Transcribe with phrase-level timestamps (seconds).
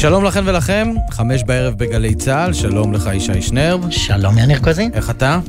[0.00, 3.90] שלום לכם ולכם, חמש בערב בגלי צה"ל, שלום לך ישי שנרב.
[3.90, 4.90] שלום יניר קוזין.
[4.94, 5.40] איך אתה?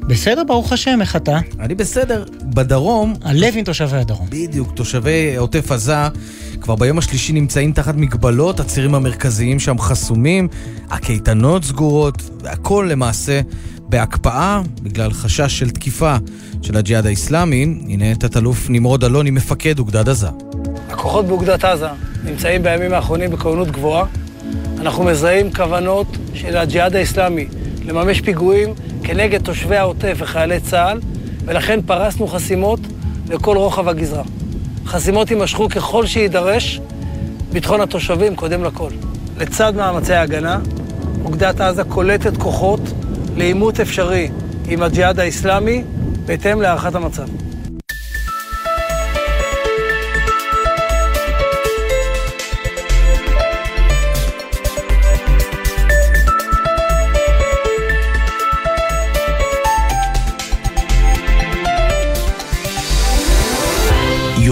[0.00, 1.38] בסדר, ברוך השם, איך אתה?
[1.60, 2.24] אני בסדר.
[2.42, 3.14] בדרום...
[3.22, 4.26] הלב עם תושבי הדרום.
[4.30, 5.96] בדיוק, תושבי עוטף עזה
[6.60, 10.48] כבר ביום השלישי נמצאים תחת מגבלות, הצירים המרכזיים שם חסומים,
[10.90, 13.40] הקייטנות סגורות, והכל למעשה
[13.78, 16.16] בהקפאה בגלל חשש של תקיפה
[16.62, 17.62] של הג'יהאד האיסלאמי.
[17.88, 20.28] הנה תת-אלוף נמרוד אלוני, מפקד אוגדת עזה.
[20.90, 21.86] הכוחות באוגדת עזה
[22.24, 24.04] נמצאים בימים האחרונים בכוננות גבוהה.
[24.80, 27.46] אנחנו מזהים כוונות של הג'יהאד האיסלאמי
[27.84, 31.00] לממש פיגועים כנגד תושבי העוטף וחיילי צה"ל,
[31.44, 32.80] ולכן פרסנו חסימות
[33.28, 34.22] לכל רוחב הגזרה.
[34.86, 36.80] חסימות יימשכו ככל שיידרש,
[37.52, 38.90] ביטחון התושבים קודם לכל.
[39.38, 40.58] לצד מאמצי ההגנה,
[41.24, 42.80] אוגדת עזה קולטת כוחות
[43.36, 44.28] לעימות אפשרי
[44.68, 45.82] עם הג'יהאד האיסלאמי
[46.26, 47.26] בהתאם להערכת המצב.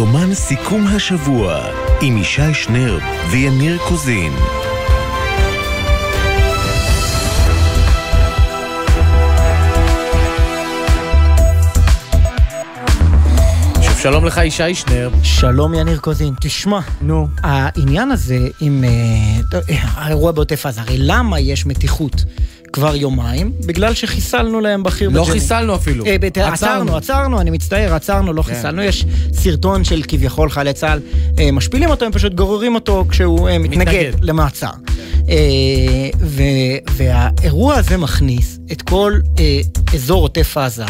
[0.04, 1.64] יומן סיכום השבוע
[2.02, 4.32] עם ישי שנרב ויניר קוזין.
[14.02, 15.12] שלום לך ישי שנרב.
[15.22, 16.34] שלום יניר קוזין.
[16.40, 17.28] תשמע, נו.
[17.42, 22.24] העניין הזה עם אה, האירוע בעוטף עזה, הרי למה יש מתיחות?
[22.74, 25.40] כבר יומיים, בגלל שחיסלנו להם בכיר לא בג'נין.
[25.40, 26.06] חיסלנו אפילו.
[26.06, 28.54] אה, בת- עצרנו, עצרנו, אני מצטער, עצרנו, לא כן.
[28.54, 28.82] חיסלנו.
[28.82, 31.00] יש סרטון של כביכול חיילי צה"ל
[31.38, 34.12] אה, משפילים אותו, הם פשוט גוררים אותו כשהוא אה, מתנגד מתנגד.
[34.22, 34.70] למעצר.
[35.28, 35.34] אה,
[36.20, 36.42] ו-
[36.90, 39.60] והאירוע הזה מכניס את כל אה,
[39.94, 40.84] אזור עוטף עזה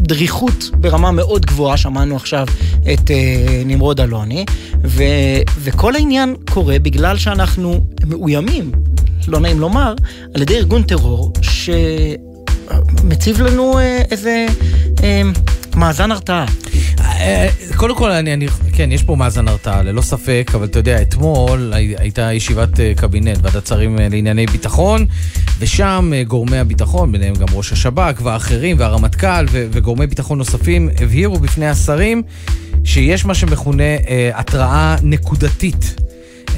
[0.00, 2.46] לדריכות ברמה מאוד גבוהה, שמענו עכשיו
[2.92, 3.16] את אה,
[3.66, 4.44] נמרוד אלוני,
[4.84, 5.04] ו-
[5.58, 8.72] וכל העניין קורה בגלל שאנחנו מאוימים,
[9.28, 9.94] לא נעים לומר,
[10.34, 14.46] על ידי ארגון טרור שמציב לנו אה, איזה
[15.02, 15.22] אה,
[15.76, 16.46] מאזן הרתעה.
[17.00, 21.02] אה, קודם כל, אני, אני, כן, יש פה מאזן הרתעה, ללא ספק, אבל אתה יודע,
[21.02, 25.06] אתמול הי- הייתה ישיבת אה, קבינט, ועדת שרים לענייני ביטחון,
[25.58, 32.22] ושם גורמי הביטחון, ביניהם גם ראש השב"כ והאחרים, והרמטכ"ל וגורמי ביטחון נוספים, הבהירו בפני השרים
[32.84, 35.94] שיש מה שמכונה אה, התראה נקודתית.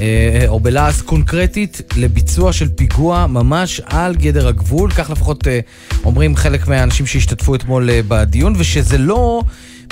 [0.01, 5.59] אה, או בלעז קונקרטית לביצוע של פיגוע ממש על גדר הגבול, כך לפחות אה,
[6.03, 9.41] אומרים חלק מהאנשים שהשתתפו אתמול אה, בדיון, ושזה לא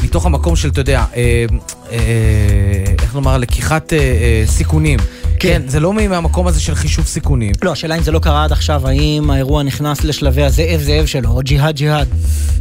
[0.04, 1.46] מתוך המקום של, אתה יודע, אה,
[1.92, 1.98] אה,
[3.02, 5.00] איך לומר, לקיחת אה, אה, סיכונים.
[5.40, 7.52] כן, זה לא מהמקום הזה של חישוב סיכונים.
[7.64, 11.30] לא, השאלה אם זה לא קרה עד עכשיו, האם האירוע נכנס לשלבי הזאב זאב שלו,
[11.30, 12.08] או ג'יהאד ג'יהאד.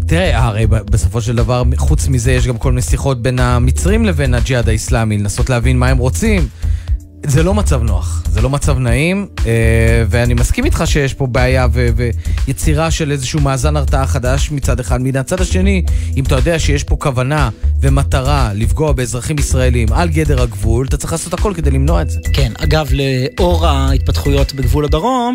[0.06, 4.34] תראה, הרי בסופו של דבר, חוץ מזה, יש גם כל מיני שיחות בין המצרים לבין
[4.34, 6.48] הג'יהאד האיסלאמי, לנסות להבין מה הם רוצים.
[7.26, 9.52] זה לא מצב נוח, זה לא מצב נעים, אה,
[10.08, 11.88] ואני מסכים איתך שיש פה בעיה ו-
[12.46, 15.00] ויצירה של איזשהו מאזן הרתעה חדש מצד אחד.
[15.02, 15.82] מן הצד השני,
[16.16, 21.12] אם אתה יודע שיש פה כוונה ומטרה לפגוע באזרחים ישראלים על גדר הגבול, אתה צריך
[21.12, 22.20] לעשות הכל כדי למנוע את זה.
[22.32, 25.34] כן, אגב, לאור ההתפתחויות בגבול הדרום,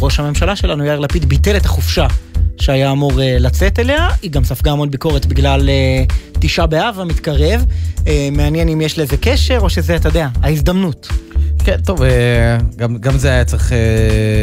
[0.00, 2.06] ראש הממשלה שלנו, יאיר לפיד, ביטל את החופשה
[2.60, 4.08] שהיה אמור אה, לצאת אליה.
[4.22, 7.64] היא גם ספגה המון ביקורת בגלל אה, תשעה באב המתקרב.
[8.06, 11.08] אה, מעניין אם יש לזה קשר, או שזה, אתה יודע, ההזדמנות.
[11.64, 12.00] כן, טוב,
[12.76, 13.72] גם, גם זה היה צריך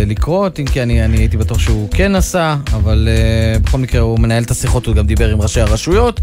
[0.07, 3.09] לקרות, אם כי אני, אני הייתי בטוח שהוא כן עשה, אבל
[3.63, 6.19] בכל מקרה הוא מנהל את השיחות, הוא גם דיבר עם ראשי הרשויות,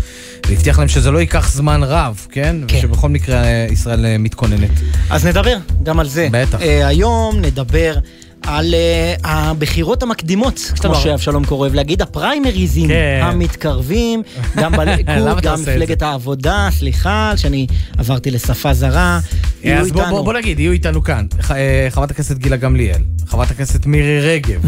[0.49, 2.57] והבטיח להם שזה לא ייקח זמן רב, כן?
[2.69, 2.77] כן.
[2.77, 4.71] ושבכל מקרה ישראל מתכוננת.
[5.11, 6.29] אז נדבר גם על זה.
[6.31, 6.59] בטח.
[6.61, 7.95] היום נדבר
[8.43, 10.95] על אה, הבחירות המקדימות, כמו.
[10.95, 13.21] שאבשלום כה אוהב להגיד, הפריימריזים כן.
[13.23, 14.23] המתקרבים,
[14.57, 17.67] גם בליכוד, גם מפלגת העבודה, סליחה, שאני
[17.99, 19.21] עברתי לשפה זרה.
[19.63, 20.11] יהיו אז איתנו.
[20.11, 24.21] בוא, בוא נגיד, יהיו איתנו כאן ח, אה, חברת הכנסת גילה גמליאל, חברת הכנסת מירי
[24.21, 24.61] רגב.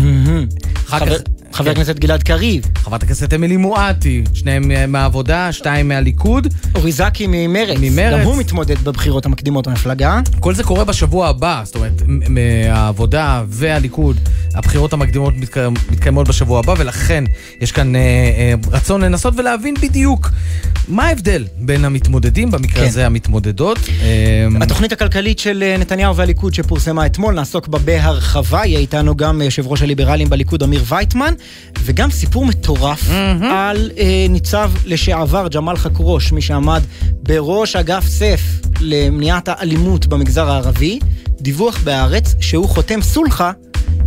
[0.89, 1.22] אחר חבר- כך-
[1.53, 1.71] חבר כן.
[1.71, 6.47] הכנסת גלעד קריב, חברת הכנסת אמילי מואטי, שניהם מהעבודה, שתיים מהליכוד.
[6.75, 8.21] אורי זקי ממרצ, ממרצ.
[8.21, 10.21] גם הוא מתמודד בבחירות המקדימות במפלגה.
[10.41, 14.16] כל זה קורה בשבוע הבא, זאת אומרת, מהעבודה והליכוד,
[14.54, 15.57] הבחירות המקדימות מתק...
[15.91, 17.25] מתקיימות בשבוע הבא, ולכן
[17.60, 20.31] יש כאן אה, אה, רצון לנסות ולהבין בדיוק
[20.89, 22.89] מה ההבדל בין המתמודדים, במקרה כן.
[22.89, 23.78] הזה המתמודדות.
[24.03, 29.43] אה, התוכנית הכלכלית של אה, נתניהו והליכוד שפורסמה אתמול, נעסוק בה בהרחבה, יהיה איתנו גם
[29.43, 31.34] יושב ראש הליברלים בליכוד אמיר וייטמן,
[31.84, 33.10] וגם סיפור מטורף
[33.50, 36.83] על אה, ניצב לשעבר ג'מאל חכרוש, מי שעמד
[37.22, 38.41] בראש אגף סף
[38.80, 40.98] למניעת האלימות במגזר הערבי,
[41.41, 43.53] דיווח בהארץ שהוא חותם סולחה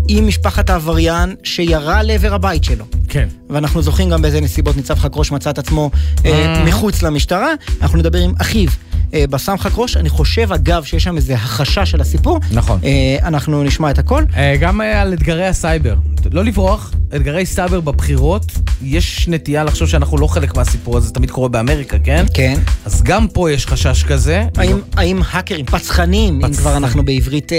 [0.07, 2.85] עם משפחת העבריין שירה לעבר הבית שלו.
[3.09, 3.27] כן.
[3.49, 5.91] ואנחנו זוכרים גם באיזה נסיבות ניצב חכרוש מצא את עצמו
[6.25, 7.49] אה, מחוץ למשטרה.
[7.81, 8.69] אנחנו נדבר עם אחיו
[9.13, 9.97] אה, בסמך ראש.
[9.97, 12.39] אני חושב, אגב, שיש שם איזו החשה של הסיפור.
[12.51, 12.79] נכון.
[12.83, 14.23] אה, אנחנו נשמע את הכל.
[14.37, 15.95] אה, גם אה, על אתגרי הסייבר.
[16.31, 18.51] לא לברוח, אתגרי סייבר בבחירות,
[18.83, 22.25] יש נטייה לחשוב שאנחנו לא חלק מהסיפור הזה, זה תמיד קורה באמריקה, כן?
[22.33, 22.59] כן.
[22.85, 24.43] אז גם פה יש חשש כזה.
[24.57, 26.61] האם, האם האקרים, פצחנים, אם פצחן.
[26.61, 27.51] כבר אנחנו בעברית.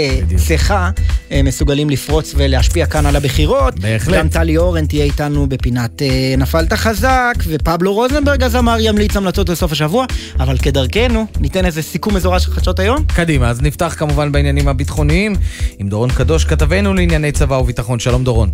[0.47, 0.89] צחה,
[1.31, 3.79] אה, מסוגלים לפרוץ ולהשפיע כאן על הבחירות?
[3.79, 4.15] בהחלט.
[4.17, 9.71] גם טלי אורן תהיה איתנו בפינת אה, נפלת חזק, ופבלו רוזנברג הזמר ימליץ המלצות לסוף
[9.71, 10.05] השבוע,
[10.39, 13.03] אבל כדרכנו, ניתן איזה סיכום מזורז של חדשות היום?
[13.15, 15.33] קדימה, אז נפתח כמובן בעניינים הביטחוניים
[15.79, 17.99] עם דורון קדוש, כתבנו לענייני צבא וביטחון.
[17.99, 18.49] שלום דורון.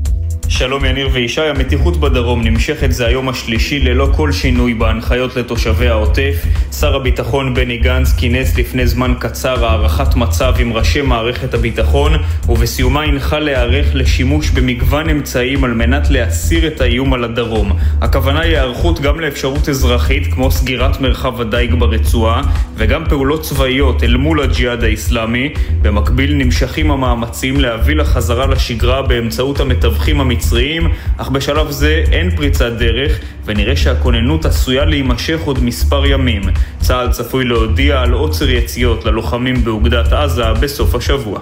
[0.49, 6.45] שלום יניר וישי, המתיחות בדרום נמשכת זה היום השלישי ללא כל שינוי בהנחיות לתושבי העוטף.
[6.79, 12.11] שר הביטחון בני גנץ כינס לפני זמן קצר הערכת מצב עם ראשי מערכת הביטחון
[12.49, 17.71] ובסיומה הנחה להיערך לשימוש במגוון אמצעים על מנת להסיר את האיום על הדרום.
[18.01, 22.41] הכוונה היא היערכות גם לאפשרות אזרחית כמו סגירת מרחב הדייג ברצועה
[22.75, 25.53] וגם פעולות צבאיות אל מול הג'יהאד האיסלאמי.
[25.81, 33.19] במקביל נמשכים המאמצים להביא לחזרה לשגרה באמצעות המתווכים המצריים, אך בשלב זה אין פריצת דרך,
[33.45, 36.41] ונראה שהכוננות עשויה להימשך עוד מספר ימים.
[36.79, 41.39] צה"ל צפוי להודיע על עוצר יציאות ללוחמים באוגדת עזה בסוף השבוע.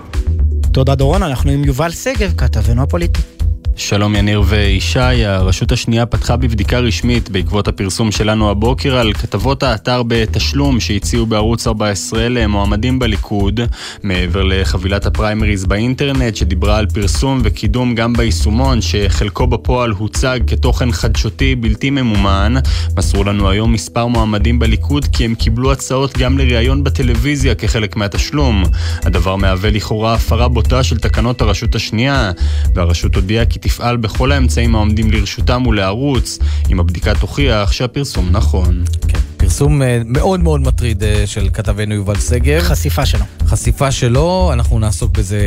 [0.73, 3.40] תודה דורון, אנחנו עם יובל שגב, כתבנו הפוליטי.
[3.81, 10.03] שלום יניר וישי, הרשות השנייה פתחה בבדיקה רשמית בעקבות הפרסום שלנו הבוקר על כתבות האתר
[10.07, 13.59] בתשלום שהציעו בערוץ 14 למועמדים בליכוד,
[14.03, 21.55] מעבר לחבילת הפריימריז באינטרנט שדיברה על פרסום וקידום גם ביישומון, שחלקו בפועל הוצג כתוכן חדשותי
[21.55, 22.53] בלתי ממומן.
[22.97, 28.63] מסרו לנו היום מספר מועמדים בליכוד כי הם קיבלו הצעות גם לראיון בטלוויזיה כחלק מהתשלום.
[29.03, 32.31] הדבר מהווה לכאורה הפרה בוטה של תקנות הרשות השנייה,
[32.73, 36.39] והרשות הודיעה כי תפעל בכל האמצעים העומדים לרשותם ולערוץ,
[36.71, 38.83] אם הבדיקה תוכיח שהפרסום נכון.
[39.07, 42.61] כן, פרסום אה, מאוד מאוד מטריד אה, של כתבנו יובל שגב.
[42.61, 43.25] חשיפה שלו.
[43.45, 45.41] חשיפה שלו, אנחנו נעסוק בזה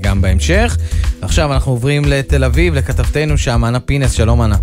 [0.00, 0.76] גם בהמשך.
[1.22, 4.56] עכשיו אנחנו עוברים לתל אביב, לכתבתנו שם, אנה פינס, שלום אנה.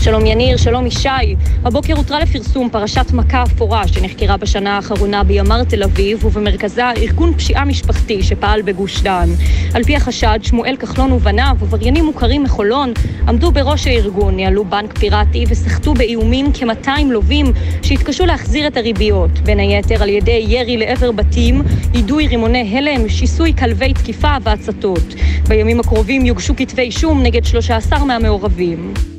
[0.00, 1.36] שלום יניר, שלום ישי.
[1.64, 7.64] הבוקר הותרה לפרסום פרשת מכה אפורה שנחקרה בשנה האחרונה בימ"ר תל אביב ובמרכזה ארגון פשיעה
[7.64, 9.28] משפחתי שפעל בגוש דן.
[9.74, 12.92] על פי החשד, שמואל כחלון ובניו, עבריינים מוכרים מחולון,
[13.28, 17.52] עמדו בראש הארגון, ניהלו בנק פיראטי וסחטו באיומים כ-200 לווים
[17.82, 21.62] שהתקשו להחזיר את הריביות, בין היתר על ידי ירי לעבר בתים,
[21.94, 25.14] יידוי רימוני הלם, שיסוי כלבי תקיפה והצתות.
[25.48, 29.11] בימים הקרובים יוגשו כתבי אישום נגד 13 מהמעורבים.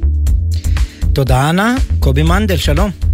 [1.14, 3.13] תודה אנה, קובי מנדל, שלום.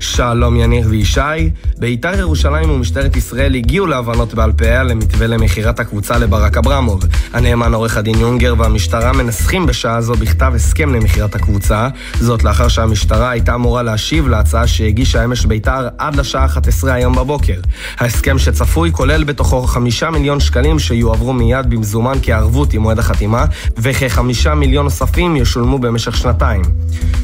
[0.00, 6.18] שלום יניר וישי, בית"ר ירושלים ומשטרת ישראל הגיעו להבנות בעל פה על המתווה למכירת הקבוצה
[6.18, 7.04] לברק אברמוב.
[7.32, 11.88] הנאמן עורך הדין יונגר והמשטרה מנסחים בשעה זו בכתב הסכם למכירת הקבוצה,
[12.20, 17.60] זאת לאחר שהמשטרה הייתה אמורה להשיב להצעה שהגישה אמש בית"ר עד לשעה 11 היום בבוקר.
[17.98, 23.44] ההסכם שצפוי כולל בתוכו חמישה מיליון שקלים שיועברו מיד במזומן כערבות עם מועד החתימה,
[23.78, 26.62] וכחמישה מיליון נוספים ישולמו במשך שנתיים.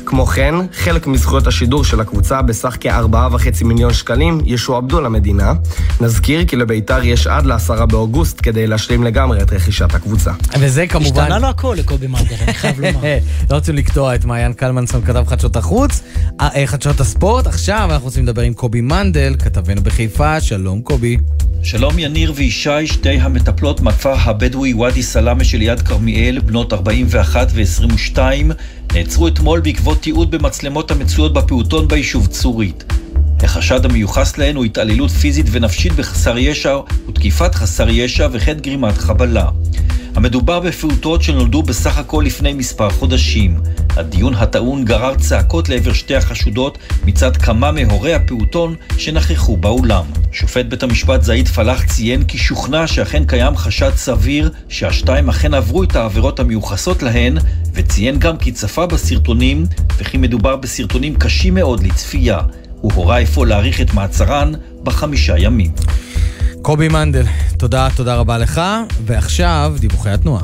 [0.07, 5.53] כמו כן, חלק מזכויות השידור של הקבוצה בסך כ-4.5 מיליון שקלים ישועבדו למדינה.
[6.01, 10.31] נזכיר כי לביתר יש עד ל-10 באוגוסט כדי להשלים לגמרי את רכישת הקבוצה.
[10.61, 11.23] וזה כמובן...
[11.23, 13.19] השתנה לו הכל לקובי מנדל, אני חייב לומר.
[13.51, 16.03] לא רוצים לקטוע את מעיין קלמנסון, כתב חדשות החוץ,
[16.41, 17.47] אה, אה, חדשות הספורט.
[17.47, 20.41] עכשיו אנחנו רוצים לדבר עם קובי מנדל, כתבנו בחיפה.
[20.41, 21.17] שלום קובי.
[21.63, 28.19] שלום יניר וישי, שתי המטפלות מהכפר הבדואי ואדי סלאמה שליד כרמיאל, בנות 41 ו-22,
[28.95, 33.06] נעצרו אתמול בעקבות תיעוד במצלמות המצויות בפעוטון ביישוב Sweet.
[33.47, 39.49] החשד המיוחס להן הוא התעללות פיזית ונפשית בחסר ישע ותקיפת חסר ישע וכן גרימת חבלה.
[40.15, 43.61] המדובר בפעוטות שנולדו בסך הכל לפני מספר חודשים.
[43.97, 50.05] הדיון הטעון גרר צעקות לעבר שתי החשודות מצד כמה מהורי הפעוטון שנכחו באולם.
[50.33, 55.83] שופט בית המשפט זעיד פלאח ציין כי שוכנע שאכן קיים חשד סביר שהשתיים אכן עברו
[55.83, 57.39] את העבירות המיוחסות להן,
[57.75, 59.65] וציין גם כי צפה בסרטונים,
[59.99, 62.41] וכי מדובר בסרטונים קשים מאוד לצפייה.
[62.87, 64.53] הוא הורה אפוא להאריך את מעצרן
[64.83, 65.71] בחמישה ימים.
[66.63, 67.25] קובי מנדל,
[67.59, 68.61] תודה, תודה רבה לך.
[69.07, 70.43] ועכשיו, דיווחי התנועה.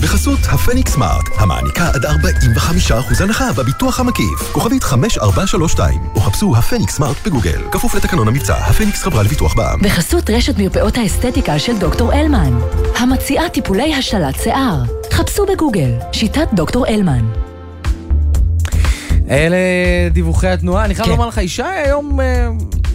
[0.00, 4.52] בחסות הפניקס סמארט, המעניקה עד 45% הנחה בביטוח המקיף.
[4.52, 7.60] כוכבית 5432, או חפשו הפניקס סמארט בגוגל.
[7.72, 9.80] כפוף לתקנון המבצע, הפניקס חברה לביטוח בע"מ.
[9.82, 12.58] בחסות רשת מרפאות האסתטיקה של דוקטור אלמן,
[12.98, 14.82] המציעה טיפולי השתלת שיער.
[15.12, 17.51] חפשו בגוגל, שיטת דוקטור אלמן.
[19.30, 19.56] אלה
[20.12, 20.84] דיווחי התנועה.
[20.84, 21.12] אני חייב כן.
[21.12, 22.20] לומר לך, ישי היום...
[22.20, 22.48] אה,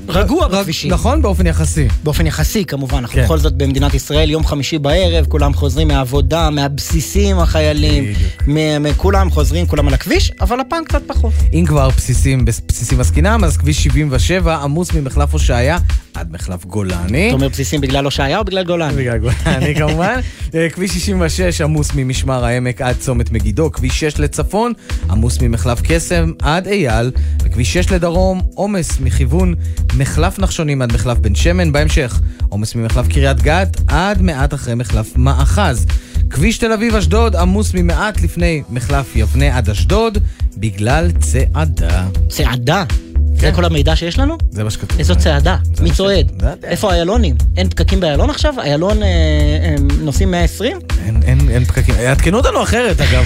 [0.09, 0.91] רגוע רג- בכבישים.
[0.91, 1.87] נכון, באופן יחסי.
[2.03, 3.23] באופן יחסי כמובן, אנחנו כן.
[3.23, 8.03] בכל זאת במדינת ישראל, יום חמישי בערב, כולם חוזרים מהעבודה, מהבסיסים החיילים,
[8.47, 8.97] בדיוק.
[8.97, 11.33] כולם חוזרים, כולם על הכביש, אבל הפעם קצת פחות.
[11.53, 15.77] אם כבר בסיסים, בסיסים עסקינם, אז כביש 77 עמוס ממחלף הושעיה
[16.17, 17.27] עד מחלף גולני.
[17.27, 18.93] אתה אומר בסיסים בגלל הושעיה או בגלל גולני?
[18.93, 20.19] בגלל גולני כמובן.
[20.55, 24.73] אה, כביש 66 עמוס ממשמר העמק עד צומת מגידו, כביש 6 לצפון
[25.09, 27.11] עמוס ממחלף קסם עד אייל,
[27.43, 29.55] וכביש 6 לדרום עומס מכיוון
[29.97, 32.19] מחלף נחשונים עד מחלף בן שמן, בהמשך
[32.49, 35.85] עומס ממחלף קריית גת עד מעט אחרי מחלף מאחז.
[36.29, 40.17] כביש תל אביב-אשדוד עמוס ממעט לפני מחלף יבנה עד אשדוד,
[40.57, 42.07] בגלל צעדה.
[42.29, 42.83] צעדה?
[43.39, 44.37] זה כל המידע שיש לנו?
[44.51, 44.99] זה מה שכתוב.
[44.99, 45.57] איזו צעדה?
[45.81, 46.31] מי צועד?
[46.41, 46.47] לא.
[46.63, 47.35] איפה איילונים?
[47.57, 48.53] אין פקקים באיילון עכשיו?
[48.61, 50.77] איילון אה, אה, נוסעים 120?
[51.05, 51.95] אין, פקקים.
[51.99, 53.25] יעדכנו אותנו אחרת, אגב.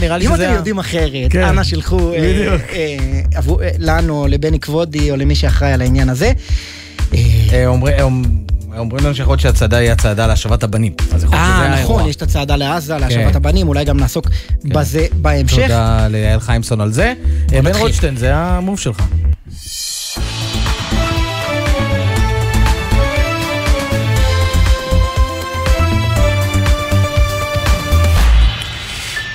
[0.00, 0.44] נראה לי אם שזה...
[0.44, 1.42] אתם ה- יודעים אחרת, כן.
[1.42, 1.62] אנא
[3.34, 6.32] עבור- אה, לנו, לבני כבודי או למי שאחראי על העניין הזה.
[8.76, 10.92] אומרי- אומ- אומרים לנו שיכול להיות שהצעדה היא הצעדה להשבת הבנים.
[11.32, 11.82] אה.
[11.82, 13.00] נכון, יש את הצעדה לעזה, כן.
[13.00, 14.28] להשבת הבנים, אולי גם נעסוק
[14.64, 15.62] בזה בהמשך.
[15.62, 17.12] תודה ליעל חיימסון על זה.
[17.52, 17.74] אה, בן.
[17.74, 19.02] רוטשטיין, זה המוב שלך.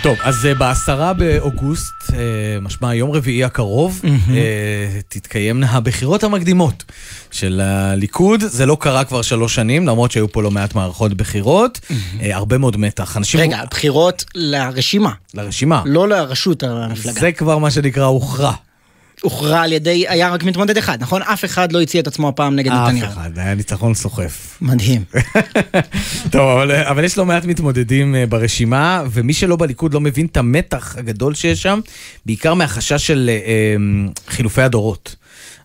[0.03, 2.17] טוב, אז אה, בעשרה באוגוסט, אה,
[2.61, 6.83] משמע יום רביעי הקרוב, אה, תתקיימנה הבחירות המקדימות
[7.31, 8.41] של הליכוד.
[8.41, 11.79] זה לא קרה כבר שלוש שנים, למרות שהיו פה לא מעט מערכות בחירות.
[12.21, 13.17] הרבה מאוד מתח.
[13.17, 13.39] אנשים...
[13.39, 15.83] רגע, בחירות לרשימה, לרשימה.
[15.85, 17.19] לא לראשות המפלגה.
[17.19, 18.53] זה כבר מה שנקרא הוכרע.
[19.21, 21.21] הוכרע על ידי, היה רק מתמודד אחד, נכון?
[21.21, 23.07] אף אחד לא הציע את עצמו הפעם נגד אף נתניהו.
[23.07, 24.57] אחד, היה ניצחון סוחף.
[24.61, 25.03] מדהים.
[26.31, 30.37] טוב, אבל, אבל יש לא מעט מתמודדים אה, ברשימה, ומי שלא בליכוד לא מבין את
[30.37, 31.79] המתח הגדול שיש שם,
[32.25, 33.75] בעיקר מהחשש של אה, אה,
[34.27, 35.15] חילופי הדורות.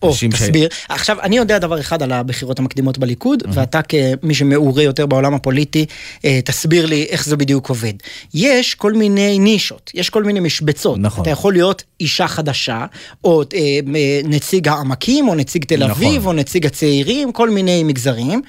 [0.02, 0.68] או, אנשים ש- תסביר.
[0.88, 5.86] עכשיו, אני יודע דבר אחד על הבחירות המקדימות בליכוד, ואתה כמי שמעורה יותר בעולם הפוליטי,
[6.24, 7.92] אה, תסביר לי איך זה בדיוק עובד.
[8.34, 10.98] יש כל מיני נישות, יש כל מיני משבצות.
[11.00, 11.22] נכון.
[11.22, 12.86] אתה יכול להיות אישה חדשה,
[13.24, 13.58] או אה,
[13.96, 15.90] אה, נציג העמקים, או נציג תל נכון.
[15.90, 18.42] אביב, או נציג הצעירים, כל מיני מגזרים,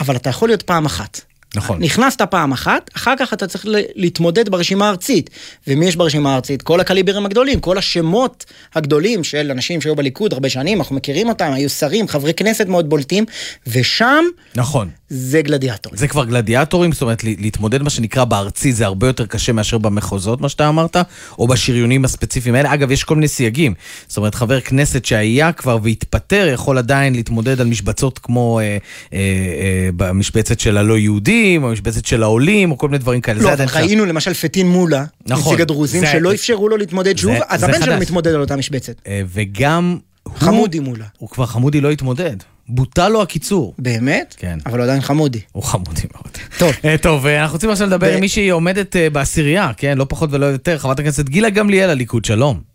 [0.00, 1.20] אבל אתה יכול להיות פעם אחת.
[1.54, 1.82] נכון.
[1.82, 5.30] נכנסת פעם אחת, אחר כך אתה צריך להתמודד ברשימה הארצית.
[5.66, 6.62] ומי יש ברשימה הארצית?
[6.62, 8.44] כל הקליברים הגדולים, כל השמות
[8.74, 12.88] הגדולים של אנשים שהיו בליכוד הרבה שנים, אנחנו מכירים אותם, היו שרים, חברי כנסת מאוד
[12.88, 13.24] בולטים,
[13.66, 14.88] ושם נכון.
[15.08, 15.92] זה גלדיאטור.
[15.96, 20.40] זה כבר גלדיאטורים, זאת אומרת, להתמודד מה שנקרא בארצי זה הרבה יותר קשה מאשר במחוזות,
[20.40, 20.96] מה שאתה אמרת,
[21.38, 22.74] או בשריונים הספציפיים האלה.
[22.74, 23.74] אגב, יש כל מיני סייגים.
[24.08, 29.18] זאת אומרת, חבר כנסת שהיה כבר והתפטר, יכול עדיין להתמודד על משבצות כמו אה, אה,
[29.18, 30.98] אה, במשבצת של הלא
[31.42, 33.42] יהודים, או משבצת של העולים, או כל מיני דברים כאלה.
[33.42, 33.64] לא, אבל.
[33.74, 37.96] ראינו למשל פטין מולה, נכון, נציג הדרוזים, שלא אפשרו לו להתמודד שוב, אז הבן שלו.
[38.00, 38.94] מתמודד על אותה משבצת.
[39.06, 39.98] אה, וגם...
[40.36, 41.04] חמודי מולה.
[41.18, 42.36] הוא כבר חמודי לא התמודד.
[42.68, 43.74] בוטל לו הקיצור.
[43.78, 44.34] באמת?
[44.38, 44.58] כן.
[44.66, 45.40] אבל הוא עדיין חמודי.
[45.52, 46.38] הוא חמודי מאוד.
[46.58, 46.72] טוב.
[46.84, 49.98] אה, טוב, אה, אנחנו רוצים עכשיו לדבר עם מישהי עומדת אה, בעשירייה, כן?
[49.98, 52.71] לא פחות ולא יותר, חברת הכנסת גילה גמליאל, הליכוד, שלום.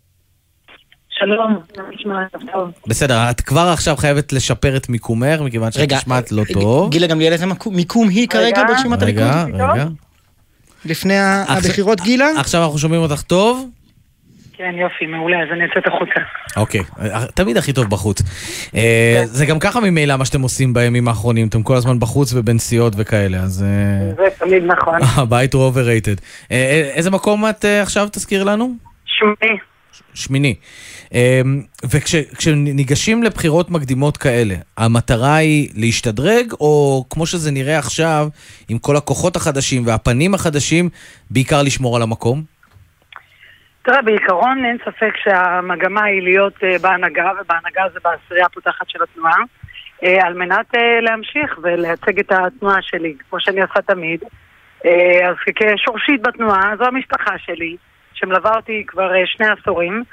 [1.18, 2.70] שלום, מה נשמע טוב.
[2.86, 6.90] בסדר, את כבר עכשיו חייבת לשפר את מיקומך, מכיוון שאת נשמעת לא טוב.
[6.90, 8.64] גילה גמליאל, איזה מיקום היא כרגע רגע.
[8.68, 9.22] ברשימת הליכוד?
[9.22, 9.84] רגע, רגע.
[10.84, 11.14] לפני
[11.48, 12.28] הבחירות גילה?
[12.38, 13.70] עכשיו אנחנו שומעים אותך טוב?
[14.52, 16.20] כן, יופי, מעולה, אז אני יוצאת החוצה.
[16.56, 18.22] אוקיי, אה, תמיד הכי טוב בחוץ.
[18.74, 22.92] אה, זה גם ככה ממילא מה שאתם עושים בימים האחרונים, אתם כל הזמן בחוץ ובנסיעות
[22.96, 24.94] וכאלה, אז אה, זה תמיד נכון.
[25.22, 26.50] הבית הוא overrated.
[26.94, 28.74] איזה מקום את עכשיו תזכיר לנו?
[29.06, 29.58] שמי,
[30.14, 30.54] שמיני.
[31.90, 38.28] וכשניגשים לבחירות מקדימות כאלה, המטרה היא להשתדרג, או כמו שזה נראה עכשיו,
[38.68, 40.88] עם כל הכוחות החדשים והפנים החדשים,
[41.30, 42.58] בעיקר לשמור על המקום?
[43.88, 49.40] תראה, בעיקרון אין ספק שהמגמה היא להיות אה, בהנהגה, ובהנהגה זה בעשירייה הפותחת של התנועה,
[50.04, 54.20] אה, על מנת אה, להמשיך ולייצג את התנועה שלי, כמו שאני עושה תמיד.
[55.28, 57.76] אז כשורשית בתנועה, זו המשפחה שלי,
[58.18, 60.04] שמלווה אותי כבר אה, שני עשורים,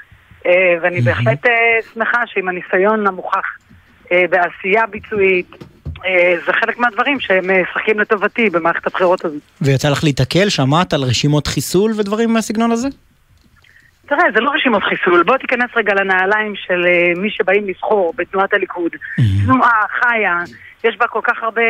[0.46, 1.52] אה, ואני בהחלט אה,
[1.94, 3.44] שמחה שעם הניסיון המוכח
[4.30, 5.50] בעשייה ביצועית,
[6.46, 9.42] זה חלק מהדברים שהם משחקים לטובתי במערכת הבחירות הזאת.
[9.60, 10.48] ויצא לך להיתקל?
[10.48, 12.88] שמעת על רשימות חיסול ודברים מהסגנון הזה?
[14.06, 15.22] תראה, זה לא רשימות חיסול.
[15.22, 16.86] בוא תיכנס רגע לנעליים של
[17.16, 18.92] מי שבאים לבחור בתנועת הליכוד.
[19.44, 20.38] תנועה חיה,
[20.84, 21.62] יש בה כל כך הרבה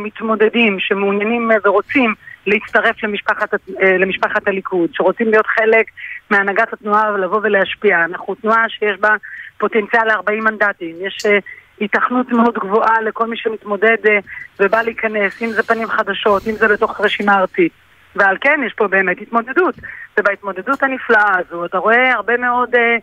[0.00, 2.14] מתמודדים שמעוניינים ורוצים
[2.46, 3.58] להצטרף למשפחת, uh,
[3.98, 5.86] למשפחת הליכוד, שרוצים להיות חלק
[6.30, 8.04] מהנהגת התנועה ולבוא ולהשפיע.
[8.04, 9.14] אנחנו תנועה שיש בה
[9.58, 10.96] פוטנציאל ל-40 מנדטים.
[11.00, 11.28] יש uh,
[11.80, 14.10] היתכנות מאוד גבוהה לכל מי שמתמודד uh,
[14.60, 17.72] ובא להיכנס, אם זה פנים חדשות, אם זה לתוך רשימה ארצית.
[18.16, 19.74] ועל כן יש פה באמת התמודדות.
[20.18, 22.96] ובהתמודדות הנפלאה הזו אתה רואה הרבה מאוד אה,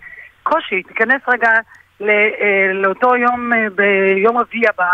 [0.43, 0.83] קושי.
[0.83, 1.51] תיכנס רגע
[1.99, 4.91] ל, אה, לאותו יום, אה, ביום רביעי הבא,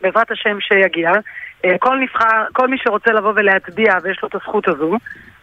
[0.00, 1.12] בעזרת השם שיגיע.
[1.64, 4.96] אה, כל נבחר, כל מי שרוצה לבוא ולהצביע ויש לו את הזכות הזו,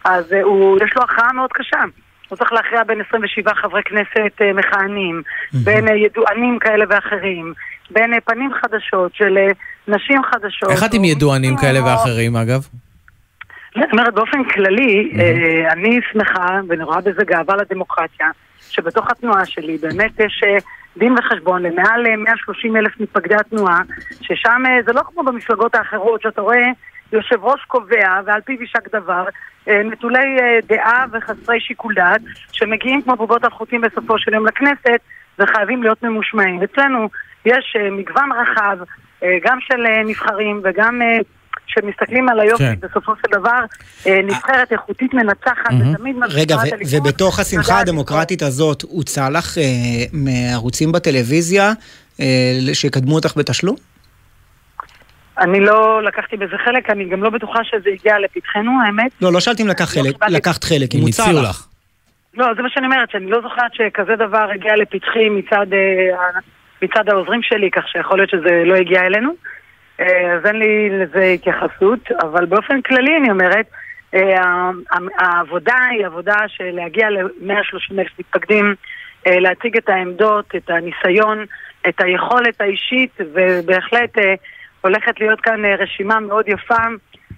[0.04, 1.78] אז אה, הוא, יש לו הכרעה מאוד קשה.
[2.28, 5.22] הוא צריך להכריע בין 27 חברי כנסת אה, מכהנים,
[5.52, 7.52] בין ידוענים כאלה ואחרים,
[7.90, 9.38] בין פנים חדשות של
[9.88, 10.70] נשים חדשות.
[10.70, 12.66] איך את עם ידוענים כאלה או- ואחרים, אגב?
[13.76, 15.12] לא, אני אומרת, באופן כללי,
[15.72, 18.26] אני שמחה, ואני רואה בזה גאווה לדמוקרטיה,
[18.70, 20.58] שבתוך התנועה שלי באמת יש אה,
[20.96, 23.80] דין וחשבון למעל אה, 130 אלף מתפקדי התנועה,
[24.20, 26.66] ששם אה, זה לא כמו במפלגות האחרות, שאתה רואה
[27.12, 29.24] יושב ראש קובע, ועל פיו יישק דבר,
[29.68, 32.20] אה, נטולי אה, דעה וחסרי שיקול דעת,
[32.52, 35.00] שמגיעים כמו בובות על חוטים בסופו של יום לכנסת,
[35.38, 36.62] וחייבים להיות ממושמעים.
[36.62, 37.08] אצלנו
[37.44, 38.78] יש אה, מגוון רחב,
[39.22, 41.00] אה, גם של אה, נבחרים וגם...
[41.78, 42.74] אה, שמסתכלים על היופי, כן.
[42.80, 43.58] בסופו של דבר
[44.06, 47.00] אה, נבחרת איכותית מנצחת ותמיד רגע, מזכירה את הליכוד.
[47.06, 49.62] ובתוך השמחה הדמוקרטית הזאת, הוצע לך אה,
[50.12, 51.72] מערוצים בטלוויזיה
[52.20, 52.26] אה,
[52.72, 53.76] שיקדמו אותך בתשלום?
[55.38, 59.10] אני לא לקחתי בזה חלק, אני גם לא בטוחה שזה הגיע לפתחנו, האמת.
[59.20, 61.48] לא, לא שאלתי אם לקח חלק- קיבלתי- לקחת חלק, אם הציעו לך.
[61.48, 61.66] לך.
[62.34, 65.66] לא, זה מה שאני אומרת, שאני לא זוכרת שכזה דבר הגיע לפתחי מצד,
[66.82, 69.30] מצד העוזרים שלי, כך שיכול להיות שזה לא הגיע אלינו.
[70.00, 73.66] אה, אז אין לי לזה התייחסות, אבל באופן כללי אני אומרת,
[74.14, 74.42] אה,
[75.18, 78.74] העבודה היא עבודה של להגיע ל-130 אלף מתפקדים,
[79.26, 81.44] אה, להציג את העמדות, את הניסיון,
[81.88, 84.10] את היכולת האישית, ובהחלט
[84.80, 86.82] הולכת להיות כאן רשימה מאוד יפה.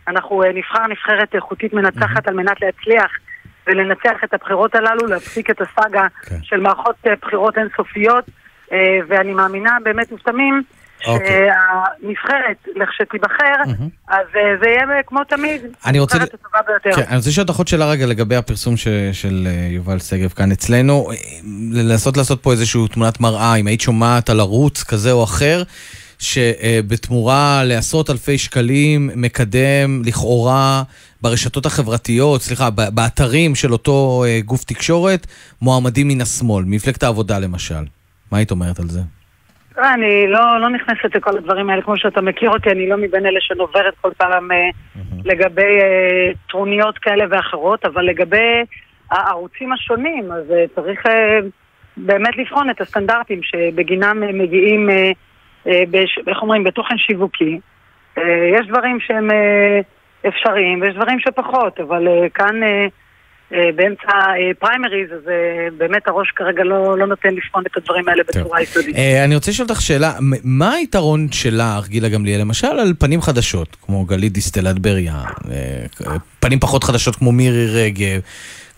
[0.08, 3.10] אנחנו נבחר נבחרת איכותית מנצחת על מנת להצליח
[3.66, 6.06] ולנצח את הבחירות הללו, להפסיק את הסאגה
[6.42, 8.24] של מערכות בחירות אינסופיות,
[9.08, 10.62] ואני מאמינה באמת ובתמים
[11.06, 11.26] אוקיי.
[11.28, 13.72] שהנבחרת, לכשתיבחר,
[14.08, 16.96] אז אה, זה יהיה כמו תמיד, אני רוצה- הנבחרת הטובה ביותר.
[17.02, 20.28] כן, אני רוצה לשאול אותך עוד שאלה רגע לגבי הפרסום ש, של אה, יובל שגב
[20.28, 21.10] כאן אצלנו.
[21.10, 21.16] אה,
[21.72, 25.62] לנסות לעשות פה איזושהי תמונת מראה, אם היית שומעת על ערוץ כזה או אחר,
[26.18, 30.82] שבתמורה לעשרות אלפי שקלים מקדם לכאורה
[31.22, 35.26] ברשתות החברתיות, סליחה, באתרים של אותו אה, גוף תקשורת,
[35.62, 37.84] מועמדים מן השמאל, מפלגת העבודה למשל.
[38.30, 39.00] מה היית אומרת על זה?
[39.74, 43.26] תראה, אני לא, לא נכנסת לכל הדברים האלה, כמו שאתה מכיר אותי, אני לא מבין
[43.26, 44.68] אלה שנוברת כל פעם אה,
[45.24, 48.64] לגבי אה, טרוניות כאלה ואחרות, אבל לגבי
[49.10, 51.38] הערוצים השונים, אז אה, צריך אה,
[51.96, 55.10] באמת לבחון את הסטנדרטים שבגינם אה, מגיעים, אה,
[55.66, 57.60] אה, בש, איך אומרים, בתוכן שיווקי.
[58.18, 59.80] אה, יש דברים שהם אה,
[60.28, 62.62] אפשריים ויש דברים שפחות, אבל אה, כאן...
[62.62, 62.86] אה, אה,
[63.76, 68.22] באמצע אה, פריימריז, אז אה, באמת הראש כרגע לא, לא נותן לבחון את הדברים האלה
[68.28, 68.96] בצורה יסודית.
[68.96, 70.12] אה, אני רוצה לשאול אותך שאלה,
[70.44, 75.14] מה היתרון שלך, גילה גמליאל, למשל על פנים חדשות, כמו גלית דיסטל אטבריה,
[75.50, 78.20] אה, פנים פחות חדשות כמו מירי רגב,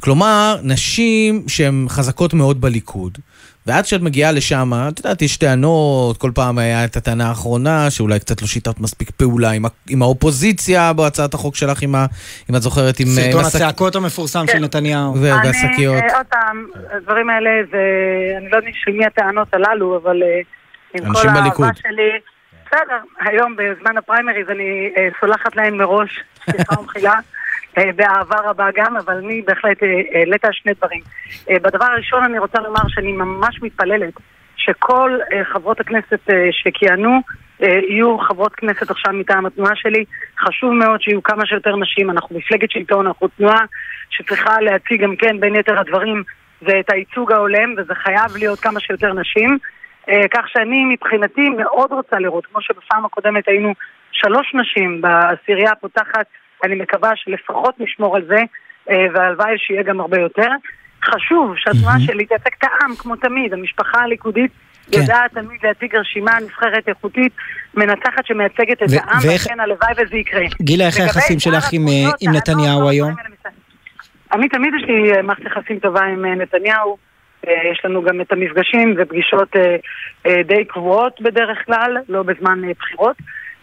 [0.00, 3.18] כלומר, נשים שהן חזקות מאוד בליכוד,
[3.66, 8.18] ועד שאת מגיעה לשם, את יודעת, יש טענות, כל פעם היה את הטענה האחרונה, שאולי
[8.20, 12.06] קצת לא שיטת מספיק פעולה עם, ה- עם האופוזיציה בהצעת החוק שלך, עם ה,
[12.50, 13.06] אם את זוכרת, עם...
[13.06, 15.14] סרטון השק- הצעקות המפורסם של נתניהו.
[15.14, 15.94] ו- והשקיות.
[16.02, 17.78] אני, אה, עוד פעם, הדברים האלה זה,
[18.38, 20.40] אני לא יודעת של מי הטענות הללו, אבל אה,
[20.94, 21.64] עם כל בליכוד.
[21.66, 22.10] האהבה שלי,
[22.66, 22.98] בסדר,
[23.30, 24.64] היום בזמן הפריימריז אני
[24.96, 27.14] אה, סולחת להם מראש, סליחה ומחילה,
[27.96, 31.00] באהבה רבה גם, אבל אני בהחלט אה, העלית שני דברים.
[31.50, 34.14] אה, בדבר הראשון אני רוצה לומר שאני ממש מתפללת
[34.56, 37.20] שכל אה, חברות הכנסת אה, שכיהנו
[37.62, 40.04] אה, יהיו חברות כנסת עכשיו מטעם התנועה שלי.
[40.38, 43.64] חשוב מאוד שיהיו כמה שיותר נשים, אנחנו מפלגת שלטון, אנחנו תנועה
[44.10, 46.22] שצריכה להציג גם כן בין יתר הדברים
[46.66, 49.58] זה את הייצוג ההולם, וזה חייב להיות כמה שיותר נשים.
[50.08, 53.72] אה, כך שאני מבחינתי מאוד רוצה לראות, כמו שבפעם הקודמת היינו
[54.12, 56.26] שלוש נשים בעשירייה הפותחת,
[56.64, 58.40] אני מקווה שלפחות נשמור על זה,
[58.90, 60.48] אה, והלוואי שיהיה גם הרבה יותר.
[61.04, 64.50] חשוב שהתנועה שלי תייצג את העם, כמו תמיד, המשפחה הליכודית
[64.92, 65.00] כן.
[65.00, 67.32] יודעת תמיד להציג רשימה נבחרת איכותית,
[67.74, 70.40] מנצחת שמייצגת את העם, ואיך- וכן הלוואי וזה יקרה.
[70.62, 73.14] גילה, איך היחסים שלך עם, אה, עם נתניהו היום?
[74.32, 76.96] אני תמיד יש לי אה, מערכת יחסים טובה עם נתניהו.
[77.72, 79.56] יש לנו גם את המפגשים ופגישות
[80.24, 83.16] די קבועות בדרך כלל, לא בזמן בחירות.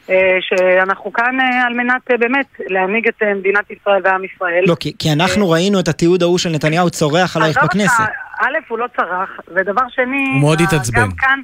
[0.09, 4.63] אה, שאנחנו כאן אה, על מנת אה, באמת להנהיג את מדינת ישראל ועם ישראל.
[4.67, 8.03] לא, כי, כי אנחנו ראינו את התיעוד ההוא של נתניהו צורח עלייך בכנסת.
[8.41, 10.25] א', הוא לא צרח, ודבר שני...
[10.33, 11.01] הוא מאוד התעצבן.
[11.01, 11.39] גם כאן,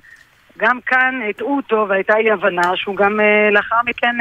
[0.57, 3.19] גם כאן הטעו אותו, והייתה אי הבנה שהוא גם
[3.51, 4.15] לאחר מכן,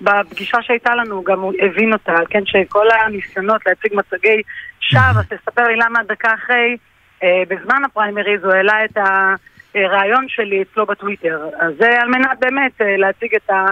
[0.00, 4.42] בפגישה שהייתה לנו, גם הוא הבין אותה, כן, שכל הניסיונות להציג מצגי
[4.80, 6.76] שווא, אז תספר לי למה דקה אחרי,
[7.48, 8.96] בזמן הפריימריז הוא העלה את
[9.74, 11.48] הרעיון שלי אצלו בטוויטר.
[11.58, 13.64] אז זה על מנת באמת אה, להציג את, ה,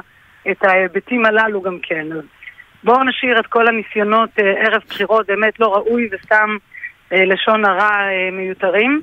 [0.51, 2.13] את ההיבטים הללו גם כן.
[2.13, 2.23] אז
[2.85, 6.57] בואו נשאיר את כל הניסיונות אה, ערב בחירות, באמת לא ראוי וסתם
[7.13, 9.01] אה, לשון הרע אה, מיותרים.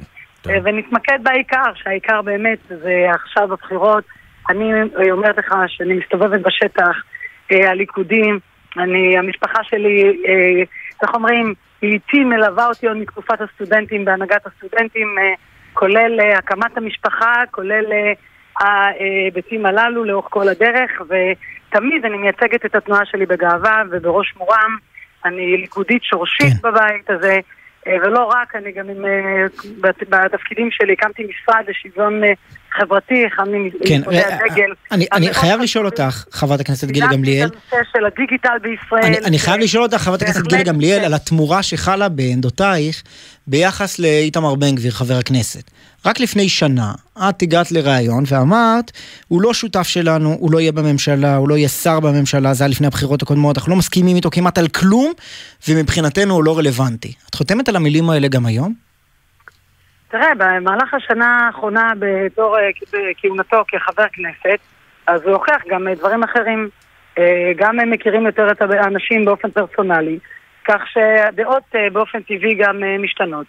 [0.49, 4.03] אה, ונתמקד בעיקר, שהעיקר באמת זה עכשיו הבחירות.
[4.49, 7.03] אני אה, אומרת לך שאני מסתובבת בשטח,
[7.51, 8.39] אה, הליכודים,
[8.77, 10.63] אני, המשפחה שלי, אה,
[11.01, 15.33] איך אומרים, היא איתי מלווה אותי עוד מתקופת הסטודנטים בהנהגת הסטודנטים, אה,
[15.73, 18.13] כולל אה, הקמת המשפחה, כולל אה,
[18.59, 24.77] ההיבטים הללו לאורך כל הדרך, ותמיד אני מייצגת את התנועה שלי בגאווה ובראש מורם.
[25.25, 26.69] אני ליכודית שורשית כן.
[26.69, 27.39] בבית הזה.
[27.87, 29.45] אה, ולא רק, אני גם עם, אה,
[30.09, 32.33] בתפקידים שלי הקמתי משרד לשוויון אה,
[32.77, 34.71] חברתי, אחד ממשרדי כן, הדגל.
[35.11, 37.49] אני, חייב לשאול אותך, חברת הכנסת גילה גמליאל.
[37.69, 39.03] של הדיגיטל בישראל.
[39.03, 43.03] אני, אני חייב לשאול אותך, חברת הכנסת גילה גמליאל, על התמורה שחלה בעמדותייך
[43.47, 45.71] ביחס לאיתמר בן גביר, חבר הכנסת.
[46.05, 46.93] רק לפני שנה,
[47.29, 48.91] את הגעת לראיון ואמרת,
[49.27, 52.71] הוא לא שותף שלנו, הוא לא יהיה בממשלה, הוא לא יהיה שר בממשלה, זה היה
[52.71, 55.11] לפני הבחירות הקודמות, אנחנו לא מסכימים איתו כמעט על כלום,
[55.67, 57.13] ומבחינתנו הוא לא רלוונטי.
[57.29, 58.73] את חותמת על המילים האלה גם היום?
[60.13, 62.69] תראה, במהלך השנה האחרונה בתור אה,
[63.17, 64.59] כהונתו כחבר כנסת,
[65.07, 66.69] אז הוא הוכיח גם אה, דברים אחרים.
[67.17, 70.19] אה, גם הם מכירים יותר את האנשים באופן פרסונלי,
[70.65, 73.45] כך שהדעות באופן טבעי גם משתנות.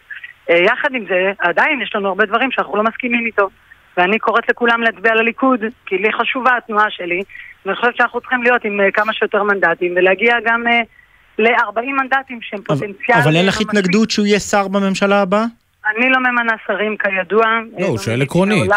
[0.49, 3.49] יחד עם זה, עדיין יש לנו הרבה דברים שאנחנו לא מסכימים איתו.
[3.97, 7.23] ואני קוראת לכולם להצביע לליכוד, כי לי חשובה התנועה שלי,
[7.67, 10.65] ואני חושבת שאנחנו צריכים להיות עם כמה שיותר מנדטים, ולהגיע גם
[11.39, 13.19] ל-40 מנדטים שהם פוטנציאל...
[13.25, 15.45] אבל אין לך התנגדות שהוא יהיה שר בממשלה הבאה?
[15.91, 17.47] אני לא ממנה שרים כידוע.
[17.79, 18.71] לא, הוא שואל עקרונית.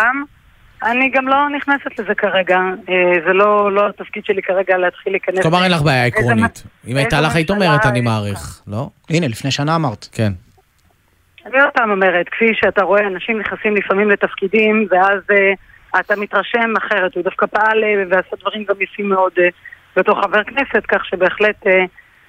[0.84, 2.58] אני גם לא נכנסת לזה כרגע,
[2.90, 5.42] אה, זה לא, לא התפקיד שלי כרגע להתחיל להיכנס...
[5.42, 6.64] כלומר אין לך בעיה עקרונית.
[6.88, 8.90] אם הייתה לך היית אומרת אני מעריך, לא?
[9.10, 10.08] הנה, לפני שנה אמרת.
[10.12, 10.32] כן.
[11.46, 16.74] אני עוד פעם אומרת, כפי שאתה רואה, אנשים נכנסים לפעמים לתפקידים, ואז uh, אתה מתרשם
[16.78, 17.16] אחרת.
[17.16, 19.42] הוא דווקא פעל uh, ועשה דברים גם יפים מאוד uh,
[19.96, 21.68] בתור חבר כנסת, כך שבהחלט...
[21.68, 21.70] Uh,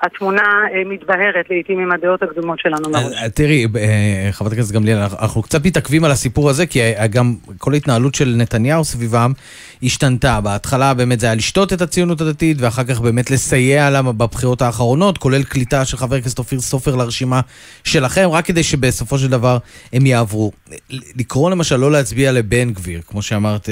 [0.03, 0.43] התמונה
[0.75, 3.13] אה, מתבהרת לעיתים עם הדעות הקדומות שלנו מראש.
[3.23, 6.81] אה, תראי, אה, חברת הכנסת גמליאל, אנחנו קצת מתעכבים על הסיפור הזה, כי
[7.11, 9.33] גם כל ההתנהלות של נתניהו סביבם
[9.83, 10.41] השתנתה.
[10.41, 15.19] בהתחלה באמת זה היה לשתות את הציונות הדתית, ואחר כך באמת לסייע לה בבחירות האחרונות,
[15.19, 17.41] כולל קליטה של חבר הכנסת אופיר סופר לרשימה
[17.85, 19.59] שלכם, רק כדי שבסופו של דבר
[19.93, 20.53] הם יעברו.
[21.17, 23.69] לקרוא למשל לא להצביע לבן גביר, כמו שאמרת,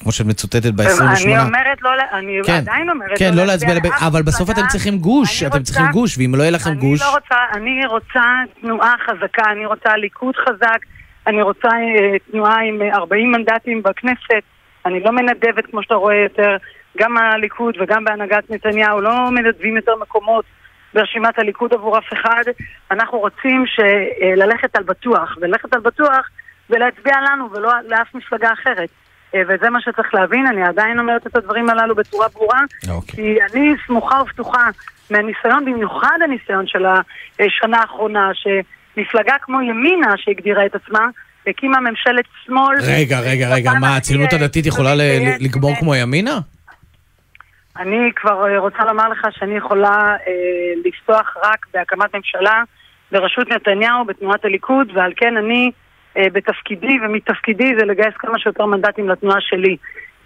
[0.00, 1.02] כמו שאת מצוטטת ב-28.
[1.02, 4.62] אני אומרת לא, אני כן, עדיין אומרת כן, לא, לא להצביע לבן, אבל בסוף אתם
[4.68, 5.42] צריכים גוש.
[5.50, 7.00] אתם צריכים גוש, ואם לא יהיה לכם אני גוש...
[7.02, 8.22] לא רוצה, אני רוצה
[8.60, 10.78] תנועה חזקה, אני רוצה ליכוד חזק,
[11.26, 14.42] אני רוצה אה, תנועה עם 40 אה, מנדטים בכנסת,
[14.86, 16.56] אני לא מנדבת כמו שאתה רואה יותר,
[16.98, 20.44] גם הליכוד וגם בהנהגת נתניהו, לא מנדבים יותר מקומות
[20.94, 22.42] ברשימת הליכוד עבור אף אחד,
[22.90, 26.28] אנחנו רוצים אה, ללכת על בטוח, וללכת על בטוח
[26.70, 28.88] ולהצביע לנו ולא לאף מפלגה אחרת.
[29.34, 32.90] וזה מה שצריך להבין, אני עדיין אומרת את הדברים הללו בצורה ברורה, okay.
[32.90, 33.16] אוקיי.
[33.16, 34.68] כי אני סמוכה ובטוחה
[35.10, 36.84] מהניסיון, במיוחד הניסיון של
[37.40, 41.08] השנה האחרונה, שמפלגה כמו ימינה, שהגדירה את עצמה,
[41.46, 42.76] הקימה ממשלת שמאל.
[42.82, 44.90] רגע, רגע, רגע, מה, הציונות הדתית יכולה
[45.40, 46.38] לגמור כמו ימינה?
[47.76, 50.32] אני כבר אה, רוצה לומר לך שאני יכולה אה,
[50.84, 52.62] לפתוח רק בהקמת ממשלה
[53.12, 59.08] בראשות נתניהו, בתנועת הליכוד, ועל כן אני אה, בתפקידי, ומתפקידי זה לגייס כמה שיותר מנדטים
[59.08, 59.76] לתנועה שלי.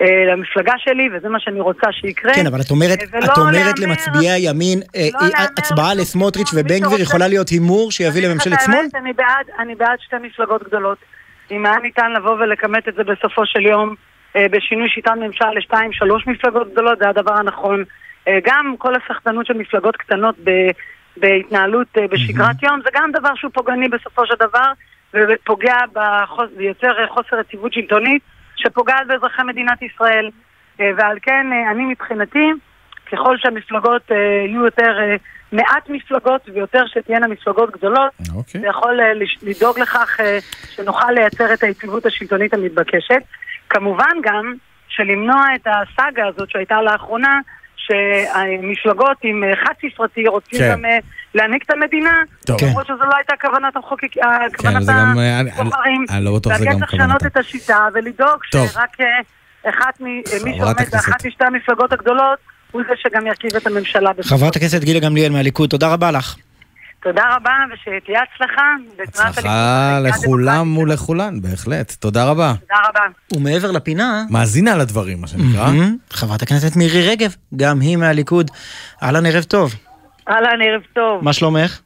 [0.00, 2.34] אה, למפלגה שלי, וזה מה שאני רוצה שיקרה.
[2.34, 7.00] כן, אבל את אומרת, אה, את אומרת למצביעי הימין, אה, לא הצבעה לסמוטריץ' ובן גביר
[7.00, 8.86] יכולה להיות הימור שיביא לממשלת שמאל?
[9.58, 10.98] אני בעד שתי מפלגות גדולות.
[11.50, 13.94] אם היה ניתן לבוא ולכמת את זה בסופו של יום
[14.36, 17.84] בשינוי שיטת ממשל לשתיים, שלוש מפלגות גדולות, זה הדבר הנכון.
[18.44, 20.34] גם כל הסחטנות של מפלגות קטנות
[21.16, 24.72] בהתנהלות בשגרת יום, זה גם דבר שהוא פוגעני בסופו של דבר,
[25.14, 25.76] ופוגע
[26.56, 28.22] ויוצר חוסר יציבות שלטונית.
[28.56, 30.30] שפוגעת באזרחי מדינת ישראל.
[30.80, 32.50] אה, ועל כן, אה, אני מבחינתי,
[33.12, 34.98] ככל שהמפלגות אה, יהיו יותר,
[35.52, 38.34] מעט מפלגות ויותר שתהיינה מפלגות גדולות, okay.
[38.34, 38.60] אוקיי.
[38.60, 39.00] זה יכול
[39.42, 40.20] לדאוג לכך
[40.70, 43.22] שנוכל לייצר את היציבות השלטונית המתבקשת.
[43.68, 44.54] כמובן גם
[44.88, 47.40] שלמנוע את הסאגה הזאת שהייתה לאחרונה,
[47.86, 50.72] שמפלגות עם חד ספרתי רוצים כן.
[50.72, 50.82] גם
[51.34, 54.88] להעניק את המדינה, למרות שזו לא הייתה כוונת המחוקקים, כן, כוונת
[55.58, 56.04] הבוחרים.
[56.10, 56.90] אני לא בטוח שזה גם כוונת.
[56.90, 59.06] צריך לשנות את השיטה ולדאוג שרק אה,
[59.70, 62.38] אחת מי שעומד באחת משתי המפלגות הגדולות
[62.72, 64.10] הוא זה שגם ירכיב את הממשלה.
[64.22, 66.36] חברת הכנסת גילה גמליאל מהליכוד, תודה רבה לך.
[67.04, 68.74] תודה רבה, ושתהיה הצלחה.
[69.02, 71.92] הצלחה לכולם ולכולן, בהחלט.
[71.92, 72.52] תודה רבה.
[72.60, 73.00] תודה רבה.
[73.34, 74.22] ומעבר לפינה...
[74.30, 75.70] מאזינה לדברים, מה שנקרא.
[76.10, 78.50] חברת הכנסת מירי רגב, גם היא מהליכוד.
[79.02, 79.74] אהלן, ערב טוב.
[80.28, 81.24] אהלן, ערב טוב.
[81.24, 81.80] מה שלומך?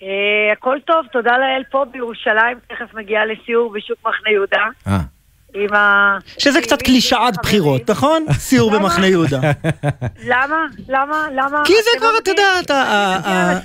[0.00, 0.04] Uh,
[0.52, 4.64] הכל טוב, תודה לאל פה בירושלים, תכף מגיעה לסיור בשוק מחנה יהודה.
[5.54, 6.18] עם ה...
[6.38, 8.24] שזה קצת קלישאת בחירות, נכון?
[8.48, 9.40] סיור במחנה יהודה.
[10.26, 10.66] למה?
[10.88, 11.26] למה?
[11.32, 11.62] למה?
[11.66, 13.58] כי זה כבר, אתה יודע, אתה...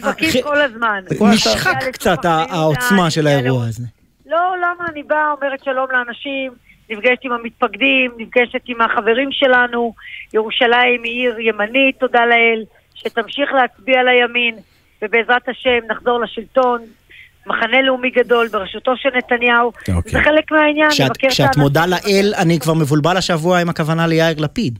[0.43, 1.03] כל הזמן.
[1.33, 3.83] נשחק קצת העוצמה של האירוע הזה.
[4.25, 4.85] לא, למה?
[4.91, 6.51] אני באה, אומרת שלום לאנשים,
[6.89, 9.93] נפגשת עם המתפקדים, נפגשת עם החברים שלנו.
[10.33, 12.63] ירושלים היא עיר ימנית, תודה לאל.
[12.95, 14.55] שתמשיך להצביע לימין.
[15.01, 16.81] ובעזרת השם נחזור לשלטון.
[17.49, 20.11] מחנה לאומי גדול בראשותו של נתניהו, אוקיי.
[20.11, 21.57] זה חלק מהעניין, כשאת- לבקר את כשאת.
[21.57, 24.79] מודה לאל, אני כבר מבולבל השבוע עם הכוונה ליאיר לפיד.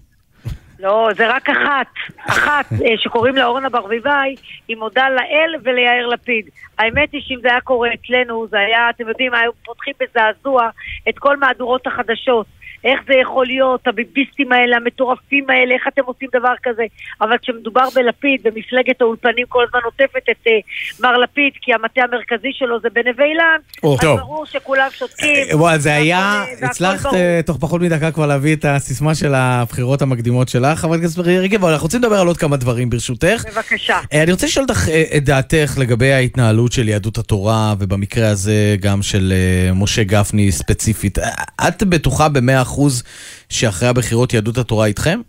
[0.79, 1.87] לא, זה רק אחת,
[2.29, 4.35] אחת אה, שקוראים לה אורנה ברביבאי,
[4.67, 6.45] היא מודה לאל וליאיר לפיד.
[6.79, 10.69] האמת היא שאם זה היה קורה אצלנו, זה היה, אתם יודעים, היו פותחים בזעזוע
[11.09, 12.45] את כל מהדורות החדשות.
[12.83, 16.83] איך זה יכול להיות, הביביסטים האלה, המטורפים האלה, איך אתם עושים דבר כזה?
[17.21, 20.51] אבל כשמדובר בלפיד, ומפלגת האולפנים כל הזמן עוטפת את אה,
[20.99, 24.19] מר לפיד, כי המטה המרכזי שלו זה בנווה אילן, או, אז טוב.
[24.19, 25.47] ברור שכולם שותקים.
[25.53, 27.13] וואי, זה היה, והכל הצלחת.
[27.13, 31.39] אה, תוך פחות מדקה כבר להביא את הסיסמה של הבחירות המקדימות שלך, חברת הכנסת מירי
[31.39, 33.43] רגב, אבל אנחנו רוצים לדבר על עוד כמה דברים ברשותך.
[33.51, 33.99] בבקשה.
[34.13, 38.75] אה, אני רוצה לשאול אותך אה, את דעתך לגבי ההתנהלות של יהדות התורה, ובמקרה הזה
[38.79, 41.19] גם של אה, משה גפני ספציפית.
[41.19, 43.03] אה, את בטוחה במאה אחוז
[43.49, 45.19] שאחרי הבחירות יהדות התורה איתכם?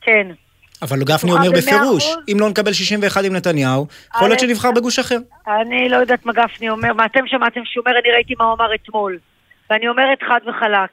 [0.00, 0.26] כן.
[0.82, 2.24] אבל גפני אומר בפירוש, אחוז?
[2.32, 5.18] אם לא נקבל 61 עם נתניהו, יכול להיות שנבחר בגוש אחר.
[5.46, 8.54] אני לא יודעת מה גפני אומר, מה אתם שמעתם שהוא אומר, אני ראיתי מה הוא
[8.54, 9.18] אמר אתמול.
[9.70, 10.90] ואני אומרת חד וחלק,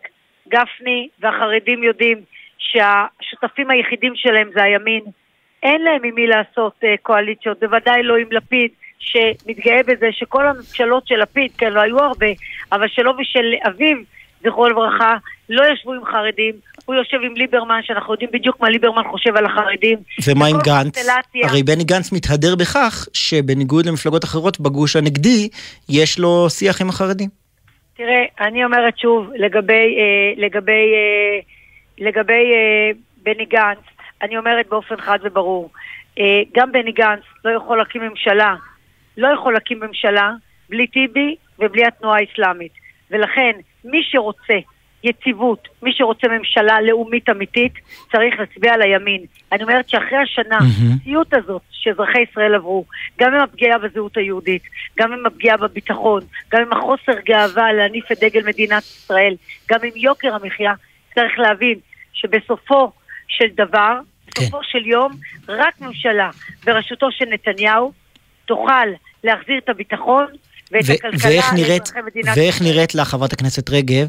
[0.48, 2.18] גפני והחרדים יודעים
[2.58, 5.04] שהשותפים היחידים שלהם זה הימין.
[5.64, 11.08] אין להם עם מי לעשות uh, קואליציות, בוודאי לא עם לפיד, שמתגאה בזה שכל הממשלות
[11.08, 12.28] של לפיד, כן, לא היו הרבה,
[12.72, 13.98] אבל שלו ושל אביו,
[14.44, 15.18] זכרו לברכה,
[15.52, 16.54] לא ישבו עם חרדים,
[16.86, 19.98] הוא יושב עם ליברמן, שאנחנו יודעים בדיוק מה ליברמן חושב על החרדים.
[20.28, 20.96] ומה עם גנץ?
[20.96, 25.50] קונסטלציה- הרי בני גנץ מתהדר בכך שבניגוד למפלגות אחרות בגוש הנגדי,
[25.90, 27.30] יש לו שיח עם החרדים.
[27.98, 31.40] תראה, אני אומרת שוב, לגבי, אה, לגבי, אה,
[32.00, 32.92] לגבי אה,
[33.24, 33.78] בני גנץ,
[34.22, 35.70] אני אומרת באופן חד וברור,
[36.20, 36.24] אה,
[36.58, 38.56] גם בני גנץ לא יכול להקים ממשלה,
[39.18, 40.32] לא יכול להקים ממשלה
[40.70, 42.72] בלי טיבי ובלי התנועה האסלאמית.
[43.12, 43.52] ולכן,
[43.86, 44.54] מי שרוצה
[45.04, 47.74] יציבות, מי שרוצה ממשלה לאומית אמיתית,
[48.12, 49.26] צריך להצביע על הימין.
[49.52, 50.58] אני אומרת שאחרי השנה.
[51.02, 52.86] הסיוט הזאת שאזרחי ישראל עברו,
[53.20, 54.64] גם עם הפגיעה בזהות היהודית,
[55.00, 59.36] גם עם הפגיעה בביטחון, גם עם החוסר גאווה להניף את דגל מדינת ישראל,
[59.72, 60.74] גם עם יוקר המחיה,
[61.16, 61.80] צריך להבין
[62.14, 62.92] שבסופו
[63.28, 65.12] של דבר, בסופו של יום,
[65.50, 66.30] רק ממשלה
[66.66, 67.92] בראשותו של נתניהו
[68.46, 68.88] תוכל
[69.24, 70.26] להחזיר את הביטחון
[70.72, 72.62] ואת ו- הכלכלה לאזרחי מדינת ואיך.
[72.62, 74.08] נראית לך, חברת הכנסת רגב,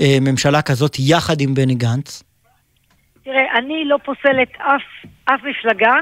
[0.00, 2.22] אה, ממשלה כזאת יחד עם בני גנץ?
[3.24, 5.94] תראה, אני לא פוסלת אף, אף מפלגה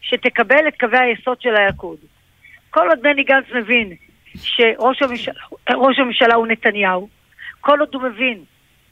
[0.00, 1.98] שתקבל את קווי היסוד של הליכוד.
[2.70, 3.94] כל עוד בני גנץ מבין
[4.42, 5.34] שראש הממשלה,
[5.98, 7.08] הממשלה הוא נתניהו,
[7.60, 8.44] כל עוד הוא מבין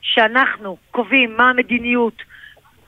[0.03, 2.23] שאנחנו קובעים מה המדיניות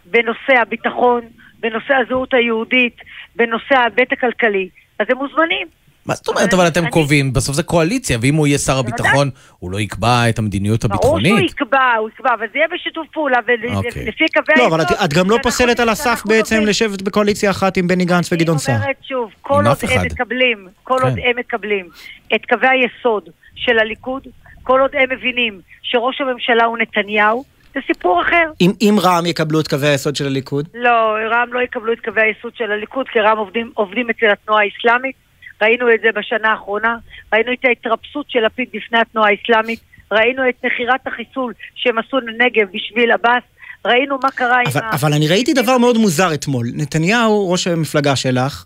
[0.05, 1.21] בנושא הביטחון,
[1.61, 2.97] בנושא הזהות היהודית,
[3.37, 4.69] בנושא ההיבט הכלכלי,
[4.99, 5.67] אז הם מוזמנים.
[6.07, 9.71] מה זאת אומרת, אבל אתם קובעים, בסוף זה קואליציה, ואם הוא יהיה שר הביטחון, הוא
[9.71, 11.51] לא יקבע את המדיניות ברור שהוא הביטחונית?
[11.51, 13.39] יקבע, הוא יקבע, אבל זה יהיה בשיתוף פעולה,
[13.75, 14.05] אוקיי.
[14.05, 14.81] ולפי קווי לא, היסוד.
[14.81, 18.59] אבל את, גם לא פוסלת על הסף בעצם לשבת בקואליציה אחת עם בני גנץ וגדעון
[18.59, 18.75] סער.
[18.75, 20.05] אני אומרת שוב, כל עוד הם אחד.
[20.05, 21.07] מקבלים, כל כן.
[21.07, 21.89] עוד הם מקבלים
[22.35, 24.23] את קווי היסוד של הליכוד,
[24.63, 28.51] כל עוד הם מבינים שראש הממשלה הוא נתניהו, זה סיפור אחר.
[28.61, 30.69] אם, אם רע"מ יקבלו את קווי היסוד של הליכוד?
[30.75, 34.63] לא, רע"מ לא יקבלו את קווי היסוד של הליכוד, כי רע"מ עובדים, עובדים אצל התנועה
[34.63, 35.24] האסלאמית.
[35.63, 36.97] ראינו את זה בשנה האחרונה,
[37.33, 39.81] ראינו את ההתרפסות של לפיד בפני התנועה האסלאמית,
[40.13, 43.43] ראינו את מכירת החיסול שהם עשו לנגב בשביל עבאס,
[43.87, 44.95] ראינו מה קרה אבל, עם ה...
[44.95, 46.67] אבל אני ראיתי דבר מאוד מוזר אתמול.
[46.75, 48.65] נתניהו, ראש המפלגה שלך,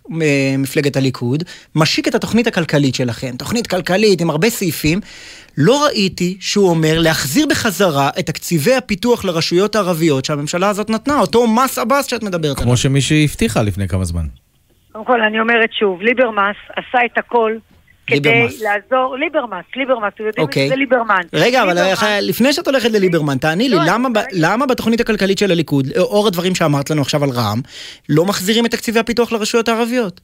[0.57, 1.43] מפלגת הליכוד,
[1.75, 3.35] משיק את התוכנית הכלכלית שלכם.
[3.37, 4.99] תוכנית כלכלית עם הרבה סעיפים.
[5.57, 11.47] לא ראיתי שהוא אומר להחזיר בחזרה את תקציבי הפיתוח לרשויות הערביות שהממשלה הזאת נתנה, אותו
[11.47, 12.63] מס עבאס שאת מדברת עליו.
[12.63, 14.25] כמו שמישהי הבטיחה לפני כמה זמן.
[14.91, 17.55] קודם כל, אני אומרת שוב, ליברמס עשה את הכל
[18.07, 18.47] כדי.
[18.61, 20.65] לעזור, ליברמס, ליברמס, אתם יודעים אוקיי.
[20.65, 21.21] שזה ליברמן.
[21.33, 21.77] רגע, אבל
[22.21, 26.27] לפני שאת הולכת לליברמן, תעני לי, לא, למה ב- למה בתוכנית הכלכלית של הליכוד, לאור
[26.27, 27.61] הדברים שאמרת לנו עכשיו על רע"מ,
[28.09, 30.21] לא מחזירים את תקציבי הפיתוח לרשויות הערביות?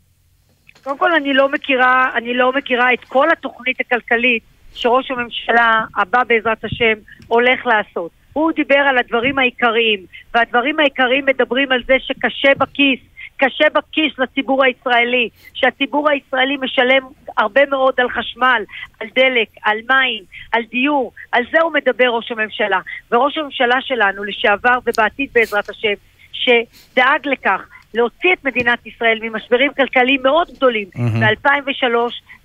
[0.83, 4.43] קודם כל, אני לא מכירה, אני לא מכירה את כל התוכנית הכלכלית
[4.75, 6.93] שראש הממשלה הבא בעזרת השם
[7.27, 8.11] הולך לעשות.
[8.33, 9.99] הוא דיבר על הדברים העיקריים,
[10.33, 12.99] והדברים העיקריים מדברים על זה שקשה בכיס,
[13.37, 17.01] קשה בכיס לציבור הישראלי, שהציבור הישראלי משלם
[17.37, 18.63] הרבה מאוד על חשמל,
[18.99, 22.79] על דלק, על מים, על דיור, על זה הוא מדבר ראש הממשלה.
[23.11, 25.93] וראש הממשלה שלנו לשעבר ובעתיד בעזרת השם,
[26.31, 27.61] שדאג לכך
[27.93, 31.19] להוציא את מדינת ישראל ממשברים כלכליים מאוד גדולים מהמם.
[31.19, 31.95] ב-2003,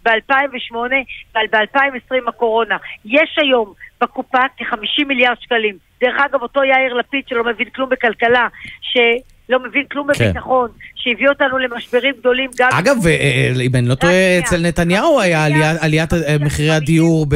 [0.05, 0.75] ב-2008
[1.35, 2.77] וב-2020 הקורונה.
[3.05, 5.77] יש היום בקופה כ-50 מיליארד שקלים.
[6.01, 8.49] דרך אגב, אותו יאיר לפיד שלא מבין כלום בכלכלה,
[9.51, 10.25] שלא מבין כלום כן.
[10.25, 12.69] בביטחון, שהביא אותנו למשברים גדולים גם...
[12.73, 15.45] אגב, אה, אה, אם אני לא טועה, אצל נתניהו היה
[15.81, 17.27] עליית אה, מחירי הדיור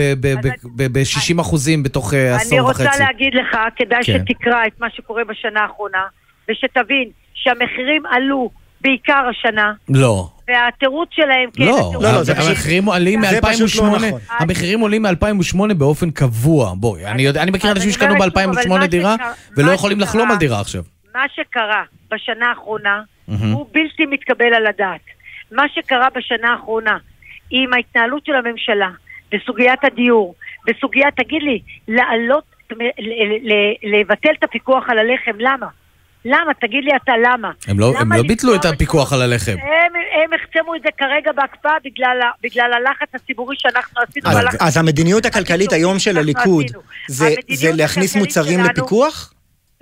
[0.76, 2.82] ב-60 אחוזים בתוך אני עשור וחצי.
[2.84, 4.18] רוצה להגיד לך, כדאי כן.
[4.28, 6.02] שתקרא את מה שקורה בשנה האחרונה,
[6.50, 8.50] ושתבין שהמחירים עלו
[8.80, 9.72] בעיקר השנה.
[9.88, 14.20] לא, והתירוץ שלהם, כן, לא, התירוץ לא, לא, זה המחירים עולים לא מ-2008, נכון.
[14.38, 16.74] המחירים עולים מ-2008 באופן קבוע.
[16.76, 19.16] בואי, אני אני מכיר אנשים אני שקנו אומרת שוב, אבל ב-2008 מה דירה,
[19.56, 20.82] ולא יכולים לחלום על דירה עכשיו.
[21.14, 23.52] מה שקרה בשנה האחרונה מהמם.
[23.52, 25.00] הוא בלתי מתקבל על הדעת.
[25.52, 26.98] מה שקרה בשנה האחרונה
[27.50, 28.88] עם ההתנהלות של הממשלה
[29.32, 30.34] בסוגיית הדיור,
[30.66, 35.66] בסוגיית, תגיד לי, לעלות, ל- ל- ל- לבטל את הפיקוח על הלחם, למה?
[36.24, 36.54] למה?
[36.60, 37.50] תגיד לי אתה למה.
[37.68, 39.52] הם לא, הם למה לא ביטלו את הפיקוח על הלחם.
[39.52, 39.92] הם,
[40.24, 44.28] הם החצמו את זה כרגע בהקפאה בגלל, בגלל הלחץ הציבורי שאנחנו עשינו.
[44.30, 46.66] אז- אז המדיניות הכלכלית היום של הליכוד.
[47.08, 49.33] זה- זה להכניס מוצרים שלנו- לפיקוח?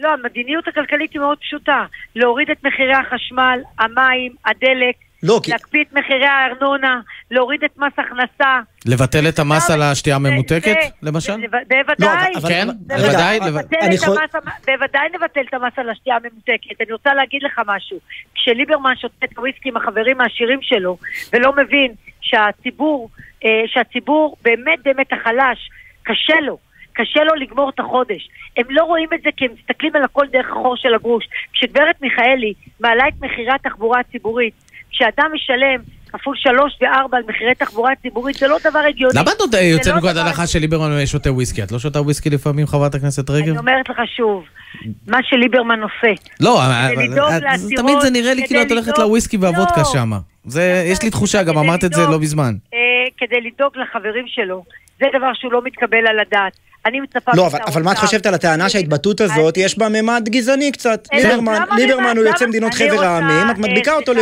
[0.02, 1.84] לא, המדיניות הכלכלית היא מאוד פשוטה.
[2.16, 7.92] להוריד את מחירי החשמל, המים, הדלק, לא, כי- להקפיא את מחירי הארנונה, להוריד את מס
[7.98, 8.60] הכנסה.
[8.86, 11.32] לבטל את המס על השתייה הממותקת, למשל?
[11.68, 12.32] בוודאי.
[12.36, 13.38] אבל- כן, בוודאי.
[14.66, 16.80] בוודאי נבטל את המס על השתייה הממותקת.
[16.80, 17.98] אני רוצה להגיד לך משהו.
[18.34, 20.96] כשליברמן שותה את הוויסקי עם החברים העשירים שלו,
[21.32, 23.10] ולא מבין שהציבור,
[23.44, 25.70] אה, שהציבור באמת באמת החלש,
[26.02, 26.58] קשה לו.
[26.92, 28.28] קשה לו לגמור את החודש.
[28.56, 31.24] הם לא רואים את זה כי הם מסתכלים על הכל דרך החור של הגרוש.
[31.52, 34.54] כשגברת מיכאלי מעלה את מחירי התחבורה הציבורית,
[34.90, 35.80] כשאדם משלם
[36.12, 39.14] כפול שלוש וארבע על מחירי תחבורה ציבורית, זה לא דבר הגיוני.
[39.18, 41.62] למה את זה יוצאת לא מנקודת הנחה שליברמן שותה וויסקי?
[41.62, 43.48] את לא שותה וויסקי לפעמים, חברת הכנסת רגב?
[43.48, 44.44] אני אומרת לך שוב,
[45.06, 46.12] מה שליברמן עושה.
[46.40, 46.60] לא,
[47.36, 49.84] את- לעשירות, תמיד זה נראה לי כאילו את הולכת לוויסקי והוודקה לא.
[49.84, 50.18] שמה.
[50.90, 52.54] יש לי תחושה, גם אמרת את זה לא מזמן.
[52.74, 52.78] אה,
[53.18, 54.64] כדי לדאוג לחברים שלו,
[54.98, 56.52] זה דבר שהוא לא מתקבל על הדעת.
[56.86, 57.32] אני מצפה...
[57.36, 61.08] לא, אבל, אבל מה את חושבת על הטענה שההתבטאות הזאת, יש בה ממד גזעני קצת.
[61.12, 62.16] ליברמן, ליברמן?
[62.16, 62.46] הוא יוצא?
[62.46, 64.12] מדינות אני חבר העמים, את אה, מדביקה אותו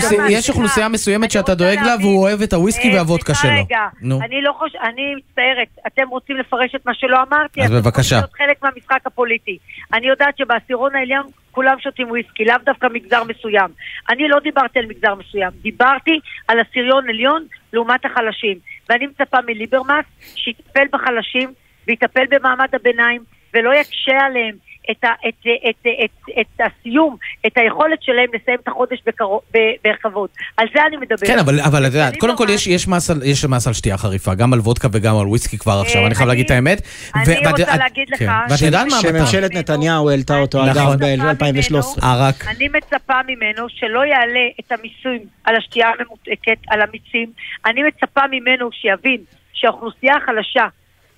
[0.00, 0.30] סליחה.
[0.30, 1.96] יש אוכלוסייה מסוימת אני שאתה רוצה דואג לה.
[2.00, 3.50] והוא אוהב את הוויסקי אה, והוודקה שלו.
[3.50, 4.20] רגע, נו.
[4.22, 8.16] אני לא חושב, אני מצטערת, אתם רוצים לפרש את מה שלא אמרתי, אז בבקשה.
[8.16, 9.58] להיות חלק מהמשחק הפוליטי.
[9.92, 13.70] אני יודעת שבעשירון העליון כולם שותים וויסקי, לאו דווקא מגזר מסוים.
[14.10, 18.58] אני לא דיברתי על מגזר מסוים, דיברתי על עשירון עליון לעומת החלשים.
[18.88, 21.52] ואני מצפה מליברמס שיטפל בחלשים
[21.88, 23.22] ויטפל במעמד הביניים
[23.54, 24.54] ולא יקשה עליהם
[24.90, 25.34] את, ה, את,
[25.68, 27.16] את, את, את, את הסיום,
[27.46, 29.40] את היכולת שלהם לסיים את החודש בקרוב,
[29.84, 30.28] בכבוד.
[30.56, 31.24] על זה אני מדברת.
[31.26, 33.72] כן, אבל, אבל את יודעת, קודם כל ליברמן- יש, יש, מס על, יש מס על
[33.72, 36.50] שתייה חריפה, גם על וודקה וגם על וויסקי כבר עכשיו, אני חייב אני- להגיד את
[36.50, 36.82] האמת.
[37.14, 38.28] אני רוצה את- להגיד לך כן.
[38.50, 38.96] ואת ש- יודעת מה?
[39.00, 40.70] שממשלת נתניהו העלתה אותו נכון.
[40.82, 42.04] אגב אני מצפה ב-2013.
[42.04, 42.46] אה, רק?
[42.56, 47.30] אני מצפה ממנו שלא יעלה את המיסוי על השתייה הממותקת, על המיצים.
[47.66, 49.20] אני מצפה ממנו שיבין
[49.52, 50.66] שהאוכלוסייה החלשה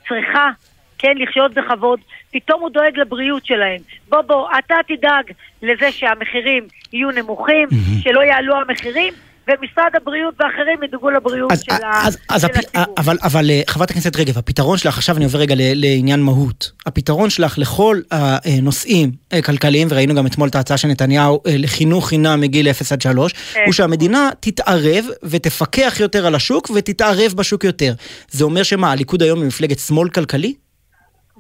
[0.09, 0.51] צריכה,
[0.99, 2.01] כן, לחיות בכבוד.
[2.33, 3.81] פתאום הוא דואג לבריאות שלהם.
[4.09, 7.69] בוא, בוא, אתה תדאג לזה שהמחירים יהיו נמוכים,
[8.03, 9.15] שלא יעלו המחירים,
[9.49, 12.57] ומשרד הבריאות ואחרים ידאגו לבריאות אז, של ה- אז, אז של הפ...
[12.57, 12.95] הציבור.
[12.99, 16.71] אבל, אבל אה, חברת הכנסת רגב, הפתרון שלך, עכשיו אני עובר רגע לעניין מהות.
[16.87, 22.09] הפתרון שלך לכל הנושאים אה, כלכליים, וראינו גם אתמול את ההצעה של נתניהו אה, לחינוך
[22.09, 23.61] חינם מגיל 0 עד 3, כן.
[23.65, 27.93] הוא שהמדינה תתערב ותפקח יותר על השוק ותתערב בשוק יותר.
[28.29, 30.55] זה אומר שמה, הליכוד היום היא מפלגת שמאל כלכלי?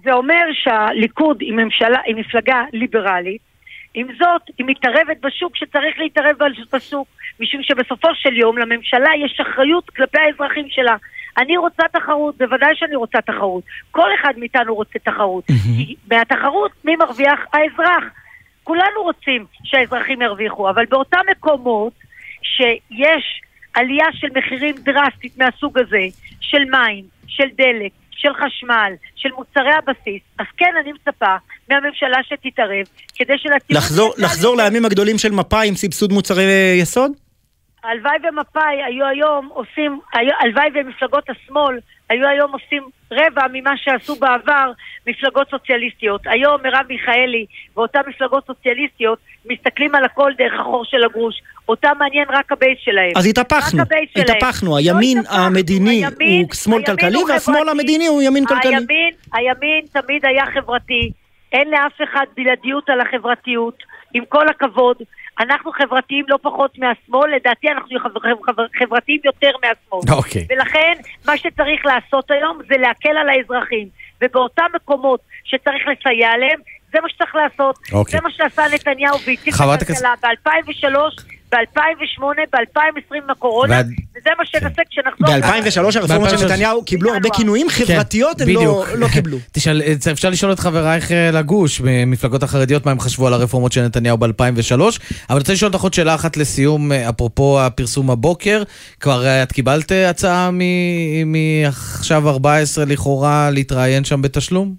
[0.05, 3.41] זה אומר שהליכוד היא ממשלה, היא מפלגה ליברלית,
[3.95, 6.37] עם זאת, היא מתערבת בשוק שצריך להתערב
[6.73, 7.09] בשוק,
[7.41, 10.97] משום שבסופו של יום לממשלה יש אחריות כלפי האזרחים שלה.
[11.39, 13.65] אני רוצה תחרות, בוודאי שאני רוצה תחרות.
[13.91, 15.45] כל אחד מאיתנו רוצה תחרות.
[15.47, 17.41] כי מהתחרות, מי מרוויח?
[17.53, 18.05] האזרח.
[18.65, 21.93] כולנו רוצים שהאזרחים ירוויחו, אבל באותם מקומות
[22.43, 23.41] שיש
[23.75, 26.07] עלייה של מחירים דרסטית מהסוג הזה,
[26.41, 27.93] של מים, של דלק,
[28.25, 31.37] של חשמל, של מוצרי הבסיס, אז כן, אני מצפה
[31.71, 33.77] מהממשלה שתתערב, כדי שלציבור...
[33.77, 37.13] לחזור, לחזור לימים הגדולים של מפא"י עם סבסוד מוצרי יסוד?
[37.85, 40.01] הלוואי ומפא"י היו היום עושים,
[40.41, 41.79] הלוואי ומפלגות השמאל
[42.11, 44.73] היו היום עושים רבע ממה שעשו בעבר
[45.07, 46.21] מפלגות סוציאליסטיות.
[46.25, 51.35] היום מרב מיכאלי ואותן מפלגות סוציאליסטיות מסתכלים על הכל דרך החור של הגרוש.
[51.69, 53.13] אותם מעניין רק הבייס שלהם.
[53.17, 53.83] אז התהפכנו.
[54.17, 57.69] התהפכנו, הימין לא המדיני הימין- הוא שמאל כלכלי הוא והשמאל.
[57.69, 58.75] המדיני הוא ימין כלכלי.
[58.77, 61.11] הימין, הימין תמיד היה חברתי.
[61.53, 63.95] אין לאף אחד בלעדיות על החברתיות.
[64.15, 64.97] עם כל הכבוד,
[65.41, 70.17] אנחנו חברתיים לא פחות מהשמאל, לדעתי אנחנו חבר- חבר- חברתיים יותר מהשמאל.
[70.19, 70.47] אוקיי.
[70.51, 70.93] ולכן,
[71.27, 73.89] מה שצריך לעשות היום זה להקל על האזרחים.
[74.23, 76.61] ובאותם מקומות שצריך לסייע להם,
[76.93, 77.77] זה מה שצריך לעשות.
[77.93, 78.13] אוקיי.
[78.13, 80.97] זה מה שעשה נתניהו והציג את הכלכלה ב-2003,
[81.55, 83.87] ב-2008, ב-2020 עם הקורונה, ועד-
[84.19, 85.37] וזה מה שנעשה כשנחזור.
[85.37, 86.45] ב-2003 הרפורמות של ב-2003.
[86.45, 88.89] נתניהו קיבלו הרבה כינויים חברתיות, הם לא- בדיוק.
[88.99, 89.37] לא קיבלו.
[89.53, 89.83] תשאל,
[90.13, 94.19] אפשר לשאול את חברייך אה, לגוש, במפלגות החרדיות, מה הם חשבו על הרפורמות של נתניהו
[94.19, 94.89] ב-2003, אבל
[95.31, 98.63] אני רוצה לשאול אותך עוד שאלה אחת לסיום, אה, אפרופו הפרסום הבוקר,
[99.01, 104.75] כבר אה, את קיבלת אה, הצעה מ- מעכשיו 14 לכאורה להתראיין שם בתשלום?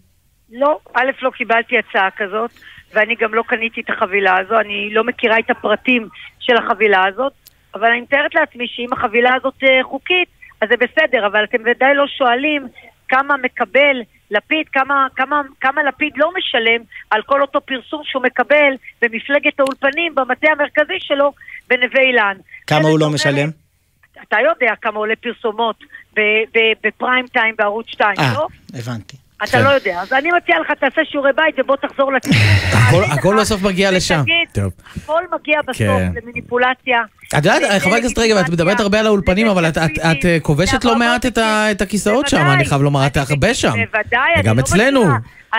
[0.53, 2.51] לא, א', לא קיבלתי הצעה כזאת,
[2.95, 6.07] ואני גם לא קניתי את החבילה הזו, אני לא מכירה את הפרטים
[6.39, 7.33] של החבילה הזאת,
[7.73, 10.27] אבל אני מתארת לעצמי שאם החבילה הזאת אה, חוקית,
[10.61, 12.67] אז זה בסדר, אבל אתם ודאי לא שואלים
[13.07, 18.73] כמה מקבל לפיד, כמה, כמה, כמה לפיד לא משלם על כל אותו פרסום שהוא מקבל
[19.01, 21.31] במפלגת האולפנים, במטה המרכזי שלו
[21.69, 22.37] בנווה אילן.
[22.67, 23.49] כמה הוא לא משלם?
[24.27, 25.83] אתה יודע כמה עולה פרסומות
[26.83, 28.47] בפריים טיים בערוץ 2, אה, לא?
[28.73, 29.24] הבנתי.
[29.43, 29.63] אתה כן.
[29.63, 29.99] לא יודע.
[30.01, 32.41] אז אני מציע לך, תעשה שיעורי בית ובוא תחזור לציבור.
[33.13, 34.21] הכל- בסוף מגיע לשם.
[35.03, 36.11] הכל מגיע בסוף כן.
[36.23, 36.97] למניפולציה.
[37.27, 40.95] את יודעת, חברת הכנסת רגב, את מדברת הרבה על האולפנים, אבל את- אה, כובשת לא
[40.95, 41.25] מעט
[41.71, 43.69] את הכיסאות שם, אני חייב לומר, את הרבה שם.
[43.71, 45.03] בוודאי, אני לא אצלנו.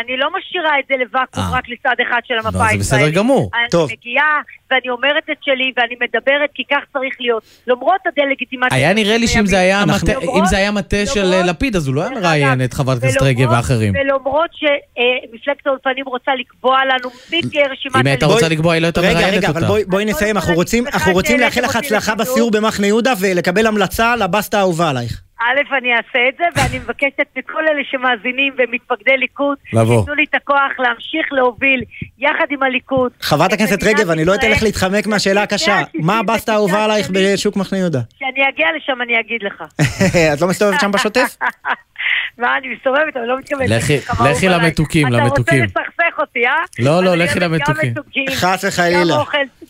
[0.00, 1.58] אני לא משאירה את זה לוואקום אה.
[1.58, 3.06] רק לצד אחד של המפה לא, זה הישראלית.
[3.06, 3.50] בסדר גמור.
[3.54, 3.90] אני טוב.
[3.92, 4.40] מגיעה
[4.70, 7.42] ואני אומרת את שלי ואני מדברת כי כך צריך להיות.
[7.66, 8.78] למרות הדה-לגיטימציה.
[8.78, 11.76] היה נראה לי שאם זה היה אנחנו- מטה- אם זה היה מטה של אה, לפיד,
[11.76, 13.92] אז הוא לא היה מראיין את חברת הכנסת רגב ואחרים.
[13.96, 18.86] ולמרות שמפלגת האולפנים רוצה לקבוע לנו מי תהיה רשימת אם הייתה רוצה לקבוע, היא לא
[18.86, 19.84] הייתה רגע, מראיינת רגע, אבל אותה.
[19.88, 24.58] בואי- נסיים, אנחנו רוצים- אנחנו רוצים לאחל לך הצלחה בסיור במחנה יהודה ולקבל המלצה לבסטה
[24.58, 25.20] האהובה עלייך.
[25.40, 29.96] א', אני אעשה את זה, ואני מבקשת מכל אלה שמאזינים ומתפקדי ליכוד, לבוא.
[29.96, 31.82] שייתנו לי את הכוח להמשיך להוביל
[32.18, 33.12] יחד עם הליכוד.
[33.20, 35.80] חברת הכנסת רגב, אני לא אתן לך להתחמק מהשאלה הקשה.
[35.94, 38.00] מה הבסטה האהובה עלייך בשוק מחנה יהודה?
[38.16, 39.62] כשאני אגיע לשם אני אגיד לך.
[40.34, 41.36] את לא מסתובבת שם בשוטף?
[42.38, 43.70] מה, אני מסתובבת, אבל לא מתכוונת.
[43.70, 44.48] לכי- עליי.
[44.48, 45.62] למתוקים, אתה למתוקים.
[45.64, 46.52] רוצה לסכסך אותי, אה?
[46.78, 47.94] לא, לא, לכי למתוקים.
[48.34, 49.16] חס וחלילה.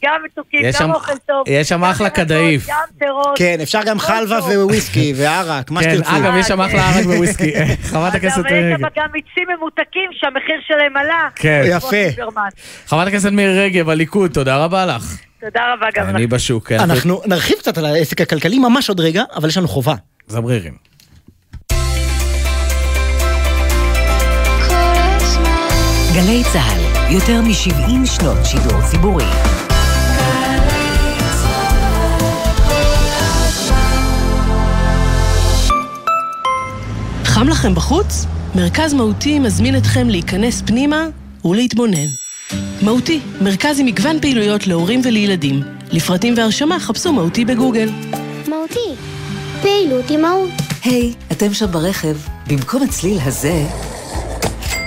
[0.05, 1.45] גם מתוקים, יש גם אוכל טוב.
[1.47, 2.67] יש שם אחלה כדאיף.
[2.69, 3.39] גם פירות.
[3.39, 6.17] כן, אפשר גם חלבה וויסקי וערק, מה כן, שתרצו.
[6.17, 7.53] אגב, יש שם אחלה ערק וויסקי.
[7.91, 8.79] חברת הכנסת אבל יש רגב.
[8.79, 11.29] שם גם מיצים ממותקים שהמחיר שלהם עלה.
[11.35, 11.63] כן.
[11.93, 12.49] ליברמן.
[12.87, 15.17] חברת הכנסת מירי רגב, הליכוד, תודה רבה לך.
[15.41, 16.69] תודה רבה גם אני בשוק.
[16.69, 16.81] כן.
[16.81, 19.95] אנחנו נרחיב קצת על העסק הכלכלי ממש עוד רגע, אבל יש לנו חובה.
[20.27, 20.96] זמרירים.
[26.17, 29.25] גלי צה"ל, יותר מ-70 שנות שידור ציבורי.
[37.25, 38.27] חם לכם בחוץ?
[38.55, 41.07] מרכז מהותי מזמין אתכם להיכנס פנימה
[41.45, 42.07] ולהתבונן.
[42.83, 45.63] מהותי, מרכז עם מגוון פעילויות להורים ולילדים.
[45.93, 47.89] לפרטים והרשמה חפשו מהותי בגוגל.
[48.49, 48.95] מהותי,
[49.63, 50.51] פעילות עם מהות.
[50.85, 52.17] היי, אתם שם ברכב.
[52.47, 53.67] במקום הצליל הזה,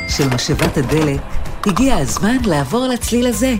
[0.09, 1.21] של משאבת הדלק,
[1.65, 3.55] הגיע הזמן לעבור לצליל הזה.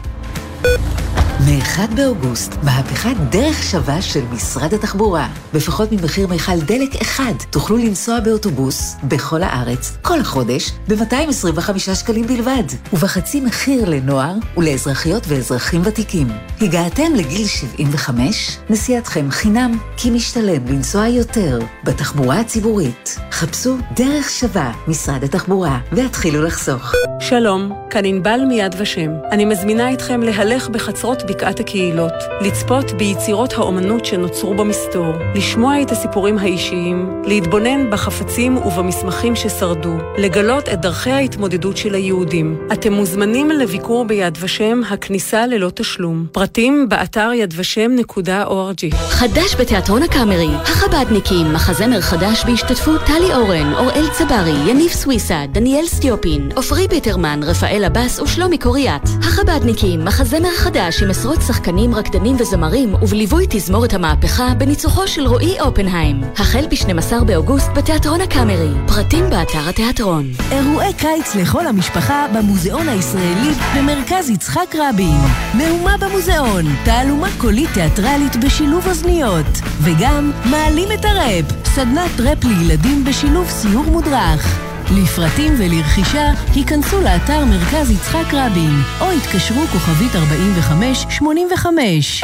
[1.50, 5.28] מ-1 באוגוסט, מהפכת דרך שווה של משרד התחבורה.
[5.54, 12.64] בפחות ממחיר מיכל דלק אחד, תוכלו לנסוע באוטובוס בכל הארץ, כל החודש, ב-225 שקלים בלבד,
[12.94, 16.28] ובחצי מחיר לנוער ולאזרחיות ואזרחים ותיקים.
[16.62, 18.58] הגעתם לגיל 75?
[18.70, 23.18] נסיעתכם חינם, כי משתלם לנסוע יותר בתחבורה הציבורית.
[23.32, 26.94] חפשו דרך שווה, משרד התחבורה, והתחילו לחסוך.
[27.20, 29.10] שלום, כאן ענבל מיד ושם.
[29.32, 36.38] אני מזמינה אתכם להלך בחצרות בקעת הקהילות, לצפות ביצירות האומנות שנוצרו במסתור, לשמוע את הסיפורים
[36.38, 42.58] האישיים, להתבונן בחפצים ובמסמכים ששרדו, לגלות את דרכי ההתמודדות של היהודים.
[42.74, 46.26] אתם מוזמנים לביקור ביד ושם, הכניסה ללא תשלום.
[46.32, 48.96] פרטים באתר ידושם.org.
[48.96, 56.50] חדש בתיאטרון הקאמרי, החבדניקים, מחזמר חדש בהשתתפות טלי אורן, אוראל צברי, יניב סוויסה, דניאל סטיופין,
[56.56, 59.10] עופרי ביטרמן, רפאל עבאס ושלומי קוריאט.
[59.20, 66.22] החבדניקים, מחזמר חדש עם עשרות שחקנים, רקדנים וזמרים, ובליווי תזמורת המהפכה בניצוחו של רועי אופנהיים.
[66.38, 68.70] החל ב-12 באוגוסט בתיאטרון הקאמרי.
[68.88, 70.32] פרטים באתר התיאטרון.
[70.52, 75.20] אירועי קיץ לכל המשפחה במוזיאון הישראלי במרכז יצחק רבין.
[75.54, 79.62] מהומה במוזיאון, תעלומה קולית תיאטרלית בשילוב אוזניות.
[79.82, 84.69] וגם מעלים את הראפ, סדנת ראפ לילדים בשילוב סיור מודרך.
[84.92, 92.24] לפרטים ולרכישה, היכנסו לאתר מרכז יצחק רבין, או התקשרו כוכבית 4585.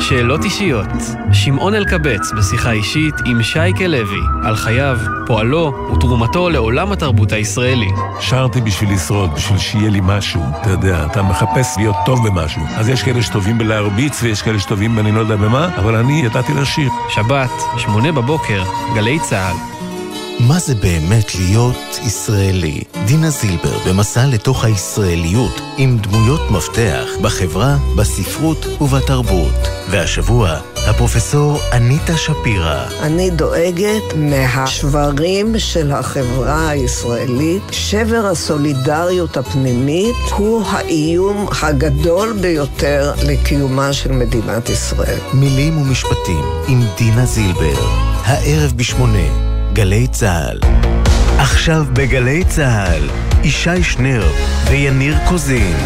[0.00, 0.86] שאלות אישיות.
[1.32, 7.90] שמעון אלקבץ בשיחה אישית עם שייקה לוי על חייו, פועלו ותרומתו לעולם התרבות הישראלי.
[8.20, 10.42] שרתי בשביל לשרוד, בשביל שיהיה לי משהו.
[10.60, 12.62] אתה יודע, אתה מחפש להיות טוב במשהו.
[12.76, 16.54] אז יש כאלה שטובים בלהרביץ ויש כאלה שטובים בני לא יודע במה, אבל אני ידעתי
[16.54, 16.90] לשיר.
[17.08, 18.62] שבת, שמונה בבוקר,
[18.94, 19.73] גלי צה"ל.
[20.40, 22.82] מה זה באמת להיות ישראלי?
[23.06, 29.68] דינה זילבר במסע לתוך הישראליות עם דמויות מפתח בחברה, בספרות ובתרבות.
[29.90, 30.56] והשבוע,
[30.88, 32.84] הפרופסור אניטה שפירא.
[33.02, 37.62] אני דואגת מהשברים של החברה הישראלית.
[37.70, 45.18] שבר הסולידריות הפנימית הוא האיום הגדול ביותר לקיומה של מדינת ישראל.
[45.34, 47.88] מילים ומשפטים עם דינה זילבר.
[48.24, 50.58] הערב בשמונה, גלי צה"ל.
[51.38, 53.02] עכשיו בגלי צה"ל,
[53.44, 54.22] ישי שנר
[54.70, 55.76] ויניר קוזין.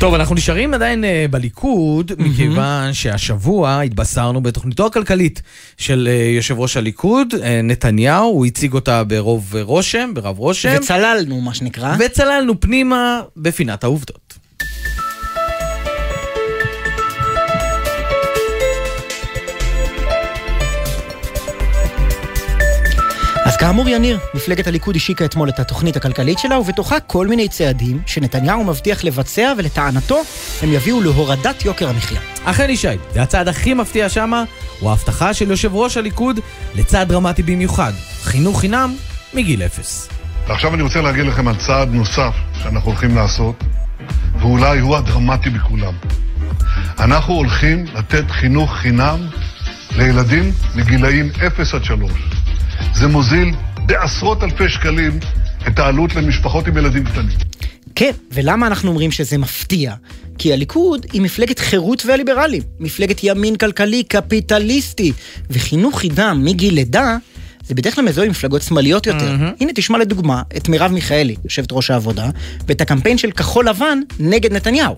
[0.00, 2.22] טוב, אנחנו נשארים עדיין uh, בליכוד, mm-hmm.
[2.22, 5.42] מכיוון שהשבוע התבשרנו בתוכניתו הכלכלית
[5.76, 10.74] של uh, יושב ראש הליכוד, uh, נתניהו, הוא הציג אותה ברוב רושם, ברב רושם.
[10.76, 11.96] וצללנו, מה שנקרא.
[11.98, 14.41] וצללנו פנימה בפינת העובדות.
[23.62, 28.64] כאמור יניר, מפלגת הליכוד השיקה אתמול את התוכנית הכלכלית שלה, ובתוכה כל מיני צעדים שנתניהו
[28.64, 30.22] מבטיח לבצע, ולטענתו
[30.62, 32.20] הם יביאו להורדת יוקר המחיה.
[32.44, 34.44] אכן ישי, והצעד הכי מפתיע שמה
[34.80, 36.40] הוא ההבטחה של יושב ראש הליכוד
[36.74, 37.92] לצעד דרמטי במיוחד,
[38.22, 38.94] חינוך חינם
[39.34, 40.08] מגיל אפס.
[40.48, 43.64] ועכשיו אני רוצה להגיד לכם על צעד נוסף שאנחנו הולכים לעשות,
[44.40, 45.94] ואולי הוא הדרמטי בכולם.
[46.98, 49.18] אנחנו הולכים לתת חינוך חינם
[49.96, 52.12] לילדים מגילאים 0 עד 3.
[52.94, 53.54] זה מוזיל
[53.86, 55.18] בעשרות אלפי שקלים
[55.68, 57.36] את העלות למשפחות עם ילדים קטנים.
[57.94, 59.94] כן, ולמה אנחנו אומרים שזה מפתיע?
[60.38, 65.12] כי הליכוד היא מפלגת חירות והליברלים, מפלגת ימין כלכלי קפיטליסטי,
[65.50, 67.16] וחינוך חינם מגיל לידה
[67.64, 69.36] זה בדרך כלל מזוהה עם מפלגות שמאליות יותר.
[69.36, 69.56] Mm-hmm.
[69.60, 72.30] הנה, תשמע לדוגמה את מרב מיכאלי, יושבת ראש העבודה,
[72.66, 74.96] ואת הקמפיין של כחול לבן נגד נתניהו.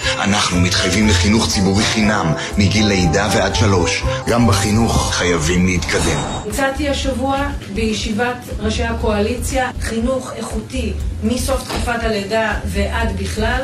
[0.00, 4.02] אנחנו מתחייבים לחינוך ציבורי חינם מגיל לידה ועד שלוש.
[4.28, 6.20] גם בחינוך חייבים להתקדם.
[6.48, 10.92] הצעתי השבוע בישיבת ראשי הקואליציה חינוך איכותי
[11.24, 13.62] מסוף תקופת הלידה ועד בכלל.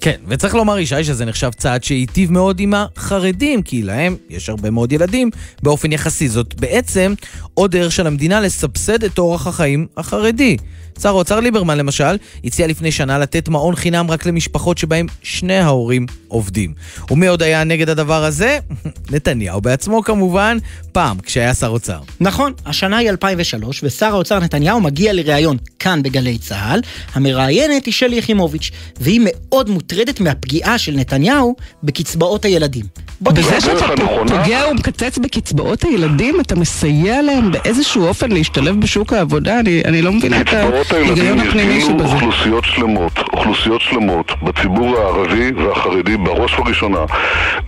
[0.00, 4.70] כן, וצריך לומר, ישי, שזה נחשב צעד שהיטיב מאוד עם החרדים, כי להם יש הרבה
[4.70, 5.30] מאוד ילדים
[5.62, 6.28] באופן יחסי.
[6.28, 7.14] זאת בעצם
[7.54, 10.56] עוד דרך של המדינה לסבסד את אורח החיים החרדי.
[11.02, 16.06] שר האוצר ליברמן למשל, הציע לפני שנה לתת מעון חינם רק למשפחות שבהם שני ההורים
[16.28, 16.74] עובדים.
[17.10, 18.58] ומי עוד היה נגד הדבר הזה?
[19.12, 20.58] נתניהו בעצמו כמובן,
[20.92, 22.00] פעם כשהיה שר אוצר.
[22.20, 26.80] נכון, השנה היא 2003, ושר האוצר נתניהו מגיע לראיון כאן בגלי צה"ל.
[27.14, 28.70] המראיינת היא שלי יחימוביץ',
[29.00, 32.84] והיא מאוד מוטרדת מהפגיעה של נתניהו בקצבאות הילדים.
[33.22, 33.86] בזה שאתה
[34.28, 39.60] פוגע ומקצץ בקצבאות הילדים, אתה מסייע להם באיזשהו אופן להשתלב בשוק העבודה?
[39.60, 42.14] אני, אני לא מבינה את ההיגיון הפנימי שבזה.
[42.14, 46.98] אוכלוסיות שלמות, אוכלוסיות שלמות בציבור הערבי והחרדי בראש ובראשונה,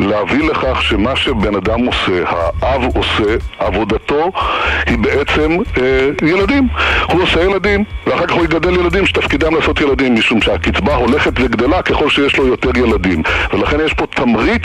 [0.01, 4.33] להביא לכך שמה שבן אדם עושה, האב עושה, עבודתו
[4.87, 6.69] היא בעצם אה, ילדים.
[7.13, 11.83] הוא עושה ילדים, ואחר כך הוא יגדל ילדים שתפקידם לעשות ילדים, משום שהקצבה הולכת וגדלה
[11.83, 13.23] ככל שיש לו יותר ילדים.
[13.53, 14.63] ולכן יש פה תמריץ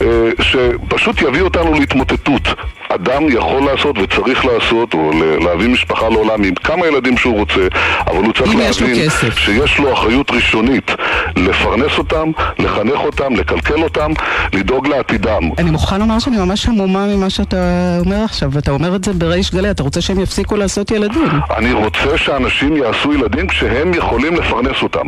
[0.00, 2.48] אה, שפשוט יביא אותנו להתמוטטות.
[2.88, 5.10] אדם יכול לעשות וצריך לעשות, או
[5.40, 7.60] להביא משפחה לעולם עם כמה ילדים שהוא רוצה,
[8.06, 10.90] אבל הוא צריך להבין שיש לו אחריות ראשונית
[11.36, 14.12] לפרנס אותם, לחנך אותם, לקלקל אותם,
[14.52, 15.50] לדאוג לעתידם.
[15.58, 19.50] אני מוכרחה לומר שאני ממש המומה ממה שאתה אומר עכשיו, ואתה אומר את זה בריש
[19.50, 21.28] גלי, אתה רוצה שהם יפסיקו לעשות ילדים.
[21.56, 25.06] אני רוצה שאנשים יעשו ילדים כשהם יכולים לפרנס אותם.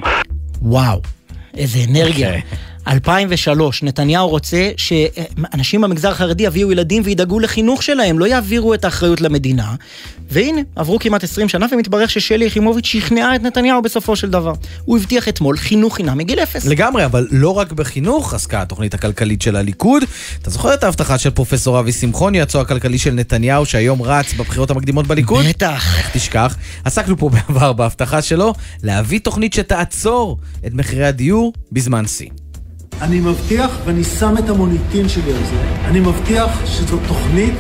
[0.63, 1.01] וואו,
[1.57, 2.35] איזה אנרגיה.
[2.35, 2.66] Okay.
[2.89, 9.21] 2003, נתניהו רוצה שאנשים במגזר החרדי יביאו ילדים וידאגו לחינוך שלהם, לא יעבירו את האחריות
[9.21, 9.75] למדינה.
[10.31, 14.53] והנה, עברו כמעט 20 שנה ומתברר ששלי יחימוביץ' שכנעה את נתניהו בסופו של דבר.
[14.85, 16.67] הוא הבטיח אתמול חינוך חינם מגיל אפס.
[16.67, 20.03] לגמרי, אבל לא רק בחינוך עסקה התוכנית הכלכלית של הליכוד.
[20.43, 24.71] אתה זוכר את ההבטחה של פרופסור אבי שמחון, יועצו הכלכלי של נתניהו, שהיום רץ בבחירות
[24.71, 25.47] המקדימות בליכוד?
[25.47, 25.99] בטח.
[25.99, 26.57] איך תשכח?
[26.85, 32.29] עסקנו פה בעבר בהבטחה שלו להביא תוכנית שתעצור את מחירי הדיור בזמן שיא.
[33.01, 37.55] אני מבטיח, ואני שם את המוניטין שלי על זה, אני מבטיח שזו תוכנית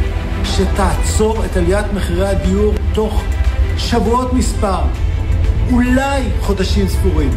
[0.44, 3.24] שתעצור את עליית מחירי הדיור תוך
[3.78, 4.80] שבועות מספר,
[5.72, 7.30] אולי חודשים ספורים.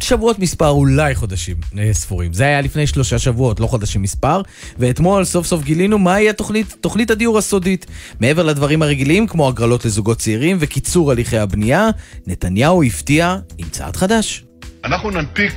[0.00, 1.56] שבועות מספר, אולי חודשים
[1.92, 2.32] ספורים.
[2.32, 4.40] זה היה לפני שלושה שבועות, לא חודשים מספר.
[4.78, 7.86] ואתמול סוף סוף גילינו מהי התוכנית, תוכנית הדיור הסודית.
[8.20, 11.88] מעבר לדברים הרגילים, כמו הגרלות לזוגות צעירים וקיצור הליכי הבנייה,
[12.26, 14.44] נתניהו הפתיע עם צעד חדש.
[14.84, 15.52] אנחנו ננפיק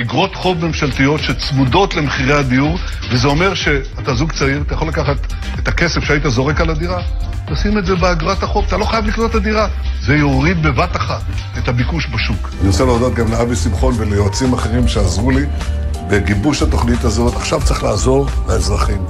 [0.00, 2.78] אגרות חוב ממשלתיות שצמודות למחירי הדיור,
[3.10, 5.16] וזה אומר שאתה זוג צעיר, אתה יכול לקחת
[5.58, 7.02] את הכסף שהיית זורק על הדירה,
[7.46, 9.68] תשים את זה באגרת החוב, אתה לא חייב לקנות את הדירה.
[10.02, 11.22] זה יוריד בבת אחת
[11.58, 12.50] את הביקוש בשוק.
[12.60, 15.46] אני רוצה להודות גם לאבי שמחון וליועצים אחרים שעזרו לי
[16.10, 17.36] בגיבוש התוכנית הזאת.
[17.36, 19.04] עכשיו צריך לעזור לאזרחים.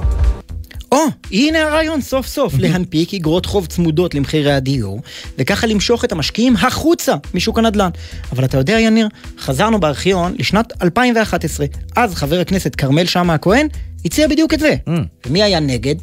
[0.95, 5.01] או, הנה הרעיון סוף סוף, להנפיק אגרות חוב צמודות למחירי הדיור,
[5.37, 7.89] וככה למשוך את המשקיעים החוצה משוק הנדל"ן.
[8.31, 9.07] אבל אתה יודע, יניר,
[9.39, 11.65] חזרנו בארכיון לשנת 2011.
[11.95, 13.67] אז חבר הכנסת כרמל שאמה הכהן
[14.05, 14.75] הציע בדיוק את זה.
[14.87, 14.91] Mm.
[15.25, 15.95] ומי היה נגד?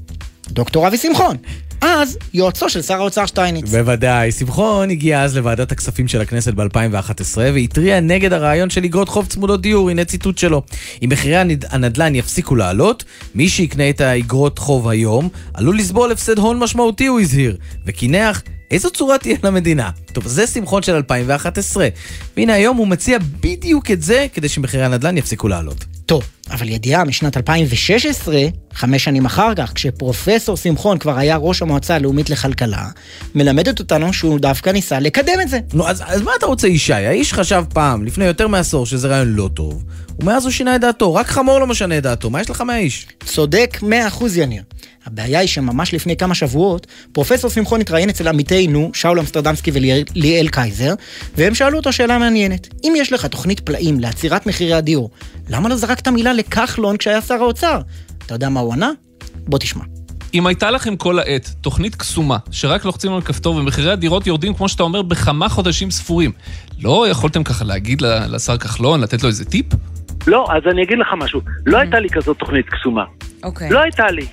[0.48, 1.36] דוקטור אבי שמחון.
[1.84, 3.70] אז יועצו של שר האוצר שטייניץ.
[3.70, 4.32] בוודאי.
[4.32, 9.60] שמחון הגיע אז לוועדת הכספים של הכנסת ב-2011 והתריע נגד הרעיון של אגרות חוב צמודות
[9.60, 10.62] דיור, הנה ציטוט שלו.
[11.04, 11.36] אם מחירי
[11.70, 13.04] הנדל"ן יפסיקו לעלות,
[13.34, 17.56] מי שיקנה את האגרות חוב היום עלול לסבול הפסד הון משמעותי, הוא הזהיר,
[17.86, 19.90] וקינח איזו צורה תהיה למדינה?
[20.12, 21.88] טוב, זה שמחון של 2011.
[22.36, 25.84] והנה היום הוא מציע בדיוק את זה כדי שמחירי הנדל"ן יפסיקו לעלות.
[26.06, 28.40] טוב, אבל ידיעה משנת 2016,
[28.74, 32.88] חמש שנים אחר כך, כשפרופסור שמחון כבר היה ראש המועצה הלאומית לכלכלה,
[33.34, 35.60] מלמדת אותנו שהוא דווקא ניסה לקדם את זה.
[35.74, 36.92] נו, אז, אז מה אתה רוצה, ישי?
[36.92, 39.84] האיש חשב פעם, לפני יותר מעשור, שזה רעיון לא טוב,
[40.20, 41.14] ומאז הוא שינה את דעתו.
[41.14, 42.30] רק חמור לא משנה את דעתו.
[42.30, 43.06] מה יש לך מהאיש?
[43.24, 44.62] צודק 100% יניר.
[45.06, 50.94] הבעיה היא שממש לפני כמה שבועות, פרופסור שמחון התראיין אצל עמיתינו, שאול אמסטרדמסקי וליאל קייזר,
[51.36, 52.68] והם שאלו אותו שאלה מעניינת.
[52.84, 55.10] אם יש לך תוכנית פלאים לעצירת מחירי הדיור,
[55.48, 57.80] למה לא זרקת מילה לכחלון כשהיה שר האוצר?
[58.26, 58.90] אתה יודע מה הוא ענה?
[59.36, 59.84] בוא תשמע.
[60.34, 64.68] אם הייתה לכם כל העת תוכנית קסומה, שרק לוחצים על כפתור ומחירי הדירות יורדים, כמו
[64.68, 66.32] שאתה אומר, בכמה חודשים ספורים,
[66.82, 69.66] לא יכולתם ככה להגיד לשר כחלון, לתת לו איזה טיפ?
[70.26, 71.40] לא, אז אני אגיד לך משהו.
[71.66, 73.04] לא הייתה לי כזאת תוכנית קסומה.
[73.42, 73.70] אוקיי.
[73.70, 74.26] לא הייתה לי.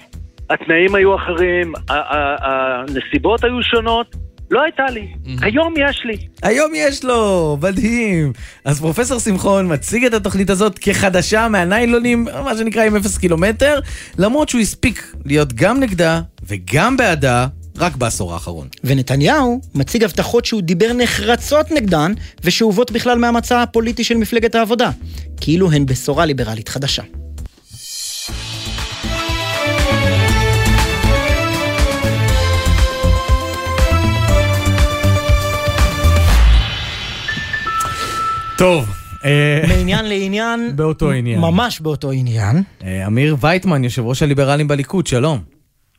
[0.50, 4.16] התנאים היו אחרים, הנסיבות היו שונות.
[4.52, 5.08] לא הייתה לי.
[5.42, 6.18] היום יש לי.
[6.44, 8.34] היום יש לו, מדהים.
[8.66, 13.80] אז פרופסור שמחון מציג את התוכנית הזאת כחדשה מהניילונים, מה שנקרא עם אפס קילומטר,
[14.18, 17.48] למרות שהוא הספיק להיות גם נגדה וגם בעדה.
[17.78, 18.68] רק בעשור האחרון.
[18.84, 24.90] ונתניהו מציג הבטחות שהוא דיבר נחרצות נגדן, ושאובות בכלל מהמצע הפוליטי של מפלגת העבודה.
[25.42, 27.04] כאילו הן בשורה ליברלית חדשה.
[38.60, 38.86] טוב.
[39.26, 41.40] אה, מעניין לעניין, באותו עניין.
[41.42, 42.56] ממש באותו עניין.
[42.84, 45.38] אה, אמיר וייטמן, יושב ראש הליברלים בליכוד, שלום.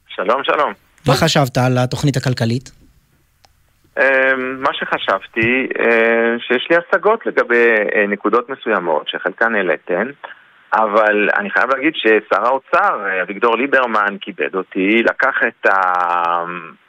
[0.09, 0.73] שלום, שלום.
[1.09, 2.71] מה חשבת על התוכנית הכלכלית?
[3.99, 5.69] אה, מה שחשבתי,
[6.39, 7.67] שיש לי השגות לגבי
[8.09, 10.07] נקודות מסוימות, שחלקן העליתן,
[10.75, 15.81] אבל אני חייב להגיד ששר האוצר, אביגדור ליברמן, כיבד אותי, לקח את, ה...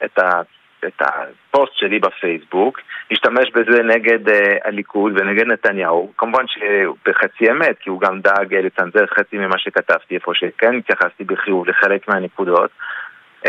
[0.04, 0.40] את, ה...
[0.84, 2.80] את הפוסט שלי בפייסבוק,
[3.10, 4.32] השתמש בזה נגד uh,
[4.64, 10.32] הליכוד ונגד נתניהו, כמובן שבחצי אמת, כי הוא גם דאג לצנזר חצי ממה שכתבתי, איפה
[10.34, 12.70] שכן התייחסתי בחיוב לחלק מהנקודות.
[13.46, 13.48] Um,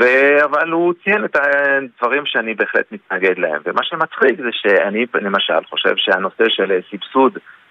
[0.00, 0.04] ו...
[0.44, 3.60] אבל הוא ציין את הדברים שאני בהחלט מתנגד להם.
[3.64, 7.63] ומה שמצחיק זה שאני למשל חושב שהנושא של סבסוד אה, אה,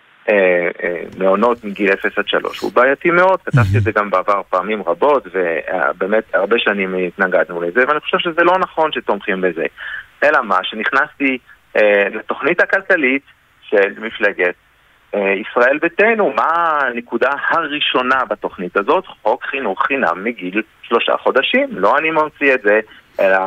[1.18, 5.28] מעונות מגיל 0 עד 3 הוא בעייתי מאוד, כתבתי את זה גם בעבר פעמים רבות
[5.34, 9.66] ובאמת הרבה שנים התנגדנו לזה ואני חושב שזה לא נכון שתומכים בזה
[10.24, 11.38] אלא מה, שנכנסתי
[11.76, 13.22] אה, לתוכנית הכלכלית
[13.70, 14.56] של מפלגת
[15.16, 19.04] אה, ישראל ביתנו, מה הנקודה הראשונה בתוכנית הזאת?
[19.08, 22.80] חוק חינוך חינם מגיל שלושה חודשים, לא אני ממציא את זה,
[23.20, 23.38] אלא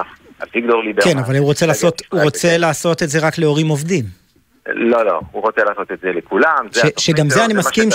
[0.43, 1.13] אביגדור ליברמן.
[1.13, 4.26] כן, אבל הוא רוצה, לעשות, הוא רוצה לעשות את זה רק להורים עובדים.
[4.69, 6.67] לא, לא, הוא רוצה לעשות את זה לכולם.
[6.73, 7.89] ש, שגם זה אני מסכים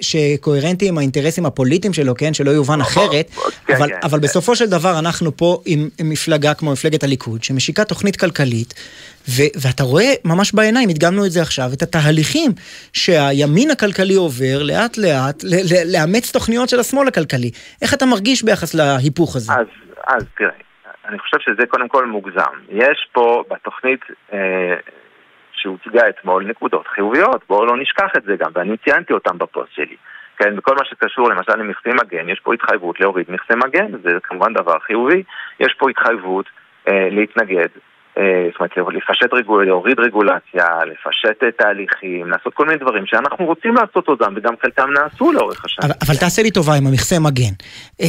[0.00, 2.34] שקוהרנטי עם האינטרסים הפוליטיים שלו, כן?
[2.34, 3.30] שלא יובן נכון, אחרת,
[3.66, 3.98] כן, אבל, כן.
[4.02, 8.74] אבל בסופו של דבר אנחנו פה עם, עם מפלגה כמו מפלגת הליכוד, שמשיקה תוכנית כלכלית,
[9.28, 12.50] ו, ואתה רואה ממש בעיניים, הדגמנו את זה עכשיו, את התהליכים
[12.92, 17.50] שהימין הכלכלי עובר לאט לאט ל, ל, לאמץ תוכניות של השמאל הכלכלי.
[17.82, 19.52] איך אתה מרגיש ביחס להיפוך הזה?
[19.52, 19.66] אז,
[20.06, 20.50] אז תראה,
[21.08, 22.54] אני חושב שזה קודם כל מוגזם.
[22.70, 24.00] יש פה בתוכנית...
[24.32, 24.38] אה,
[25.58, 29.96] שהוצגה אתמול נקודות חיוביות, בואו לא נשכח את זה גם, ואני ציינתי אותם בפוסט שלי.
[30.38, 34.52] כן, בכל מה שקשור למשל למכסי מגן, יש פה התחייבות להוריד מכסי מגן, זה כמובן
[34.52, 35.22] דבר חיובי,
[35.60, 36.46] יש פה התחייבות
[36.88, 37.68] אה, להתנגד
[38.52, 44.08] זאת אומרת, לפשט רגולציה, להוריד רגולציה, לפשט תהליכים, לעשות כל מיני דברים שאנחנו רוצים לעשות
[44.08, 45.90] אותם, וגם חלקם נעשו לאורך השנים.
[45.90, 47.52] אבל, אבל תעשה לי טובה עם המכסה מגן.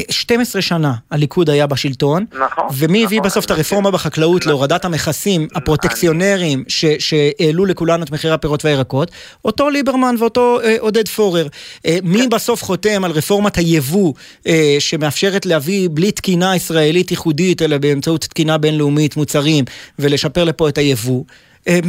[0.09, 2.67] 12 אה, שנה הליכוד היה בשלטון, נכון.
[2.79, 6.63] ומי הביא בסוף את הרפורמה בחקלאות להורדת המכסים הפרוטקציונרים
[6.99, 9.11] שהעלו לכולנו את מחירי הפירות והירקות?
[9.45, 11.47] אותו ליברמן ואותו אה, עודד פורר.
[11.85, 12.29] אה, מי כן.
[12.29, 14.13] בסוף חותם על רפורמת היבוא,
[14.47, 19.65] אה, שמאפשרת להביא בלי תקינה ישראלית ייחודית, אלא באמצעות תקינה בינלאומית מוצרים?
[19.99, 21.23] ולשפר לפה את היבוא.
[21.67, 21.79] אה,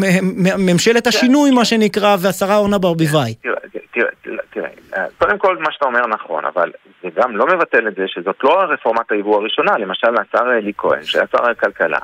[0.58, 3.34] ממשלת השינוי, מה שנקרא, והשרה אורנה ברביבאי.
[4.52, 6.70] תראה, אה, קודם כל מה שאתה אומר נכון, אבל
[7.02, 11.04] זה גם לא מבטל את זה שזאת לא רפורמת היבוא הראשונה, למשל השר אלי כהן,
[11.04, 11.98] שהיה שר הכלכלה.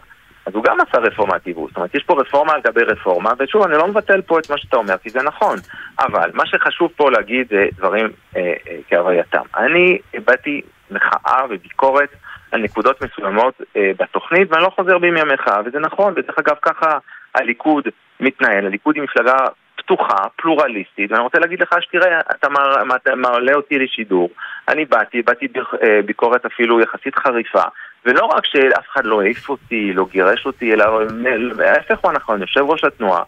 [0.46, 3.62] אז הוא גם עשה רפורמת יבוא, זאת אומרת יש פה רפורמה על גבי רפורמה, ושוב
[3.62, 5.58] אני לא מבטל פה את מה שאתה אומר, כי זה נכון,
[5.98, 9.42] אבל מה שחשוב פה להגיד זה דברים אה, אה, כהווייתם.
[9.56, 12.08] אני הבעתי מחאה וביקורת
[12.56, 16.98] על נקודות מסוימות אה, בתוכנית, ואני לא חוזר בי מהמחאה, וזה נכון, ודרך אגב ככה
[17.34, 17.88] הליכוד
[18.20, 19.36] מתנהל, הליכוד היא מפלגה
[19.76, 22.48] פתוחה, פלורליסטית, ואני רוצה להגיד לך שתראה, אתה
[23.16, 24.30] מעלה אותי לשידור,
[24.68, 25.46] אני באתי, באתי
[25.82, 27.62] אה, ביקורת אפילו יחסית חריפה,
[28.06, 30.84] ולא רק שאף אחד לא העיף אותי, לא גירש אותי, אלא
[31.64, 33.22] ההפך הוא הנכון, יושב ראש התנועה,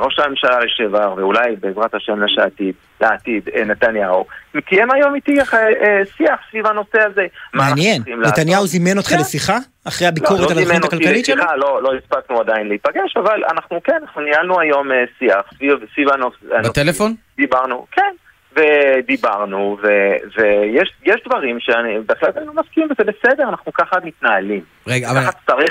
[0.00, 4.24] ראש הממשלה לשעבר, ואולי בעזרת השם לשעתיד, לעתיד, אה, נתניהו,
[4.64, 7.26] קיים היום איתי אה, אה, שיח סביב הנושא הזה.
[7.54, 8.02] מעניין.
[8.26, 9.20] נתניהו זימן אותך כן.
[9.20, 9.58] לשיחה?
[9.84, 11.44] אחרי לא, הביקורת לא על התוכנית הכלכלית שלו?
[11.56, 14.88] לא, לא הספקנו עדיין להיפגש, אבל אנחנו כן, אנחנו ניהלנו היום
[15.18, 15.52] שיח
[15.94, 16.68] סביב הנושא.
[16.68, 17.14] בטלפון?
[17.36, 18.14] דיברנו, כן.
[18.56, 19.86] ודיברנו, ו-
[20.40, 24.60] ויש יש דברים שאני בהחלט אני לא מסכים, וזה בסדר, אנחנו ככה מתנהלים.
[24.86, 25.20] רגע, אבל...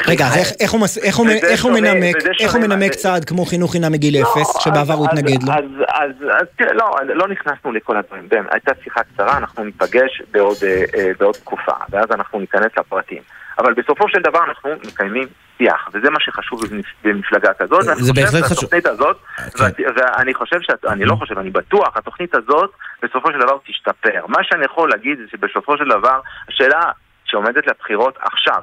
[0.08, 0.38] רגע, אז.
[0.38, 3.72] איך- איך הוא איך הוא- איך הוא מנמק איך הוא מנמק מה- צעד כמו חינוך
[3.72, 5.54] חינם מגיל אפס, שבעבר הוא התנגד לו?
[5.54, 6.12] אז, אז, אז,
[6.42, 8.24] אז תראה, לא, לא נכנסנו לכל הדברים.
[8.30, 13.22] באמת, הייתה שיחה קצרה, אנחנו ניפגש בעוד, אה, אה, בעוד תקופה, ואז אנחנו ניכנס לפרטים.
[13.60, 17.84] אבל בסופו של דבר אנחנו מקיימים שיח, וזה מה שחשוב במפ- במפלגה כזאת.
[17.84, 18.56] זה בהחלט חשוב.
[18.58, 19.18] שהתוכנית הזאת,
[19.60, 22.72] ואת- ואני חושב שאת, אני לא חושב, אני בטוח, התוכנית הזאת
[23.04, 24.26] בסופו של דבר תשתפר.
[24.28, 26.82] מה שאני יכול להגיד זה שבסופו של דבר, השאלה
[27.26, 28.62] שעומדת לבחירות עכשיו,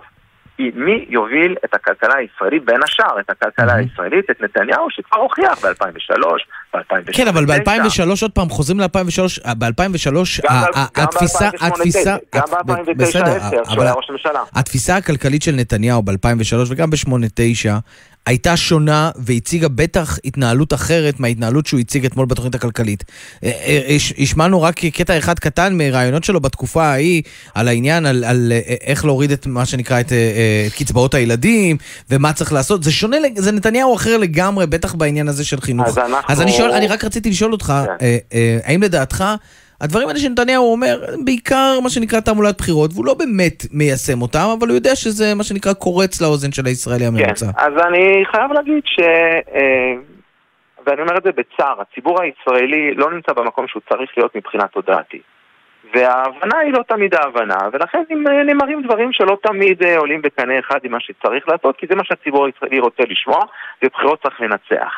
[0.59, 5.65] היא מי יוביל את הכלכלה הישראלית, בין השאר את הכלכלה הישראלית, את נתניהו, שכבר הוכיח
[5.65, 6.27] ב-2003,
[6.75, 7.13] ב-2008.
[7.13, 7.63] כן, אבל ב-2003,
[8.23, 8.87] עוד פעם, חוזרים ל-2003,
[9.59, 10.11] ב-2003,
[10.49, 14.11] גם ב- גם התפיסה, ב-2008, התפיסה, גם הת- ב-2009, בסדר, עשר, שהוא אבל היה ראש
[14.11, 14.41] הממשלה.
[14.55, 16.15] התפיסה הכלכלית של נתניהו ב-2003
[16.69, 17.71] וגם ב-2009
[18.27, 23.05] הייתה שונה והציגה בטח התנהלות אחרת מההתנהלות שהוא הציג אתמול בתוכנית הכלכלית.
[23.45, 27.23] אה, אה, הש- השמענו רק קטע אחד קטן מראיונות שלו בתקופה ההיא
[27.55, 30.13] על העניין, על, על אה, איך להוריד את מה שנקרא את,
[30.67, 31.77] את קצבאות הילדים
[32.11, 32.85] ומה צריך לעשות.
[32.85, 35.87] זה שונה, זה נתניהו אחר לגמרי, בטח בעניין הזה של חינוך.
[35.87, 37.73] אז אנחנו- אז אני שואל, אני רק רציתי לשאול אותך,
[38.03, 38.19] אה,
[38.65, 39.25] האם לדעתך...
[39.81, 44.69] הדברים האלה שנתניהו אומר, בעיקר מה שנקרא תעמולת בחירות, והוא לא באמת מיישם אותם, אבל
[44.69, 47.47] הוא יודע שזה מה שנקרא קורץ לאוזן של הישראלי הממוצע.
[47.47, 49.01] כן, אז אני חייב להגיד ש...
[49.55, 49.95] אה,
[50.87, 55.23] ואני אומר את זה בצער, הציבור הישראלי לא נמצא במקום שהוא צריך להיות מבחינה תודעתית.
[55.95, 60.79] וההבנה היא לא תמיד ההבנה, ולכן נמ- נאמרים דברים שלא תמיד אה, עולים בקנה אחד
[60.85, 63.41] עם מה שצריך לעשות, כי זה מה שהציבור הישראלי רוצה לשמוע,
[63.83, 64.93] ובחירות צריך לנצח.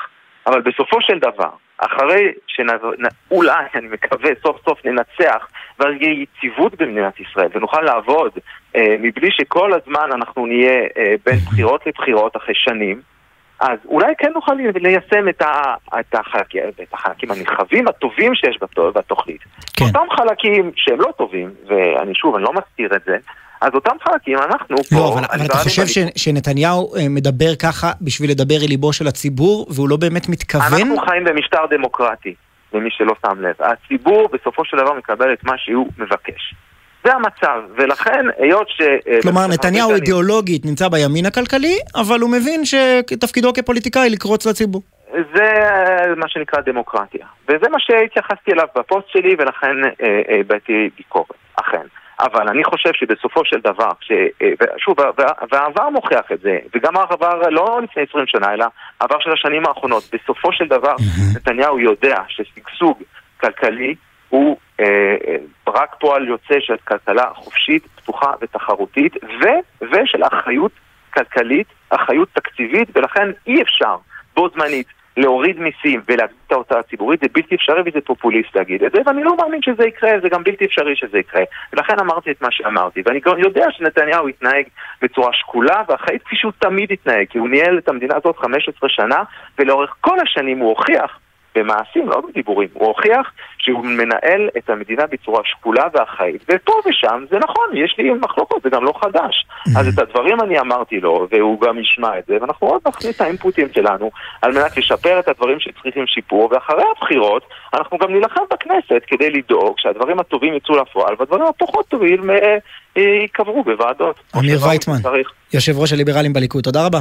[0.48, 7.20] אבל בסופו של דבר, אחרי שאולי, אני מקווה, סוף סוף ננצח, ואז יהיה יציבות במדינת
[7.20, 8.32] ישראל, ונוכל לעבוד
[8.76, 13.00] אה, מבלי שכל הזמן אנחנו נהיה אה, בין בחירות לבחירות אחרי שנים,
[13.60, 18.78] אז אולי כן נוכל ליישם את, ה, את, החלקים, את החלקים הנרחבים הטובים שיש בת,
[18.78, 19.40] בתוכנית.
[19.76, 19.84] כן.
[19.84, 23.16] אותם חלקים שהם לא טובים, ואני שוב, אני לא מסתיר את זה,
[23.60, 24.96] אז אותם חלקים אנחנו פה...
[24.96, 29.06] לא, אבל, אבל אתה חושב ש, שנתניהו אה, מדבר ככה בשביל לדבר אל ליבו של
[29.06, 30.80] הציבור, והוא לא באמת מתכוון?
[30.80, 32.34] אנחנו חיים במשטר דמוקרטי,
[32.72, 33.54] למי שלא שם לב.
[33.60, 36.54] הציבור בסופו של דבר מקבל את מה שהוא מבקש.
[37.04, 38.80] זה המצב, ולכן היות ש...
[38.80, 44.82] אה, כלומר, נתניהו אידיאולוגית נמצא בימין הכלכלי, אבל הוא מבין שתפקידו כפוליטיקאי לקרוץ לציבור.
[45.34, 47.26] זה אה, מה שנקרא דמוקרטיה.
[47.48, 49.90] וזה מה שהתייחסתי אליו בפוסט שלי, ולכן אה,
[50.28, 51.86] אה, הבעתי ביקורת, אכן.
[52.20, 54.12] אבל אני חושב שבסופו של דבר, ש...
[54.42, 58.66] אה, ושוב, וה- והעבר מוכיח את זה, וגם העבר לא לפני 20 שנה, אלא
[59.00, 60.94] העבר של השנים האחרונות, בסופו של דבר
[61.36, 63.02] נתניהו יודע ששגשוג
[63.40, 63.94] כלכלי
[64.28, 64.84] הוא אה,
[65.28, 65.36] אה,
[65.68, 69.46] רק פועל יוצא של כלכלה חופשית, פתוחה ותחרותית, ו,
[69.82, 70.72] ושל אחריות
[71.14, 73.96] כלכלית, אחריות תקציבית, ולכן אי אפשר
[74.36, 74.86] בו זמנית
[75.18, 79.24] להוריד מיסים ולהגדיל את ההוצאה הציבורית, זה בלתי אפשרי וזה פופוליסט להגיד את זה, ואני
[79.24, 81.42] לא מאמין שזה יקרה, זה גם בלתי אפשרי שזה יקרה.
[81.72, 84.64] ולכן אמרתי את מה שאמרתי, ואני גם יודע שנתניהו התנהג
[85.02, 89.22] בצורה שקולה ואחראית כפי שהוא תמיד התנהג, כי הוא ניהל את המדינה הזאת 15 שנה,
[89.58, 91.18] ולאורך כל השנים הוא הוכיח
[91.58, 92.68] במעשים, לא בדיבורים.
[92.72, 96.42] הוא הוכיח שהוא מנהל את המדינה בצורה שקולה ואחראית.
[96.48, 99.46] ופה ושם, זה נכון, יש לי מחלוקות, זה גם לא חדש.
[99.76, 103.20] אז את הדברים אני אמרתי לו, והוא גם ישמע את זה, ואנחנו עוד נכניס את
[103.20, 104.10] האינפוטים שלנו
[104.42, 107.42] על מנת לשפר את הדברים שצריכים שיפור, ואחרי הבחירות
[107.74, 112.56] אנחנו גם נילחם בכנסת כדי לדאוג שהדברים הטובים יצאו לפועל, והדברים הפחות טובים אה,
[112.96, 114.20] אה, ייקברו בוועדות.
[114.38, 114.98] אמיר וייטמן.
[115.54, 116.98] יושב ראש הליברלים בליכוד, תודה רבה.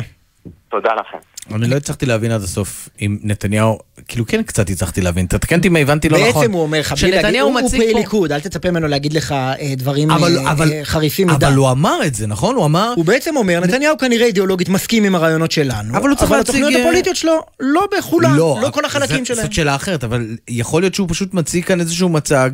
[0.69, 1.17] תודה לכם.
[1.55, 5.67] אני לא הצלחתי להבין עד הסוף אם נתניהו, כאילו כן קצת הצלחתי להבין, תתקן אותי
[5.67, 6.41] אם הבנתי לא נכון.
[6.41, 7.99] בעצם הוא אומר לך, שנתניהו הוא הוא מציג פעיל פה...
[7.99, 11.45] ליכוד, אל תצפה ממנו להגיד לך אה, דברים אה, אה, חריפים מדי.
[11.45, 12.55] אבל הוא אמר את זה, נכון?
[12.55, 12.93] הוא אמר...
[12.95, 16.55] הוא בעצם אומר, נתניהו כנראה אידיאולוגית מסכים עם הרעיונות שלנו, אבל הוא צריך אבל להציג,
[16.55, 19.41] התוכניות הפוליטיות שלו לא בכולן, לא כל החלקים שלהם.
[19.41, 22.49] זאת שאלה אחרת, אבל יכול להיות שהוא פשוט מציג כאן איזשהו מצג.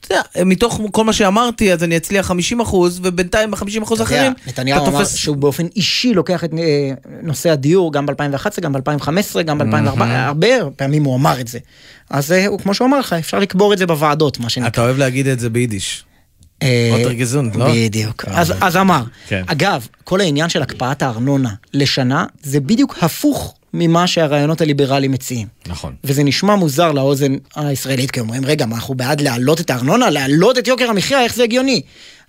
[0.00, 4.10] אתה יודע, מתוך כל מה שאמרתי, אז אני אצליח 50 אחוז, ובינתיים ב-50 אחוז אתה
[4.10, 5.14] יודע, אחרים, נתניהו אתה אמר תופס...
[5.14, 6.90] שהוא באופן אישי לוקח את אה,
[7.22, 11.58] נושא הדיור גם ב-2011, גם ב-2015, גם ב-2014, הרבה פעמים הוא אמר את זה.
[12.10, 14.68] אז אה, הוא, כמו שהוא אמר לך, אפשר לקבור את זה בוועדות, מה שנקרא.
[14.68, 16.04] אתה אוהב להגיד את זה ביידיש.
[16.62, 17.68] אה, אוטר גזונט, לא?
[17.74, 18.24] בדיוק.
[18.28, 19.02] אז, אז אמר.
[19.28, 19.42] כן.
[19.46, 25.48] אגב, כל העניין של הקפאת הארנונה לשנה, זה בדיוק הפוך ממה שהרעיונות הליברליים מציעים.
[25.66, 25.94] נכון.
[26.04, 30.10] וזה נשמע מוזר לאוזן הישראלית, כי אומרים, רגע, מה, אנחנו בעד להעלות את הארנונה?
[30.10, 31.22] להעלות את יוקר המחיה?
[31.22, 31.82] איך זה הגיוני?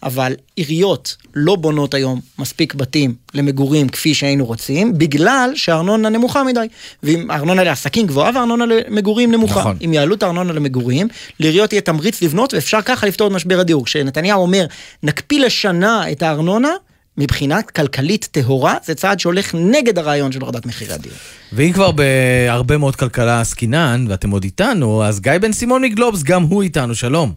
[0.03, 6.67] אבל עיריות לא בונות היום מספיק בתים למגורים כפי שהיינו רוצים, בגלל שהארנונה נמוכה מדי.
[7.03, 9.59] ואם הארנונה לעסקים גבוהה והארנונה למגורים נמוכה.
[9.59, 9.77] נכון.
[9.85, 11.07] אם יעלו את הארנונה למגורים,
[11.39, 13.85] לעיריות יהיה תמריץ לבנות ואפשר ככה לפתור את משבר הדיור.
[13.85, 14.65] כשנתניהו אומר,
[15.03, 16.69] נקפיא לשנה את הארנונה,
[17.17, 21.15] מבחינה כלכלית טהורה, זה צעד שהולך נגד הרעיון של הורדת מחירי הדיור.
[21.53, 26.41] ואם כבר בהרבה מאוד כלכלה עסקינן, ואתם עוד איתנו, אז גיא בן סימון מגלובס, גם
[26.41, 27.29] הוא איתנו, שלום.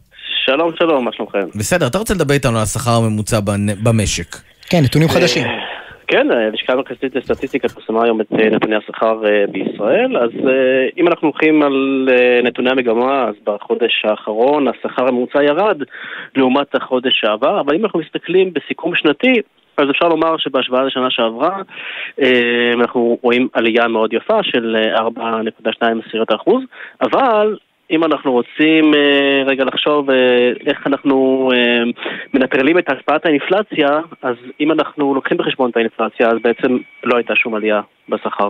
[0.45, 1.59] שלום, שלום, מה שלומכם?
[1.59, 3.41] בסדר, אתה רוצה לדבר איתנו על השכר הממוצע
[3.83, 4.37] במשק.
[4.70, 5.47] כן, נתונים חדשים.
[6.07, 11.09] כן, הלשכה המרכזית לסטטיסטיקה פרסמה היום את אה, נתוני השכר אה, בישראל, אז אה, אם
[11.09, 15.83] אנחנו הולכים על אה, נתוני המגמה, אז בחודש האחרון השכר הממוצע ירד
[16.37, 19.41] לעומת החודש שעבר, אבל אם אנחנו מסתכלים בסיכום שנתי,
[19.81, 21.62] אז אפשר לומר שבהשוואה לשנה שעברה
[22.22, 26.53] אה, אנחנו רואים עלייה מאוד יפה של אה, 4.2%,
[27.03, 27.57] אבל
[27.91, 30.11] אם אנחנו רוצים אה, רגע לחשוב
[30.66, 31.49] איך אנחנו
[32.35, 33.89] מנטרלים את השפעת האינפלציה,
[34.22, 38.48] אז אם אנחנו לוקחים בחשבון את האינפלציה, אז בעצם לא הייתה שום עלייה בשכר.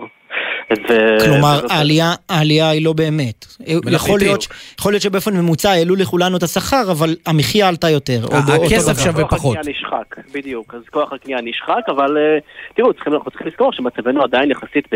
[0.88, 3.46] ו- כלומר, העלייה, העלייה היא לא באמת.
[3.90, 4.46] יכול להיות,
[4.78, 8.20] יכול להיות שבאופן ממוצע העלו לכולנו את השכר, אבל המחיה עלתה יותר.
[8.24, 8.66] או באותו
[9.11, 9.24] דבר.
[9.28, 10.74] כוח הקנייה נשחק, בדיוק.
[10.74, 12.38] אז כוח הקנייה נשחק, אבל אה,
[12.74, 14.88] תראו, צריכים, אנחנו צריכים לזכור שמצבנו עדיין יחסית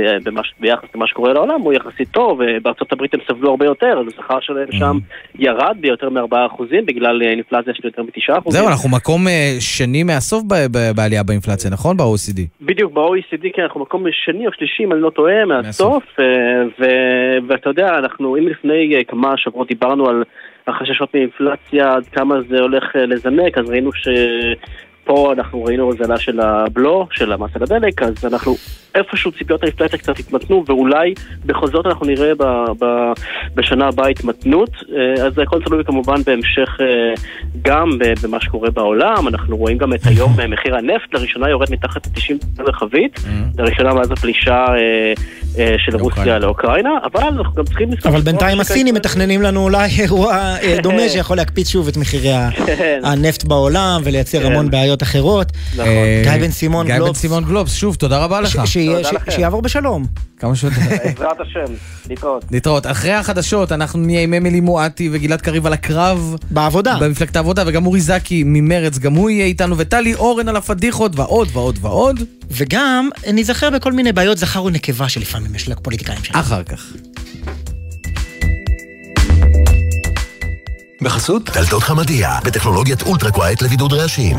[0.61, 4.39] ביחס למה שקורה לעולם הוא יחסית טוב, ובארצות הברית הם סבלו הרבה יותר, אז השכר
[4.41, 4.99] שלהם שם
[5.35, 8.51] ירד ביותר מ-4% בגלל אה, אינפלציה של יותר מ-9%.
[8.51, 11.97] זהו, אנחנו מקום אה, שני מהסוף ב- ב- בעלייה באינפלציה, נכון?
[11.97, 12.41] ב-OECD.
[12.61, 16.87] בדיוק, ב-OECD, כן, אנחנו מקום שני או שלישי, אם אני לא טועה, מהסוף, אה,
[17.49, 20.23] ואתה יודע, אנחנו, אם לפני אה, כמה שבועות דיברנו על
[20.67, 24.09] החששות מאינפלציה, עד כמה זה הולך אה, לזנק, אז ראינו ש...
[25.05, 28.55] פה אנחנו ראינו הוזלה של הבלו, של המס על הדלק, אז אנחנו
[28.95, 31.15] איפשהו ציפיות האינפלציה קצת התמתנו, ואולי
[31.47, 32.45] בכל זאת אנחנו נראה ב,
[32.79, 32.85] ב,
[33.55, 34.71] בשנה הבאה התמתנות.
[34.97, 36.87] אה, אז הכל תלוי כמובן בהמשך אה,
[37.63, 37.91] גם
[38.23, 39.29] במה שקורה בעולם.
[39.29, 43.21] אנחנו רואים גם את היום מחיר הנפט, לראשונה יורד מתחת ל-90 מרחבית,
[43.59, 44.67] לראשונה מאז הפלישה
[45.59, 48.13] אה, של רוסיה לאוקראינה, אבל אנחנו גם צריכים לזכור...
[48.13, 52.33] אבל בינתיים הסינים מתכננים לנו אולי אירוע דומה שיכול להקפיץ שוב את מחירי
[52.67, 53.01] כן.
[53.05, 55.53] הנפט בעולם ולייצר המון בעיות אחרות.
[55.79, 57.21] אה, גיא בן סימון גיא בן גלובס.
[57.21, 58.61] סימון גלובס, שוב, תודה רבה לך.
[59.31, 60.07] שיעבור בשלום.
[60.39, 60.77] כמה שיותר.
[61.05, 61.75] בעזרת השם,
[62.09, 62.45] להתראות.
[62.51, 62.87] להתראות.
[62.87, 66.37] אחרי החדשות אנחנו נהיה עם אמילי מואטי וגלעד קריב על הקרב.
[66.51, 66.97] בעבודה.
[67.01, 71.49] במפלגת העבודה, וגם אורי זקי ממרץ, גם הוא יהיה איתנו, וטלי אורן על הפדיחות, ועוד
[71.53, 72.21] ועוד ועוד.
[72.51, 76.41] וגם ניזכר בכל מיני בעיות זכר ונקבה שלפעמים יש לפוליטיקאים שלנו.
[76.41, 76.93] אחר כך.
[81.05, 84.37] בחסות דלתות חמדיה, בטכנולוגיית אולטרה קווייט לבידוד רעשים.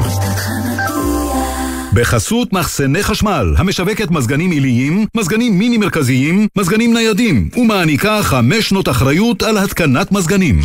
[1.96, 9.44] בחסות מחסני חשמל, המשווקת מזגנים עיליים, מזגנים מיני מרכזיים, מזגנים ניידים, ומעניקה חמש שנות אחריות
[9.44, 10.60] על התקנת מזגנים.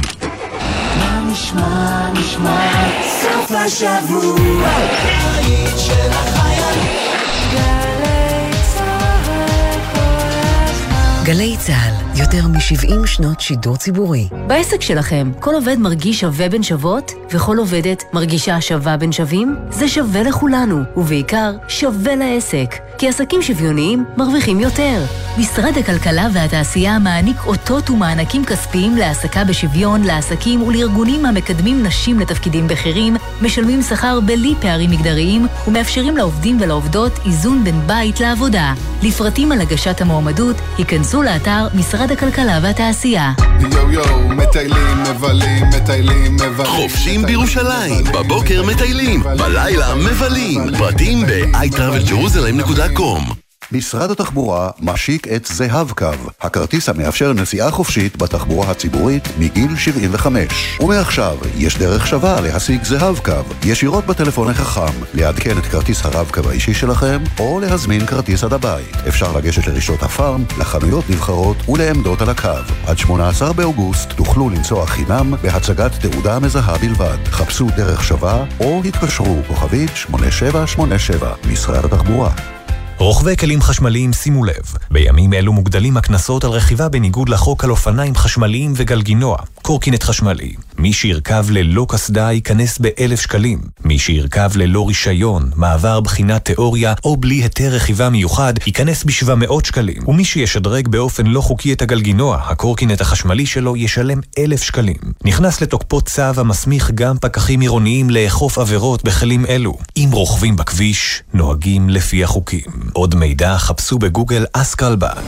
[11.24, 14.28] גלי צה"ל, יותר מ-70 שנות שידור ציבורי.
[14.46, 19.56] בעסק שלכם, כל עובד מרגיש שווה בין שוות, וכל עובדת מרגישה שווה בין שווים?
[19.70, 22.74] זה שווה לכולנו, ובעיקר שווה לעסק.
[22.98, 25.02] כי עסקים שוויוניים מרוויחים יותר.
[25.38, 33.16] משרד הכלכלה והתעשייה מעניק אותות ומענקים כספיים להעסקה בשוויון לעסקים ולארגונים המקדמים נשים לתפקידים בכירים,
[33.42, 38.74] משלמים שכר בלי פערים מגדריים, ומאפשרים לעובדים ולעובדות איזון בין בית לעבודה.
[39.02, 43.32] לפרטים על הגשת המועמדות, היכנסו לאתר משרד הכלכלה והתעשייה.
[43.72, 46.66] יואו יואו, מטיילים, מבלים, מטיילים, מבלים.
[46.66, 50.76] חופשים בירושלים, בבוקר מטיילים, בלילה מבלים.
[50.78, 56.06] פרטים ב-iTravelJerusalem.com משרד התחבורה משיק את זהב קו,
[56.40, 60.78] הכרטיס המאפשר נסיעה חופשית בתחבורה הציבורית מגיל 75.
[60.80, 63.32] ומעכשיו יש דרך שווה להשיג זהב קו,
[63.64, 68.96] ישירות בטלפון החכם, לעדכן את כרטיס הרב-קו האישי שלכם, או להזמין כרטיס עד הבית.
[69.08, 72.72] אפשר לגשת לרשתות הפארם, לחנויות נבחרות ולעמדות על הקו.
[72.86, 77.18] עד 18 באוגוסט תוכלו לנסוע חינם בהצגת תעודה מזהה בלבד.
[77.26, 82.59] חפשו דרך שווה או התקשרו כוכבית 8787 משרד התחבורה.
[83.00, 88.14] רוכבי כלים חשמליים שימו לב, בימים אלו מוגדלים הקנסות על רכיבה בניגוד לחוק על אופניים
[88.14, 90.54] חשמליים וגלגינוע, קורקינט חשמלי.
[90.80, 93.60] מי שירכב ללא קסדה ייכנס באלף שקלים.
[93.84, 100.08] מי שירכב ללא רישיון, מעבר בחינת תיאוריה או בלי היתר רכיבה מיוחד, ייכנס ב-700 שקלים.
[100.08, 104.96] ומי שישדרג באופן לא חוקי את הגלגינוע, הקורקינט החשמלי שלו ישלם אלף שקלים.
[105.24, 109.78] נכנס לתוקפו צו המסמיך גם פקחים עירוניים לאכוף עבירות בכלים אלו.
[109.96, 112.70] אם רוכבים בכביש, נוהגים לפי החוקים.
[112.92, 115.22] עוד מידע חפשו בגוגל אסקרלבד.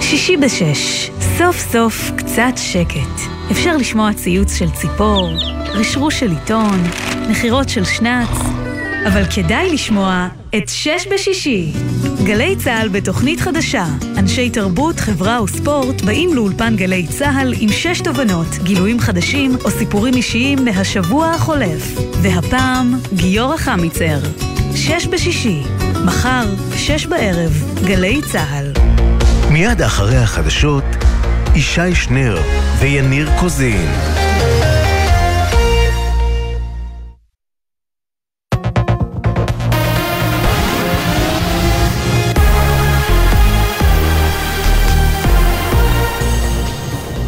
[0.00, 3.20] שישי בשש, סוף סוף קצת שקט.
[3.50, 5.30] אפשר לשמוע ציוץ של ציפור,
[5.74, 6.82] רשרוש של עיתון,
[7.30, 8.28] נחירות של שנץ,
[9.06, 11.72] אבל כדאי לשמוע את שש בשישי.
[12.24, 13.84] גלי צה"ל בתוכנית חדשה.
[14.18, 20.14] אנשי תרבות, חברה וספורט באים לאולפן גלי צה"ל עם שש תובנות, גילויים חדשים או סיפורים
[20.14, 21.98] אישיים מהשבוע החולף.
[22.22, 24.18] והפעם, גיורא חמיצר.
[24.74, 25.62] שש בשישי,
[26.04, 26.44] מחר,
[26.76, 27.52] שש בערב,
[27.84, 29.07] גלי צה"ל.
[29.58, 30.84] מיד אחרי החדשות,
[31.54, 32.38] ישי שנר
[32.78, 33.90] ויניר קוזין.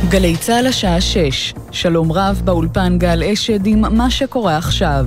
[0.09, 5.07] גלי צה"ל השעה 6, שלום רב באולפן גל אשד עם מה שקורה עכשיו.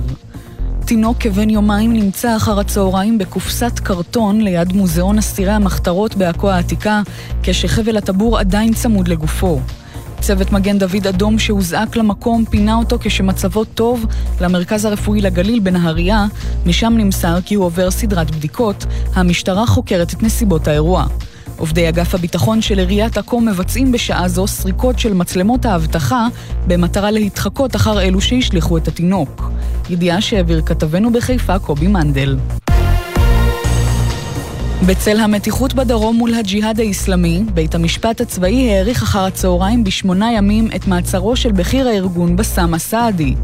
[0.86, 7.02] תינוק כבן יומיים נמצא אחר הצהריים בקופסת קרטון ליד מוזיאון אסירי המחתרות בעכו העתיקה,
[7.42, 9.60] כשחבל הטבור עדיין צמוד לגופו.
[10.20, 14.06] צוות מגן דוד אדום שהוזעק למקום פינה אותו כשמצבו טוב
[14.40, 16.26] למרכז הרפואי לגליל בנהריה,
[16.66, 18.86] משם נמסר כי הוא עובר סדרת בדיקות.
[19.14, 21.06] המשטרה חוקרת את נסיבות האירוע.
[21.56, 26.26] עובדי אגף הביטחון של עיריית עכו מבצעים בשעה זו סריקות של מצלמות האבטחה
[26.66, 29.50] במטרה להתחקות אחר אלו שהשליכו את התינוק.
[29.90, 32.36] ידיעה שהעביר כתבנו בחיפה קובי מנדל.
[34.86, 40.86] בצל המתיחות בדרום מול הג'יהאד האיסלאמי, בית המשפט הצבאי האריך אחר הצהריים בשמונה ימים את
[40.86, 43.34] מעצרו של בכיר הארגון בסאם א-סעדי.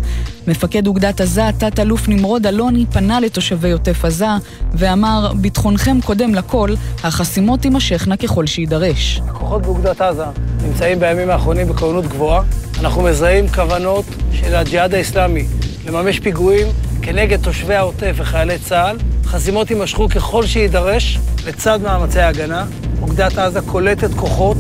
[0.47, 4.27] מפקד אוגדת עזה, תת-אלוף נמרוד אלוני, פנה לתושבי עוטף עזה
[4.73, 6.71] ואמר, ביטחונכם קודם לכל,
[7.05, 9.21] החסימות תימשכנה ככל שיידרש.
[9.29, 10.25] הכוחות באוגדת עזה
[10.67, 12.43] נמצאים בימים האחרונים בכוננות גבוהה.
[12.81, 15.45] אנחנו מזהים כוונות של הג'יהאד האיסלאמי
[15.87, 16.67] לממש פיגועים
[17.03, 18.97] כנגד תושבי העוטף וחיילי צה"ל.
[19.25, 22.67] חסימות יימשכו ככל שיידרש לצד מאמצי ההגנה.
[23.03, 24.57] אוגדת עזה קולטת כוחות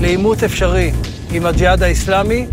[0.00, 0.92] לעימות אפשרי
[1.32, 2.46] עם הג'יהאד האיסלאמי.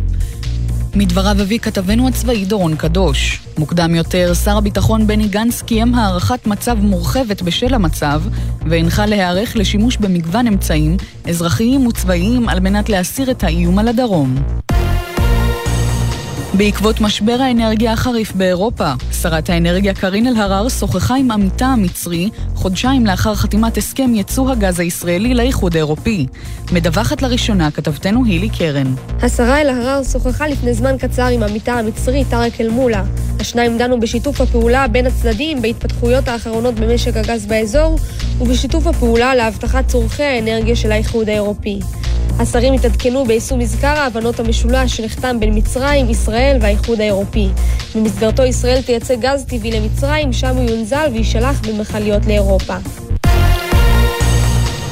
[0.95, 3.43] מדבריו הביא כתבנו הצבאי דורון קדוש.
[3.57, 8.21] מוקדם יותר, שר הביטחון בני גנץ קיים הערכת מצב מורחבת בשל המצב,
[8.69, 10.97] והנחה להיערך לשימוש במגוון אמצעים,
[11.29, 14.35] אזרחיים וצבאיים, על מנת להסיר את האיום על הדרום.
[16.57, 18.91] בעקבות משבר האנרגיה החריף באירופה,
[19.21, 25.33] שרת האנרגיה קארין אלהרר שוחחה עם עמיתה המצרי חודשיים לאחר חתימת הסכם ייצוא הגז הישראלי
[25.33, 26.25] לאיחוד האירופי.
[26.71, 28.93] מדווחת לראשונה כתבתנו הילי קרן.
[29.21, 33.03] השרה אלהרר שוחחה לפני זמן קצר עם עמיתה המצרי טארק אל-מולה.
[33.39, 37.99] השניים דנו בשיתוף הפעולה בין הצדדים בהתפתחויות האחרונות במשק הגז באזור
[38.39, 41.79] ובשיתוף הפעולה להבטחת צורכי האנרגיה של האיחוד האירופי.
[42.39, 47.49] השרים התעדכנו ביישום מזכר ההבנות המשולש שנחתם בין מצרים, ישראל והאיחוד האירופי.
[47.95, 52.75] במסגרתו ישראל תייצא גז טבעי למצרים, שם הוא יונזל ויישלח במכליות לאירופה.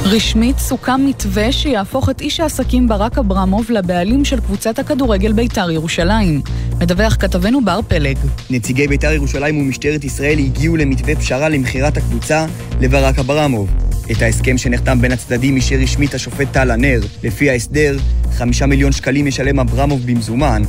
[0.05, 6.41] רשמית סוכם מתווה שיהפוך את איש העסקים ברק אברמוב לבעלים של קבוצת הכדורגל בית"ר ירושלים.
[6.79, 8.17] מדווח כתבנו בר פלג.
[8.49, 12.45] נציגי בית"ר ירושלים ומשטרת ישראל הגיעו למתווה פשרה למכירת הקבוצה
[12.81, 13.69] לברק אברמוב.
[14.11, 16.99] את ההסכם שנחתם בין הצדדים אישר רשמית השופט טל הנר.
[17.23, 17.97] לפי ההסדר,
[18.31, 20.61] חמישה מיליון שקלים ישלם אברמוב במזומן,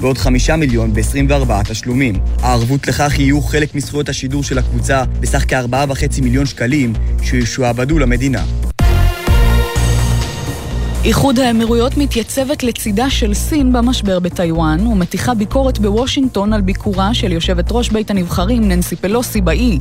[0.00, 2.14] ועוד חמישה מיליון ב-24 תשלומים.
[2.42, 6.92] הערבות לכך יהיו חלק מזכויות השידור של הקבוצה בסך כארבעה וחצי מיליון שקלים
[7.22, 8.44] שישועבדו למדינה.
[11.04, 17.72] איחוד האמירויות מתייצבת לצידה של סין במשבר בטיוואן ומטיחה ביקורת בוושינגטון על ביקורה של יושבת
[17.72, 19.78] ראש בית הנבחרים ננסי פלוסי באי.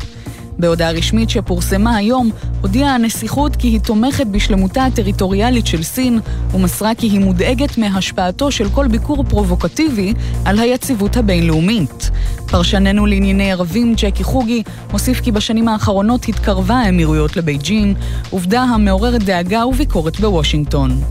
[0.60, 2.30] בהודעה רשמית שפורסמה היום,
[2.62, 6.20] הודיעה הנסיכות כי היא תומכת בשלמותה הטריטוריאלית של סין,
[6.54, 10.14] ומסרה כי היא מודאגת מהשפעתו של כל ביקור פרובוקטיבי
[10.46, 12.10] על היציבות הבינלאומית.
[12.48, 17.94] פרשננו לענייני ערבים, ג'קי חוגי, מוסיף כי בשנים האחרונות התקרבה האמירויות לבייג'ין,
[18.30, 21.02] עובדה המעוררת דאגה וביקורת בוושינגטון.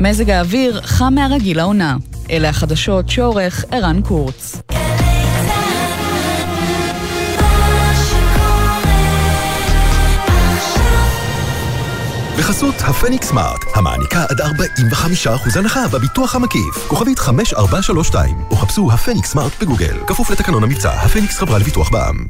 [0.00, 1.96] מזג האוויר חם מהרגיל העונה.
[2.30, 4.62] אלה החדשות שעורך ערן קורץ.
[12.42, 16.88] בחסות הפניקס סמארט, המעניקה עד 45% הנחה בביטוח המקיף.
[16.88, 19.98] כוכבית 5432, או חפשו הפניקס סמארט בגוגל.
[20.06, 22.26] כפוף לתקנון המבצע, הפניקס חברה לביטוח בע"מ.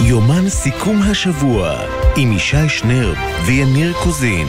[0.00, 3.14] יומן סיכום השבוע עם ישי שנר
[3.46, 4.46] ויניר קוזין.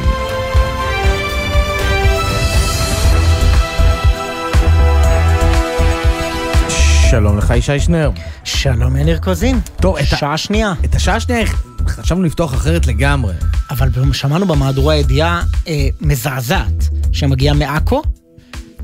[7.09, 8.11] שלום לך ישי שנר.
[8.43, 9.59] שלום יניר קוזין.
[9.81, 10.73] טוב, את שעה שנייה.
[10.85, 11.45] את השעה השנייה
[11.87, 13.33] חשבנו לפתוח אחרת לגמרי.
[13.69, 18.01] אבל שמענו במהדורה ידיעה אה, מזעזעת שמגיעה מעכו,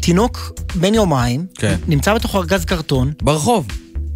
[0.01, 1.75] תינוק בן יומיים, כן.
[1.87, 3.13] נמצא בתוך ארגז קרטון.
[3.21, 3.67] ברחוב.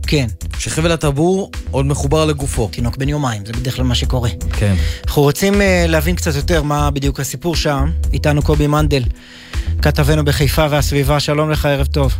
[0.07, 0.27] כן.
[0.59, 2.69] שחבל הטבור עוד מחובר לגופו.
[2.71, 4.29] תינוק בן יומיים, זה בדרך כלל מה שקורה.
[4.53, 4.75] כן.
[5.07, 5.57] אנחנו רוצים uh,
[5.87, 7.91] להבין קצת יותר מה בדיוק הסיפור שם.
[8.13, 9.03] איתנו קובי מנדל,
[9.81, 12.13] כתבנו בחיפה והסביבה, שלום לך, ערב טוב.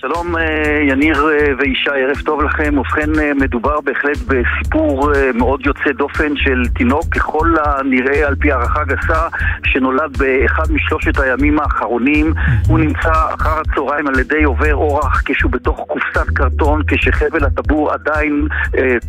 [0.00, 0.42] שלום אה,
[0.88, 2.78] יניר אה, וישי, ערב טוב לכם.
[2.78, 8.84] ובכן, אה, מדובר בהחלט בסיפור מאוד יוצא דופן של תינוק, ככל הנראה על פי הערכה
[8.84, 9.28] גסה,
[9.64, 12.32] שנולד באחד משלושת הימים האחרונים.
[12.68, 18.46] הוא נמצא אחר הצהריים על ידי עובר אורח כשהוא בתוך קופסת קרטון, כשחבל הטבור עדיין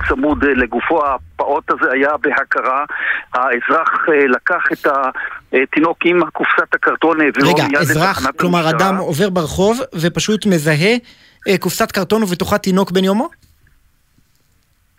[0.07, 1.01] צמוד לגופו.
[1.41, 2.85] הפעוט הזה היה בהכרה.
[3.33, 4.87] האזרח לקח את
[5.53, 8.03] התינוק עם קופסת הקרטון, העבירו מיד לתחנת המשטרה.
[8.03, 10.95] רגע, אזרח, כלומר אדם עובר ברחוב ופשוט מזהה
[11.47, 13.29] אה, קופסת קרטון ובתוכה תינוק בן יומו?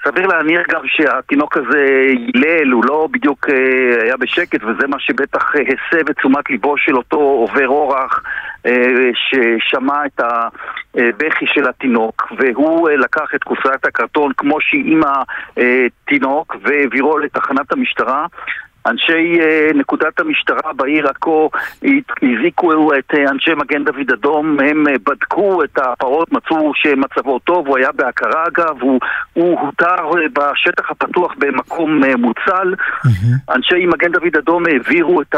[0.05, 5.53] סביר להניח גם שהתינוק הזה הילל, הוא לא בדיוק אה, היה בשקט, וזה מה שבטח
[5.57, 8.52] אה, הסב את תשומת ליבו של אותו עובר אורח אה,
[9.15, 10.21] ששמע את
[10.95, 15.01] הבכי של התינוק, והוא אה, לקח את קופסת הקרטון כמו שהיא עם
[15.57, 18.27] התינוק והעבירו לתחנת המשטרה.
[18.87, 21.51] אנשי uh, נקודת המשטרה בעיר עכו
[22.23, 27.69] הזיקו את uh, אנשי מגן דוד אדום, הם uh, בדקו את הפרות, מצאו שמצבו טוב,
[27.69, 29.01] הוא היה בהכרה אגב, הוא,
[29.33, 32.75] הוא הותר uh, בשטח הפתוח במקום uh, מוצל.
[32.75, 33.55] Mm-hmm.
[33.55, 35.35] אנשי מגן דוד אדום העבירו את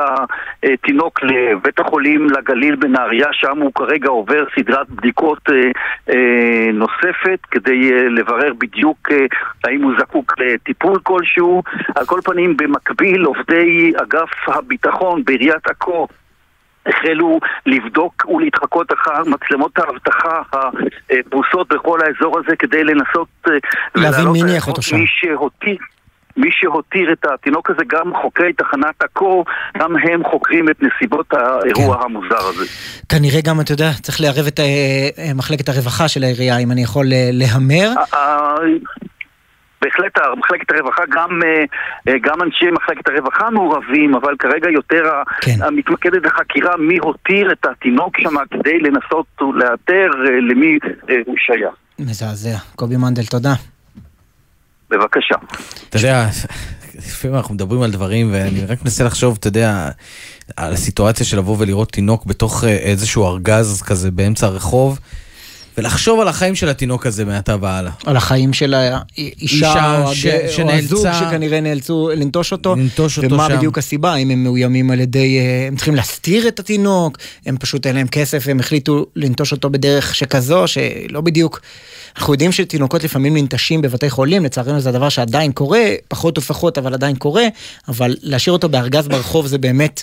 [0.62, 5.52] התינוק לבית החולים לגליל בנהריה, שם הוא כרגע עובר סדרת בדיקות uh,
[6.10, 6.14] uh,
[6.72, 9.14] נוספת כדי uh, לברר בדיוק uh,
[9.64, 11.62] האם הוא זקוק לטיפול כלשהו.
[11.94, 16.06] על כל פנים, במקביל עובדי אגף הביטחון בעיריית עכו
[16.86, 23.52] החלו לבדוק ולהתחקות אחר מצלמות האבטחה הפרוסות בכל האזור הזה כדי לנסות אה,
[23.94, 24.96] להבין מי ניח אותו שם.
[24.96, 25.76] מי שהותיר
[26.36, 29.44] מי שהותיר את התינוק הזה, גם חוקרי תחנת עכו,
[29.78, 32.02] גם הם חוקרים את נסיבות האירוע כן.
[32.04, 32.64] המוזר הזה.
[33.08, 37.12] כנראה גם, אתה יודע, צריך לערב את אה, מחלקת הרווחה של העירייה, אם אני יכול
[37.12, 37.90] אה, להמר.
[39.84, 41.64] בהחלט מחלקת הרווחה, גם, אה,
[42.08, 45.02] אה, גם אנשי מחלקת הרווחה מעורבים, אבל כרגע יותר
[45.40, 45.62] כן.
[45.62, 50.78] המתמקדת בחקירה מי הותיר את התינוק שם כדי לנסות לאתר אה, למי
[51.26, 51.74] הוא שייך.
[51.98, 52.56] מזעזע.
[52.76, 53.54] קובי מנדל, תודה.
[54.90, 55.34] בבקשה.
[55.88, 56.26] אתה יודע,
[56.94, 59.88] לפעמים אנחנו מדברים על דברים, ואני רק מנסה לחשוב, אתה יודע,
[60.56, 64.98] על הסיטואציה של לבוא ולראות תינוק בתוך איזשהו ארגז כזה באמצע הרחוב.
[65.78, 67.92] ולחשוב על החיים של התינוק הזה מעתה והלאה.
[68.06, 70.26] על החיים של האישה או, ש...
[70.26, 70.60] הג...
[70.62, 72.76] או הזוג שכנראה נאלצו לנטוש אותו.
[72.76, 73.56] לנטוש אותו ומה שם.
[73.56, 77.86] בדיוק הסיבה, אם הם מאוימים על ידי, אה, הם צריכים להסתיר את התינוק, הם פשוט
[77.86, 81.60] אין להם כסף והם החליטו לנטוש אותו בדרך שכזו, שלא בדיוק...
[82.16, 86.94] אנחנו יודעים שתינוקות לפעמים ננטשים בבתי חולים, לצערנו זה הדבר שעדיין קורה, פחות ופחות אבל
[86.94, 87.44] עדיין קורה,
[87.88, 90.02] אבל להשאיר אותו בארגז ברחוב זה באמת...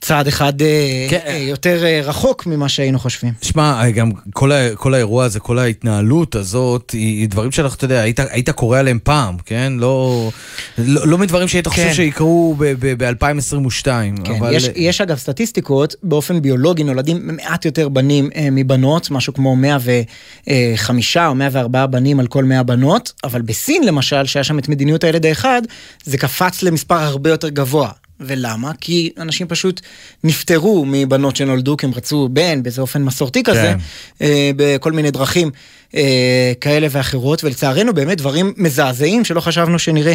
[0.00, 1.18] צעד אחד אה, כן.
[1.26, 3.32] אה, יותר אה, רחוק ממה שהיינו חושבים.
[3.42, 7.84] שמע, גם כל, ה, כל האירוע הזה, כל ההתנהלות הזאת, היא, היא דברים שאנחנו, אתה
[7.84, 9.72] יודע, היית, היית קורא עליהם פעם, כן?
[9.76, 10.30] לא,
[10.78, 11.70] לא, לא מדברים שהיית כן.
[11.70, 13.84] חושב שיקרו ב-2022.
[13.84, 14.54] כן, אבל...
[14.54, 21.16] יש, יש אגב סטטיסטיקות, באופן ביולוגי נולדים מעט יותר בנים אה, מבנות, משהו כמו 105
[21.16, 25.26] או 104 בנים על כל 100 בנות, אבל בסין למשל, שהיה שם את מדיניות הילד
[25.26, 25.62] האחד,
[26.04, 27.90] זה קפץ למספר הרבה יותר גבוה.
[28.20, 28.72] ולמה?
[28.80, 29.80] כי אנשים פשוט
[30.24, 33.78] נפטרו מבנות שנולדו כי הם רצו בן באיזה אופן מסורתי כזה, כן.
[34.22, 35.50] אה, בכל מיני דרכים
[35.94, 40.14] אה, כאלה ואחרות, ולצערנו באמת דברים מזעזעים שלא חשבנו שנראה.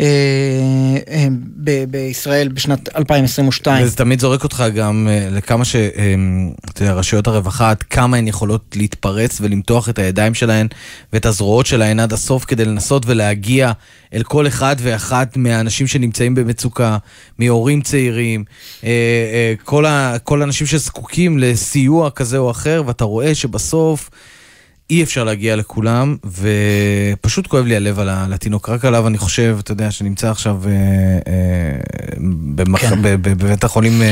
[0.00, 0.06] אה,
[1.08, 1.26] אה,
[1.90, 3.84] בישראל בשנת 2022.
[3.84, 9.88] וזה תמיד זורק אותך גם אה, לכמה שרשויות הרווחה, עד כמה הן יכולות להתפרץ ולמתוח
[9.88, 10.66] את הידיים שלהן
[11.12, 13.72] ואת הזרועות שלהן עד הסוף כדי לנסות ולהגיע
[14.14, 16.98] אל כל אחד ואחת מהאנשים שנמצאים במצוקה,
[17.38, 18.44] מהורים צעירים,
[19.64, 19.84] כל
[20.40, 24.10] האנשים שזקוקים לסיוע כזה או אחר, ואתה רואה שבסוף...
[24.90, 29.72] אי אפשר להגיע לכולם, ופשוט כואב לי הלב על התינוק, רק עליו אני חושב, אתה
[29.72, 30.72] יודע, שנמצא עכשיו אה,
[31.26, 33.02] אה, כן.
[33.02, 34.02] בבית החולים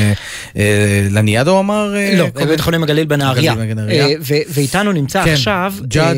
[0.57, 1.95] אה, לניאדו, הוא אמר?
[2.17, 3.55] לא, בבית החולים הגליל בנהריה.
[4.55, 5.33] ואיתנו נמצא כן.
[5.33, 5.75] עכשיו...
[5.83, 6.17] ג'אד,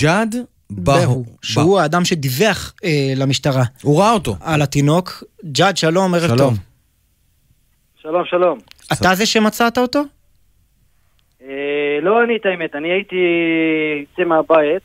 [0.00, 0.36] ג'אד
[0.70, 1.24] בהו.
[1.42, 2.74] שהוא האדם שדיווח
[3.16, 3.64] למשטרה.
[3.82, 4.36] הוא ראה אותו.
[4.40, 5.24] על התינוק.
[5.52, 6.58] ג'אד, שלום, ערב טוב.
[8.02, 8.58] שלום, שלום.
[8.92, 10.02] אתה זה שמצאת אותו?
[11.52, 13.16] אה, לא אני את האמת, אני הייתי
[14.00, 14.82] יוצא מהבית,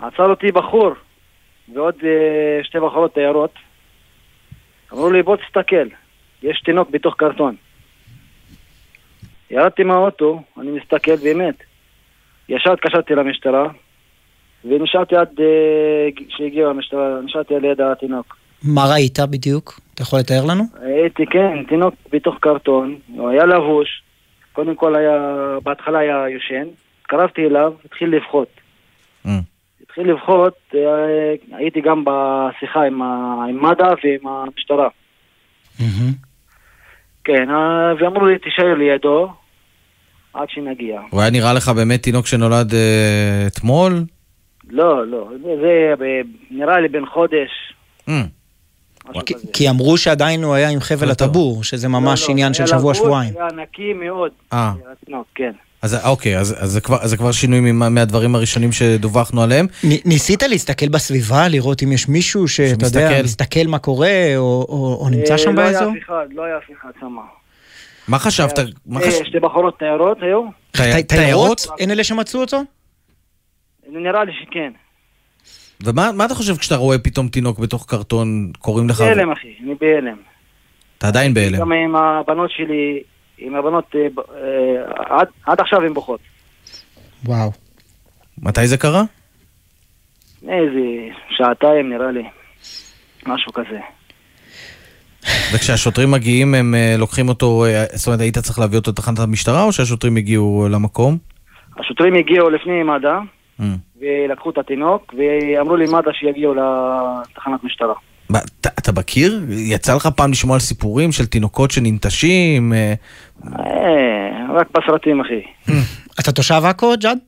[0.00, 0.92] עצר אותי בחור
[1.74, 3.54] ועוד אה, שתי בחורות תיירות.
[4.92, 5.88] אמרו לי בוא תסתכל,
[6.42, 7.54] יש תינוק בתוך קרטון.
[9.50, 11.54] ירדתי מהאוטו, אני מסתכל באמת.
[12.48, 13.68] ישר התקשרתי למשטרה
[14.64, 18.36] ונשארתי עד uh, שהגיעו המשטרה, נשארתי על יד התינוק.
[18.62, 19.80] מה ראית בדיוק?
[19.94, 20.64] אתה יכול לתאר לנו?
[20.82, 24.02] הייתי, כן, תינוק בתוך קרטון, הוא היה לבוש,
[24.52, 25.18] קודם כל היה,
[25.62, 26.64] בהתחלה היה יושן,
[27.02, 28.48] קרבתי אליו, התחיל לבכות.
[29.26, 29.28] Mm.
[29.82, 30.80] התחיל לבכות, אה,
[31.56, 34.88] הייתי גם בשיחה עם, ה- עם מד"א ועם המשטרה.
[37.24, 39.28] כן, אה, ואמרו לי, תישאר לידו
[40.34, 41.00] עד שנגיע.
[41.10, 43.92] הוא היה נראה לך באמת תינוק שנולד אה, אתמול?
[44.68, 45.94] לא, לא, זה, זה
[46.50, 47.50] נראה לי בן חודש.
[48.08, 48.12] Mm.
[49.26, 49.34] כי-.
[49.52, 52.76] כי אמרו שעדיין הוא היה עם חבל הטבור, שזה ממש לא, לא, עניין של היה
[52.76, 53.34] לבוש, שבוע-שבועיים.
[53.36, 54.30] היה נקי מאוד.
[54.52, 54.72] אה.
[55.34, 55.52] כן.
[55.82, 59.66] אז אוקיי, אז, אז, זה כבר, אז זה כבר שינוי ממה- מהדברים הראשונים שדווחנו עליהם.
[59.84, 63.22] נ- ניסית להסתכל בסביבה, לראות אם יש מישהו שאתה יודע.
[63.24, 65.82] מסתכל מה קורה, או- או או נמצא אה, שם לא באזור?
[65.82, 67.16] היה אף אחד, לא היה אף אחד שם.
[68.08, 68.58] מה חשבת?
[68.86, 69.14] מה אה, חש...
[69.28, 70.42] שתי בחורות תיירות היו?
[70.72, 71.66] תי- תיירות?
[71.78, 72.62] אין אלה שמצאו אותו?
[73.92, 74.70] נראה לי שכן.
[75.84, 79.00] ומה מה אתה חושב כשאתה רואה פתאום תינוק בתוך קרטון, קוראים לך...
[79.00, 80.16] בהלם אחי, אני בהלם.
[80.98, 81.58] אתה עדיין בהלם.
[81.58, 83.02] גם עם הבנות שלי,
[83.38, 86.20] עם הבנות, אה, אה, עד- עד עכשיו הן בוכות.
[87.24, 87.50] וואו.
[88.38, 89.02] מתי זה קרה?
[90.48, 90.80] איזה
[91.30, 92.22] שעתיים נראה לי.
[93.26, 93.78] משהו כזה.
[95.54, 99.72] וכשהשוטרים מגיעים הם אה, לוקחים אותו, זאת אומרת היית צריך להביא אותו לתחנת המשטרה או
[99.72, 101.18] שהשוטרים הגיעו למקום?
[101.78, 103.18] השוטרים הגיעו לפני מד"א,
[103.60, 103.64] Mm.
[104.00, 107.94] ולקחו את התינוק, ואמרו לי מד"א שיגיעו לתחנת משטרה.
[108.30, 109.40] מה, אתה, אתה מכיר?
[109.50, 112.72] יצא לך פעם לשמוע על סיפורים של תינוקות שננטשים?
[112.72, 112.94] אה,
[113.58, 115.72] אה, רק בסרטים אחי.
[116.20, 117.18] אתה תושב עכו, ג'אד?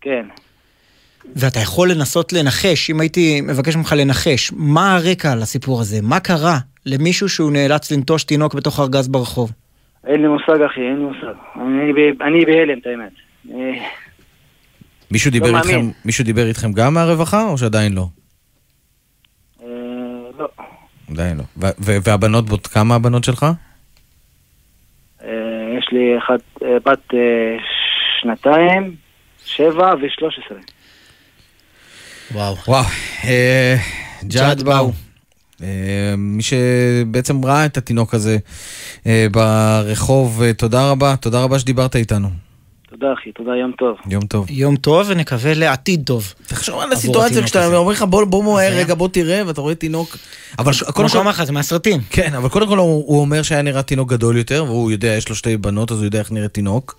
[0.00, 0.26] כן.
[1.36, 5.96] ואתה יכול לנסות לנחש, אם הייתי מבקש ממך לנחש, מה הרקע לסיפור הזה?
[6.02, 9.52] מה קרה למישהו שהוא נאלץ לנטוש תינוק בתוך ארגז ברחוב?
[10.06, 11.34] אין לי מושג אחי, אין לי מושג.
[11.56, 13.12] אני ב- אני בהלם את האמת.
[15.14, 15.90] מישהו, דיבר לא איתכם.
[16.04, 18.08] מישהו דיבר איתכם גם מהרווחה או שעדיין לא?
[19.62, 19.66] אה,
[20.38, 20.48] לא.
[21.10, 21.42] עדיין לא.
[21.56, 23.46] ו- ו- והבנות, בות- כמה הבנות שלך?
[25.22, 25.28] אה,
[25.78, 27.18] יש לי אחת, אה, בת אה,
[28.22, 28.94] שנתיים,
[29.44, 30.58] שבע ושלוש עשרה.
[32.32, 32.56] וואו.
[32.68, 32.84] וואו.
[33.24, 33.76] אה,
[34.24, 34.92] ג'אד באו.
[36.16, 38.38] מי שבעצם ראה את התינוק הזה
[39.32, 42.43] ברחוב, תודה רבה, תודה רבה שדיברת איתנו.
[43.00, 43.96] תודה אחי, תודה, יום טוב.
[44.10, 44.46] יום טוב.
[44.50, 46.34] יום טוב ונקווה לעתיד טוב.
[46.46, 50.16] תחשוב על הסיטואציה כשאתה אומר לך בוא בוא מהר רגע בוא תראה ואתה רואה תינוק.
[50.58, 52.00] אבל כמו קודם כל, שאמר לך, זה מהסרטים.
[52.10, 55.28] כן, אבל קודם כל הוא הוא אומר שהיה נראה תינוק גדול יותר, והוא יודע, יש
[55.28, 56.96] לו שתי בנות, אז הוא יודע איך נראה תינוק.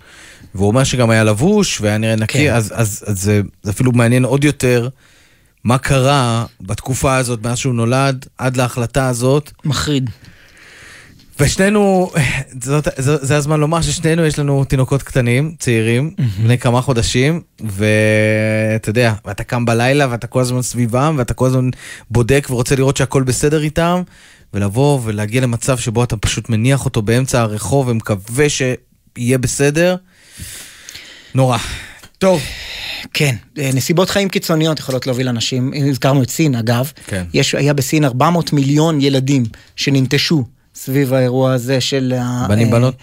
[0.55, 2.53] והוא אומר שגם היה לבוש והיה נראה נקי, כן.
[2.53, 4.89] אז, אז, אז זה, זה אפילו מעניין עוד יותר
[5.63, 9.51] מה קרה בתקופה הזאת, מאז שהוא נולד, עד להחלטה הזאת.
[9.65, 10.09] מחריד.
[11.39, 12.11] ושנינו,
[12.61, 16.11] זאת, זה, זה הזמן לומר ששנינו יש לנו תינוקות קטנים, צעירים,
[16.43, 21.69] בני כמה חודשים, ואתה יודע, ואתה קם בלילה ואתה כל הזמן סביבם, ואתה כל הזמן
[22.11, 24.01] בודק ורוצה לראות שהכל בסדר איתם,
[24.53, 29.95] ולבוא ולהגיע למצב שבו אתה פשוט מניח אותו באמצע הרחוב ומקווה שיהיה בסדר.
[31.35, 31.57] נורא.
[32.17, 32.41] טוב.
[33.13, 37.23] כן, אה, נסיבות חיים קיצוניות יכולות להוביל אנשים, הזכרנו את סין אגב, כן.
[37.33, 39.43] יש, היה בסין 400 מיליון ילדים
[39.75, 40.45] שננטשו
[40.75, 42.13] סביב האירוע הזה של...
[42.47, 42.95] בנים, אה, בנות?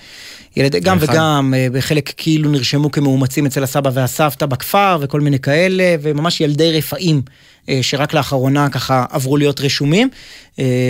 [0.57, 1.13] ילד, גם אחד.
[1.13, 6.73] וגם, אה, בחלק כאילו נרשמו כמאומצים אצל הסבא והסבתא בכפר וכל מיני כאלה, וממש ילדי
[6.79, 7.23] רפאים
[7.69, 10.09] אה, שרק לאחרונה ככה עברו להיות רשומים,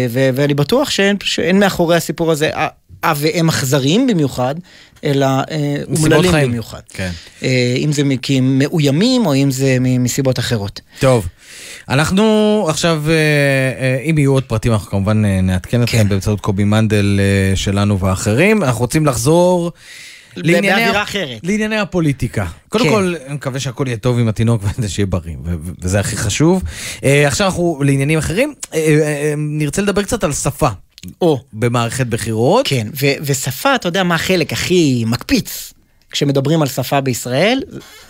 [0.09, 2.51] ו- ואני בטוח שאין, שאין מאחורי הסיפור הזה
[3.05, 4.55] אב ואם אכזריים במיוחד,
[5.05, 5.27] אלא
[5.97, 6.33] אומללים.
[6.33, 6.81] במיוחד.
[6.89, 7.11] כן.
[7.77, 10.81] אם זה כי הם מאוימים או אם זה מסיבות אחרות.
[10.99, 11.29] טוב,
[11.89, 16.65] אנחנו עכשיו, אה, אה, אם יהיו עוד פרטים, אנחנו כמובן אה, נעדכן אתכם באמצעות קובי
[16.65, 17.21] מנדל
[17.55, 18.63] שלנו ואחרים.
[18.63, 19.73] אנחנו רוצים לחזור
[20.37, 21.41] לענייני באווירה אחרת.
[21.43, 22.47] לענייני הפוליטיקה.
[22.69, 22.91] קודם כן.
[22.91, 26.63] כל, אני מקווה שהכל יהיה טוב עם התינוק ושיהיה בריא, ו- ו- וזה הכי חשוב.
[27.03, 28.55] עכשיו אנחנו לעניינים אחרים,
[29.37, 30.69] נרצה לדבר קצת על שפה.
[31.21, 31.41] או.
[31.53, 32.67] במערכת בחירות.
[32.69, 32.87] כן,
[33.23, 35.73] ושפה, אתה יודע מה החלק הכי מקפיץ
[36.13, 37.63] כשמדברים על שפה בישראל?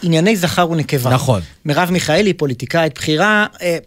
[0.02, 1.10] ענייני זכר ונקבה.
[1.10, 1.40] נכון.
[1.64, 3.78] מרב מיכאלי, פוליטיקאית בכירה, אה,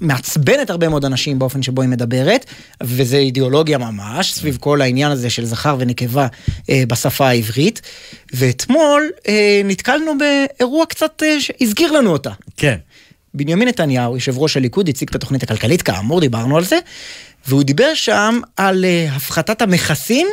[0.00, 2.46] מעצבנת הרבה מאוד אנשים באופן שבו היא מדברת,
[2.82, 6.26] וזה אידיאולוגיה ממש, סביב כל העניין הזה של זכר ונקבה
[6.70, 7.80] אה, בשפה העברית.
[8.32, 12.30] ואתמול אה, נתקלנו באירוע קצת אה, שהזכיר לנו אותה.
[12.56, 12.76] כן.
[13.34, 16.78] בנימין נתניהו, יושב ראש הליכוד, הציג את התוכנית הכלכלית, כאמור, דיברנו על זה,
[17.46, 20.26] והוא דיבר שם על אה, הפחתת המכסים.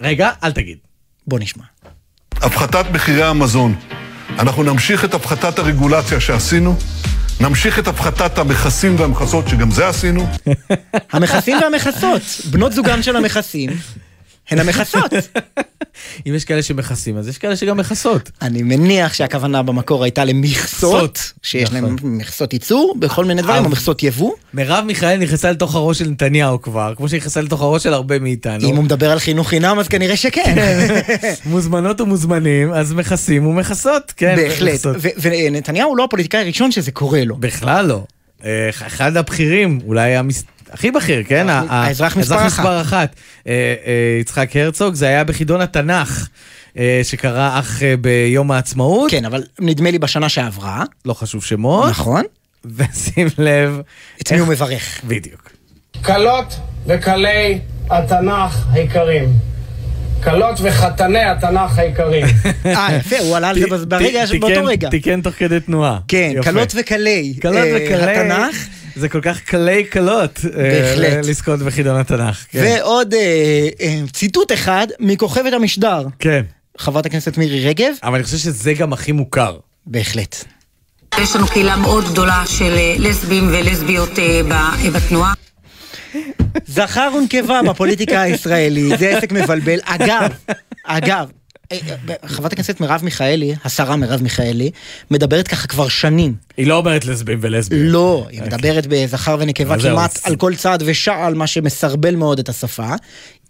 [0.00, 0.78] רגע, אל תגיד.
[1.26, 1.64] בוא נשמע.
[2.44, 3.74] הפחתת מחירי המזון.
[4.38, 6.76] אנחנו נמשיך את הפחתת הרגולציה שעשינו,
[7.40, 10.26] נמשיך את הפחתת המכסים והמכסות, שגם זה עשינו.
[11.12, 13.70] המכסים והמכסות, בנות זוגן של המכסים,
[14.50, 15.12] הן המכסות.
[16.26, 18.30] אם יש כאלה שמכסים, אז יש כאלה שגם מכסות.
[18.42, 22.16] אני מניח שהכוונה במקור הייתה למכסות, שיש להם נכון.
[22.16, 24.32] מכסות ייצור בכל מיני דברים, או מכסות יבוא.
[24.54, 28.68] מרב מיכאל נכנסה לתוך הראש של נתניהו כבר, כמו שנכנסה לתוך הראש של הרבה מאיתנו.
[28.68, 30.54] אם הוא מדבר על חינוך חינם, אז כנראה שכן.
[31.46, 34.36] מוזמנות ומוזמנים, אז מכסים ומכסות, כן.
[34.36, 34.80] בהחלט.
[35.20, 37.36] ונתניהו לא הפוליטיקאי הראשון שזה קורה לו.
[37.36, 38.04] בכלל לא.
[38.44, 40.12] אה, אחד הבכירים, אולי.
[40.70, 41.46] הכי בכיר, כן?
[41.48, 42.60] האזרח מספר האזרח אחת.
[42.60, 43.14] מספר אחת.
[43.46, 46.28] אה, אה, יצחק הרצוג, זה היה בחידון התנ"ך.
[46.78, 49.10] אה, שקרה אך ביום העצמאות.
[49.10, 50.84] כן, אבל נדמה לי בשנה שעברה.
[51.04, 51.90] לא חשוב שמות.
[51.90, 52.22] נכון.
[52.76, 53.80] ושים לב...
[54.22, 55.00] את מי הוא מברך.
[55.04, 55.50] בדיוק.
[56.04, 56.54] כלות
[56.86, 57.58] וכלי
[57.90, 59.32] התנ"ך היקרים.
[60.24, 62.26] כלות וחתני התנ"ך היקרים.
[62.66, 64.90] אה, יפה, הוא עלה על זה ברגע, באותו רגע.
[64.90, 65.98] תיקן תוך כדי תנועה.
[66.08, 66.32] כן.
[66.42, 67.34] כלות וכלי.
[67.42, 68.68] התנ"ך.
[68.96, 70.40] זה כל כך קלי קלות.
[70.44, 71.26] אה, בהחלט.
[71.26, 72.46] לזכות בחידון התנ"ך.
[72.50, 72.64] כן.
[72.64, 76.06] ועוד אה, אה, ציטוט אחד מכוכבת המשדר.
[76.18, 76.42] כן.
[76.78, 77.92] חברת הכנסת מירי רגב.
[78.02, 79.58] אבל אני חושב שזה גם הכי מוכר.
[79.86, 80.44] בהחלט.
[81.20, 84.10] יש לנו קהילה מאוד גדולה של לסבים ולסביות
[84.94, 85.32] בתנועה.
[86.66, 89.78] זכר ונקבה בפוליטיקה הישראלית, זה עסק מבלבל.
[89.84, 90.30] אגב,
[90.84, 91.30] אגב,
[92.26, 94.70] חברת הכנסת מרב מיכאלי, השרה מרב מיכאלי,
[95.10, 96.34] מדברת ככה כבר שנים.
[96.56, 97.92] היא לא אומרת לסבים ולסביות.
[97.92, 102.94] לא, היא מדברת בזכר ונקבה כמעט על כל צעד ושעל, מה שמסרבל מאוד את השפה.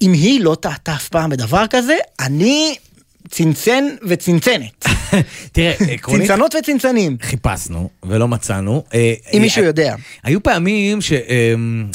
[0.03, 2.75] אם היא לא טעתה אף פעם בדבר כזה, אני
[3.29, 4.85] צנצן וצנצנת.
[5.53, 6.29] תראה, עקרונית...
[6.29, 7.17] צנצנות וצנצנים.
[7.23, 8.85] חיפשנו ולא מצאנו.
[8.95, 9.95] אה, אם מישהו יודע.
[10.23, 11.13] היו פעמים ש...
[11.13, 11.55] אה,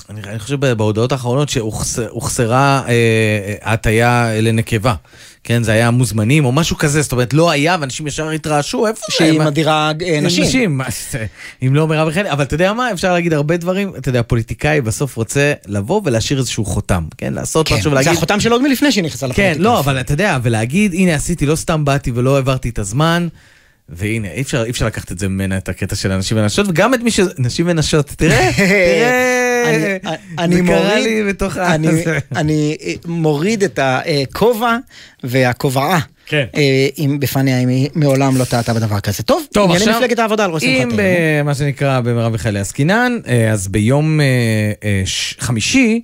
[0.09, 4.95] אני חושב בהודעות האחרונות שהוחסרה אה, הטיה לנקבה.
[5.43, 9.05] כן, זה היה מוזמנים או משהו כזה, זאת אומרת, לא היה, ואנשים ישר התרעשו, איפה
[9.09, 9.15] זה?
[9.17, 10.43] שהיא מדירה אה, נשים.
[10.43, 11.25] נשים, זה?
[11.67, 14.81] אם לא מרב מיכאלי, אבל אתה יודע מה, אפשר להגיד הרבה דברים, אתה יודע, פוליטיקאי
[14.81, 18.11] בסוף רוצה לבוא ולהשאיר איזשהו חותם, כן, לעשות כן, משהו זה ולהגיד...
[18.11, 19.63] החותם שלו עוד מלפני שהיא נכנסה כן, לפוליטיקה.
[19.63, 23.27] לא, אבל אתה יודע, ולהגיד, הנה עשיתי, לא סתם באתי ולא העברתי את הזמן,
[23.89, 26.93] והנה, אי אפשר, אי אפשר לקחת את זה ממנה, את הקטע של אנשים ונשות, וגם
[26.93, 27.19] את מי ש...
[27.37, 29.97] נשים ונשות, תראה, תראה, זה
[30.67, 31.75] קרה לי בתוך ה...
[32.35, 34.77] אני- אה, מוריד את הכובע
[35.23, 35.99] והכובעה.
[36.25, 36.45] כן.
[36.55, 39.23] אה, אם בפניה, אם היא מעולם לא טעתה בדבר כזה.
[39.23, 40.97] טוב, טוב, ענייני עכשיו, מפלגת העבודה על ראש אם שמחתנו.
[41.41, 44.25] במה שנקרא במרב מיכאלי עסקינן, אה, אז ביום אה,
[44.83, 45.01] אה,
[45.39, 46.01] חמישי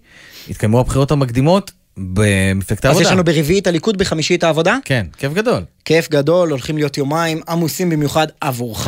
[0.50, 3.08] התקיימו הבחירות המקדימות במפלגת אז העבודה.
[3.08, 4.78] יש לנו ברביעי את הליכוד, בחמישי את העבודה?
[4.86, 5.64] כן, כיף גדול.
[5.86, 8.88] כיף גדול, הולכים להיות יומיים עמוסים במיוחד עבורך,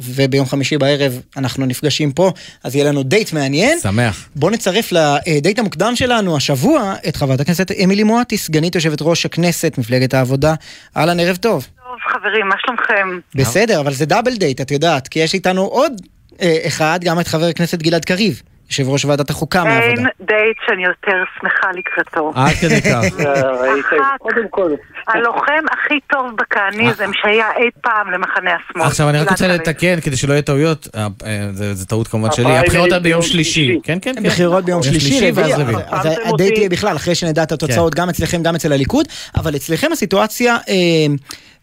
[0.00, 2.32] וביום חמישי בערב אנחנו נפגשים פה,
[2.64, 3.78] אז יהיה לנו דייט מעניין.
[3.80, 4.28] שמח.
[4.36, 9.74] בואו נצרף לדייט המוקדם שלנו השבוע את חברת הכנסת אמילי מואטי, סגנית יושבת ראש הכנסת,
[9.78, 10.54] מפלגת העבודה.
[10.96, 11.66] אהלן, ערב טוב.
[11.76, 13.20] טוב, חברים, מה שלומכם?
[13.34, 15.92] בסדר, אבל זה double date, את יודעת, כי יש איתנו עוד
[16.40, 20.08] אה, אחד, גם את חבר הכנסת גלעד קריב, יושב ראש ועדת החוקה, גם מהעבודה.
[20.20, 22.32] דייט שאני יותר שמחה לקראתו.
[22.34, 23.04] עד כדי כך.
[23.88, 24.20] אחת,
[25.08, 28.86] הלוחם הכי טוב בכהניזם שהיה אי פעם למחנה השמאל.
[28.86, 29.48] עכשיו אני רק רוצה.
[29.48, 33.22] לתקן כדי שלא יהיה טעויות, אה, אה, זה זה טעות כמובן שלי, הבחירות עד ביום
[33.22, 33.80] שלישי.
[33.82, 34.22] כן, כן, כן.
[34.22, 35.82] בחירות ביום שלישי, ואז רביעי.
[35.88, 39.92] אז הדייט יהיה בכלל אחרי שנדע את התוצאות גם אצלכם גם אצל הליכוד, אבל אצלכם
[39.92, 40.74] הסיטואציה אה,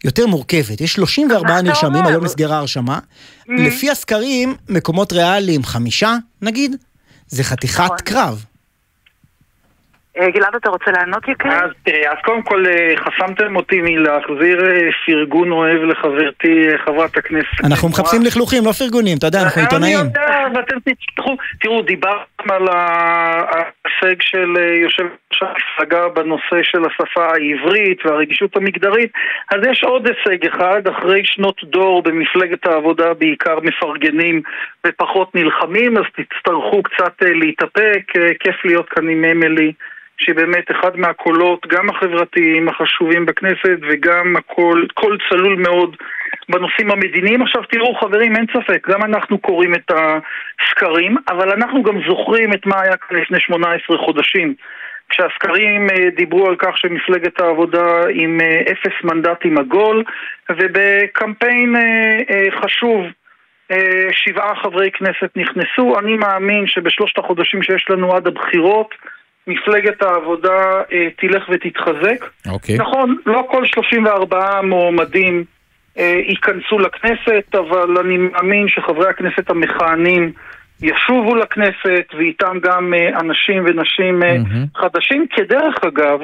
[0.04, 2.98] יותר מורכבת, יש 34 נרשמים, היום נסגרה ההרשמה,
[3.48, 6.76] לפי הסקרים מקומות ריאליים חמישה נגיד,
[7.26, 8.44] זה חתיכת קרב.
[10.18, 11.48] אה, גלעד, אתה רוצה לענות יקר?
[11.48, 17.16] אז תראי, אז קודם כל אה, חסמתם אותי מלהחזיר אה, פרגון אוהב לחברתי אה, חברת
[17.16, 17.64] הכנסת.
[17.64, 19.98] אנחנו מחפשים לכלוכים, לא פרגונים, אתה יודע, אנחנו עיתונאים.
[19.98, 26.82] אני יודע, ואתם תצטרכו, תראו, דיברתם על ההישג של אה, יושב ראש המפלגה בנושא של
[26.84, 29.12] השפה העברית והרגישות המגדרית,
[29.50, 34.42] אז יש עוד הישג אחד, אחרי שנות דור במפלגת העבודה בעיקר מפרגנים
[34.86, 39.72] ופחות נלחמים, אז תצטרכו קצת אה, להתאפק, אה, כיף להיות כאן עם אמילי.
[40.18, 45.96] שהיא באמת אחד מהקולות, גם החברתיים החשובים בכנסת וגם הקול, קול צלול מאוד
[46.48, 47.42] בנושאים המדיניים.
[47.42, 52.66] עכשיו תראו חברים, אין ספק, גם אנחנו קוראים את הסקרים, אבל אנחנו גם זוכרים את
[52.66, 54.54] מה היה כאן לפני 18 חודשים.
[55.08, 58.40] כשהסקרים אה, דיברו על כך שמפלגת העבודה עם
[58.72, 60.04] אפס מנדטים עגול,
[60.50, 61.74] ובקמפיין
[62.60, 63.06] חשוב
[64.12, 65.98] שבעה חברי כנסת נכנסו.
[65.98, 68.94] אני מאמין שבשלושת החודשים שיש לנו עד הבחירות,
[69.46, 72.24] מפלגת העבודה אה, תלך ותתחזק.
[72.48, 72.76] אוקיי.
[72.78, 75.44] נכון, לא כל 34 מועמדים
[75.98, 80.32] אה, ייכנסו לכנסת, אבל אני מאמין שחברי הכנסת המכהנים
[80.82, 84.36] ישובו לכנסת, ואיתם גם אה, אנשים ונשים אה,
[84.76, 85.26] חדשים.
[85.30, 86.20] כדרך אגב,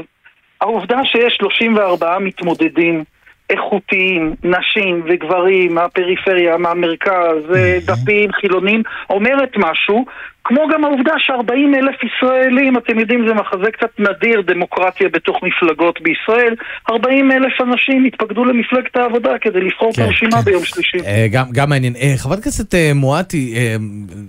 [0.60, 3.05] העובדה שיש 34 מתמודדים
[3.52, 10.04] איכותיים, נשים וגברים מהפריפריה, מהמרכז, אה, דתיים, חילונים, אומרת משהו,
[10.44, 15.98] כמו גם העובדה ש-40 אלף ישראלים, אתם יודעים, זה מחזה קצת נדיר, דמוקרטיה בתוך מפלגות
[16.02, 16.55] בישראל,
[16.90, 20.44] 40 אלף אנשים התפקדו למפלגת העבודה כדי לבחור את כן, הרשימה כן.
[20.44, 20.98] ביום שלישי.
[21.06, 21.94] אה, גם, גם מעניין.
[21.97, 23.55] אה, חברת הכנסת אה, מואטי,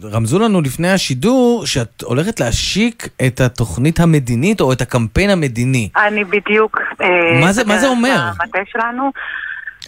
[0.04, 5.90] רמזו לנו לפני השידור שאת הולכת להשיק את התוכנית המדינית או את הקמפיין המדיני.
[6.08, 6.80] אני בדיוק...
[7.42, 8.16] מה זה- מה זה אומר?
[8.40, 9.12] למטה שלנו.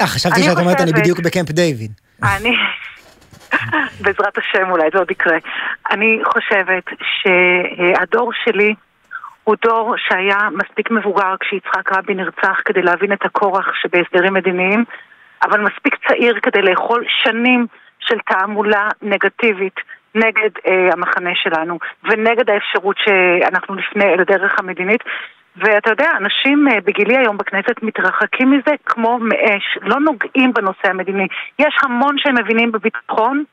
[0.01, 1.91] אה, חשבתי שאת אומרת, אני בדיוק בקמפ דיוויד.
[2.23, 2.51] אני...
[4.03, 5.37] בעזרת השם אולי זה עוד יקרה.
[5.91, 8.75] אני חושבת שהדור שלי
[9.43, 14.85] הוא דור שהיה מספיק מבוגר כשיצחק רבין נרצח כדי להבין את הכורח שבהסדרים מדיניים,
[15.43, 17.67] אבל מספיק צעיר כדי לאכול שנים
[17.99, 19.75] של תעמולה נגטיבית
[20.15, 25.01] נגד אה, המחנה שלנו ונגד האפשרות שאנחנו נפנה אל הדרך המדינית.
[25.57, 31.27] ואתה יודע, אנשים אה, בגילי היום בכנסת מתרחקים מזה כמו מאש, לא נוגעים בנושא המדיני.
[31.59, 33.43] יש המון שהם מבינים בביטחון,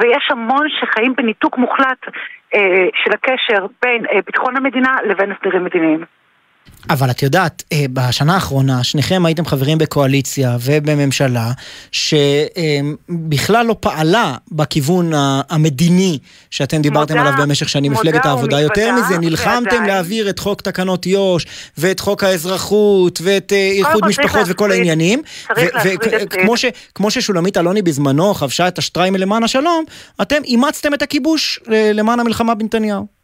[0.00, 1.98] ויש המון שחיים בניתוק מוחלט
[2.54, 6.04] אה, של הקשר בין אה, ביטחון המדינה לבין הסדרים מדיניים.
[6.90, 11.52] אבל את יודעת, אה, בשנה האחרונה שניכם הייתם חברים בקואליציה ובממשלה
[11.92, 15.10] שבכלל לא פעלה בכיוון
[15.50, 16.18] המדיני
[16.50, 18.60] שאתם דיברתם מודה- עליו במשך שנים, מפלגת העבודה.
[18.60, 19.84] יותר מזה, נלחמתם ועדיין.
[19.86, 21.46] להעביר את חוק תקנות יו"ש
[21.78, 24.78] ואת חוק האזרחות ואת אה, איחוד משפחות וכל להפריד.
[24.88, 25.22] העניינים.
[26.24, 26.54] וכמו
[26.94, 29.84] כמו ששולמית אלוני בזמנו חבשה את השטריימל למען השלום,
[30.22, 33.17] אתם אימצתם את הכיבוש אה, למען המלחמה בנתניהו.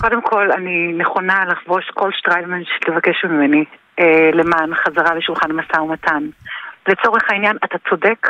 [0.00, 3.64] קודם כל, אני נכונה לחבוש כל שטריילמן שתבקש ממני
[4.00, 6.22] אה, למען חזרה לשולחן המשא ומתן.
[6.88, 8.28] לצורך העניין, אתה צודק.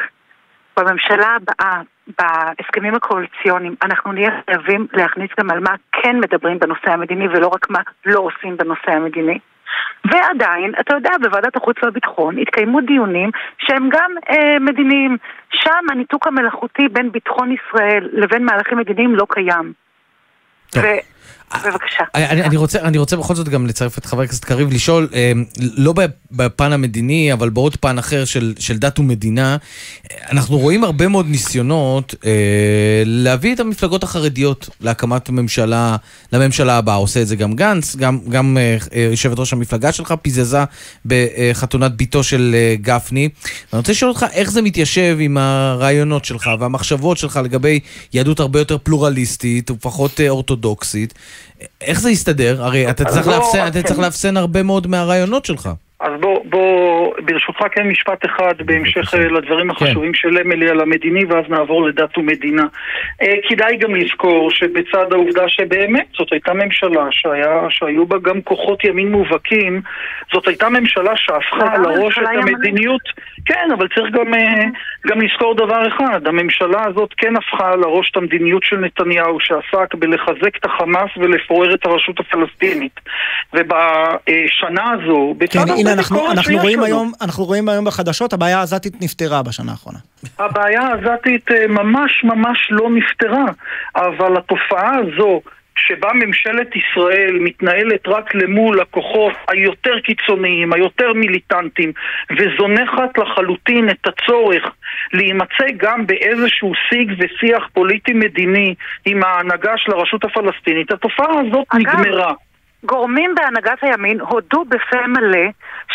[0.76, 1.80] בממשלה הבאה,
[2.18, 7.70] בהסכמים הקואליציוניים, אנחנו נהיה חייבים להכניס גם על מה כן מדברים בנושא המדיני ולא רק
[7.70, 9.38] מה לא עושים בנושא המדיני.
[10.04, 15.16] ועדיין, אתה יודע, בוועדת החוץ והביטחון התקיימו דיונים שהם גם אה, מדיניים.
[15.50, 19.72] שם הניתוק המלאכותי בין ביטחון ישראל לבין מהלכים מדיניים לא קיים.
[20.76, 21.15] ו-
[21.54, 22.04] בבקשה.
[22.14, 25.32] אני, אני, רוצה, אני רוצה בכל זאת גם לצרף את חבר הכנסת קריב, לשאול, אה,
[25.58, 25.94] לא
[26.30, 29.56] בפן המדיני, אבל בעוד פן אחר של, של דת ומדינה,
[30.30, 32.30] אנחנו רואים הרבה מאוד ניסיונות אה,
[33.06, 35.96] להביא את המפלגות החרדיות להקמת ממשלה,
[36.32, 36.94] לממשלה הבאה.
[36.94, 40.64] עושה את זה גם גנץ, גם, גם אה, אה, יושבת ראש המפלגה שלך פיזזה
[41.06, 43.28] בחתונת ביתו של גפני.
[43.72, 47.80] ואני רוצה לשאול אותך איך זה מתיישב עם הרעיונות שלך והמחשבות שלך לגבי
[48.12, 51.14] יהדות הרבה יותר פלורליסטית ופחות אורתודוקסית.
[51.80, 52.62] איך זה יסתדר?
[52.62, 55.68] הרי אתה צריך בוא- לאפסן, אתה צריך לאפסן הרבה מאוד מהרעיונות שלך.
[56.00, 61.24] אז בוא, בוא, ברשותך כן משפט אחד בהמשך אה, לדברים החשובים של אמילי על המדיני
[61.24, 62.62] ואז נעבור לדת ומדינה.
[63.22, 68.84] אה, כדאי גם לזכור שבצד העובדה שבאמת זאת הייתה ממשלה שהיה, שהיו בה גם כוחות
[68.84, 69.82] ימין מובהקים,
[70.32, 72.24] זאת הייתה ממשלה שהפכה על הראש את.
[72.42, 73.02] המדיניות.
[73.46, 74.64] כן, אבל צריך גם, אה,
[75.06, 79.94] גם לזכור דבר אחד, הממשלה הזאת כן הפכה על הראש את המדיניות של נתניהו שעסק
[79.94, 83.00] בלחזק את החמאס ולפורר את הרשות הפלסטינית.
[83.54, 86.86] ובשנה הזו, בצד כן, הנה, אנחנו, אנחנו, רואים לנו.
[86.86, 89.98] היום, אנחנו רואים היום בחדשות, הבעיה העזתית נפתרה בשנה האחרונה.
[90.38, 93.44] הבעיה העזתית אה, ממש ממש לא נפתרה,
[93.96, 95.40] אבל התופעה הזו
[95.76, 101.92] שבה ממשלת ישראל מתנהלת רק למול הכוחות היותר קיצוניים, היותר מיליטנטיים,
[102.30, 104.64] וזונחת לחלוטין את הצורך
[105.12, 108.74] להימצא גם באיזשהו שיג ושיח פוליטי-מדיני
[109.04, 112.32] עם ההנהגה של הרשות הפלסטינית, התופעה הזאת נגמרה.
[112.86, 115.46] גורמים בהנהגת הימין הודו בפה מלא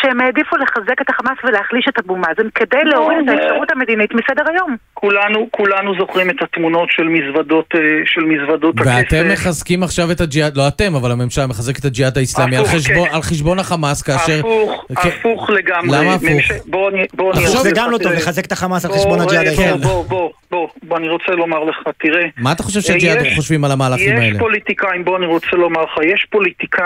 [0.02, 4.42] שהם העדיפו לחזק את החמאס ולהחליש את אבו מאזן כדי להוריד את האפשרות המדינית מסדר
[4.54, 4.76] היום.
[4.94, 8.90] כולנו, כולנו זוכרים את התמונות של מזוודות, אה, של מזוודות הכסף.
[8.96, 13.08] ואתם מחזקים עכשיו את הג'יהאד, לא אתם, אבל הממשלה מחזקת את הג'יהאד האיסלאמי על חשבון-
[13.08, 13.14] כן.
[13.14, 14.38] על חשבון החמאס, כאשר...
[14.38, 15.08] הפוך, כן.
[15.08, 15.98] הפוך לגמרי.
[15.98, 16.28] למה הפוך?
[16.30, 16.90] ממש- בוא.
[17.14, 18.12] בוא אסביר זה גם לא טוב.
[18.12, 19.78] לחזק את החמאס על חשבון הג'יהאד האסלאמי.
[19.82, 22.24] בוא, בוא, בוא, בוא, אני רוצה לומר לך, תראה.
[22.38, 24.24] מה אתה חושב שהג'יהאד חושבים על המהלכים האלה?
[24.26, 26.81] יש פוליטיקאים, בוא אני רוצה לומר לך, יש פוליטיקאים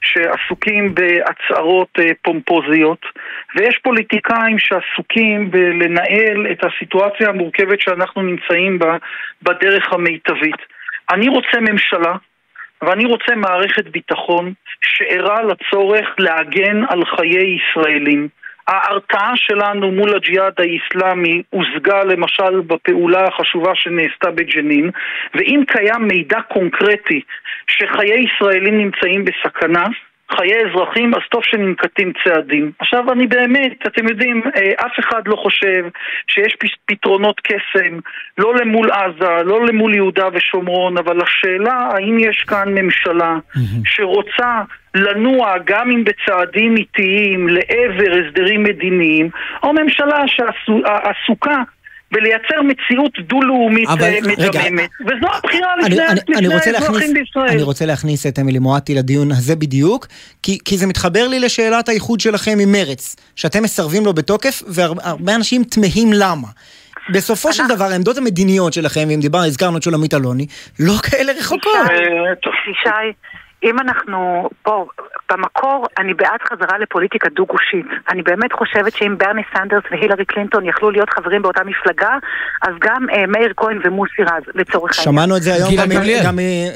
[0.00, 3.00] שעסוקים בהצהרות אה, פומפוזיות,
[3.56, 8.96] ויש פוליטיקאים שעסוקים בלנהל את הסיטואציה המורכבת שאנחנו נמצאים בה
[9.42, 10.60] בדרך המיטבית.
[11.12, 12.14] אני רוצה ממשלה,
[12.82, 18.28] ואני רוצה מערכת ביטחון שערה לצורך להגן על חיי ישראלים.
[18.68, 24.90] ההרתעה שלנו מול הג'יהאד האיסלאמי הושגה למשל בפעולה החשובה שנעשתה בג'נין,
[25.34, 27.20] ואם קיים מידע קונקרטי
[27.66, 29.84] שחיי ישראלים נמצאים בסכנה,
[30.36, 32.72] חיי אזרחים, אז טוב שננקטים צעדים.
[32.78, 35.84] עכשיו אני באמת, אתם יודעים, אה, אף אחד לא חושב
[36.26, 36.56] שיש
[36.86, 37.98] פתרונות קסם,
[38.38, 43.36] לא למול עזה, לא למול יהודה ושומרון, אבל השאלה האם יש כאן ממשלה
[43.84, 44.62] שרוצה
[44.94, 49.30] לנוע גם אם בצעדים איטיים לעבר הסדרים מדיניים,
[49.62, 51.62] או ממשלה שעסוקה
[52.12, 54.60] ולייצר מציאות דו-לאומית אבל- אה, רגע.
[54.64, 54.90] מדממת.
[55.00, 57.48] וזו הבחירה אני, לפני אני, לפני רוצה להכניס, האזרחים בישראל.
[57.48, 60.06] אני רוצה להכניס את אמילי מואטי לדיון הזה בדיוק,
[60.42, 65.34] כי, כי זה מתחבר לי לשאלת האיחוד שלכם עם מרץ, שאתם מסרבים לו בתוקף, והרבה
[65.34, 66.48] אנשים תמהים למה.
[67.12, 70.46] בסופו של דבר, העמדות המדיניות שלכם, ואם דיבר, הזכרנו את שולמית אלוני,
[70.80, 71.72] לא כאלה רחוקות.
[72.70, 73.12] ישי,
[73.62, 74.86] אם אנחנו פה,
[75.32, 77.86] במקור אני בעד חזרה לפוליטיקה דו-גושית.
[78.10, 82.16] אני באמת חושבת שאם ברני סנדרס והילרי קלינטון יכלו להיות חברים באותה מפלגה,
[82.62, 85.14] אז גם אה, מאיר כהן ומוסי רז, לצורך העניין.
[85.14, 86.20] שמענו את זה היום גילה גם גמליאל.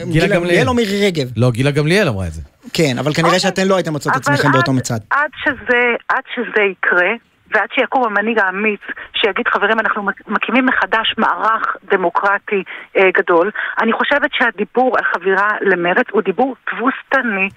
[0.05, 1.31] גילה גילה גמליאל או מירי רגב.
[1.37, 2.43] לא, גילה גמליאל אמרה את זה.
[2.73, 4.99] כן, אבל כנראה שאתן לא הייתם מוצאות את עצמכם באותו מצד.
[5.11, 7.11] עד שזה, עד שזה יקרה,
[7.53, 8.81] ועד שיקום המנהיג האמיץ
[9.15, 12.63] שיגיד חברים אנחנו מקימים מחדש מערך דמוקרטי
[12.97, 13.51] אה, גדול,
[13.83, 17.49] אני חושבת שהדיבור על חבירה למרץ הוא דיבור תבוסתני,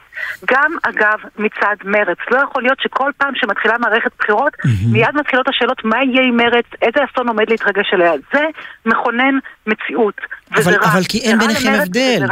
[0.52, 2.18] גם אגב מצד מרץ.
[2.32, 4.54] לא יכול להיות שכל פעם שמתחילה מערכת בחירות,
[4.92, 8.12] מיד מתחילות השאלות מה יהיה עם מרץ, איזה אסון עומד להתרגש עליה.
[8.34, 8.44] זה
[8.86, 10.22] מכונן מציאות.
[10.58, 10.94] וזה אבל, רע.
[10.94, 12.26] אבל כי אין ביניכם הבדל.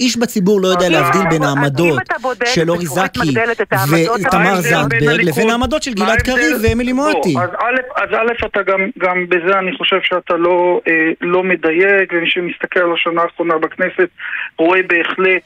[0.00, 2.02] איש בציבור לא יודע אם להבדיל בין העמדות
[2.44, 3.34] של אורי זקי
[4.20, 6.22] ותמר זנדברג לבין העמדות של גלעד?
[6.22, 7.34] קריב ואמילי מואטי.
[7.96, 12.80] אז א', אתה גם, גם בזה אני חושב שאתה לא, אה, לא מדייק, ומי שמסתכל
[12.80, 14.08] על השנה האחרונה בכנסת
[14.58, 15.42] רואה בהחלט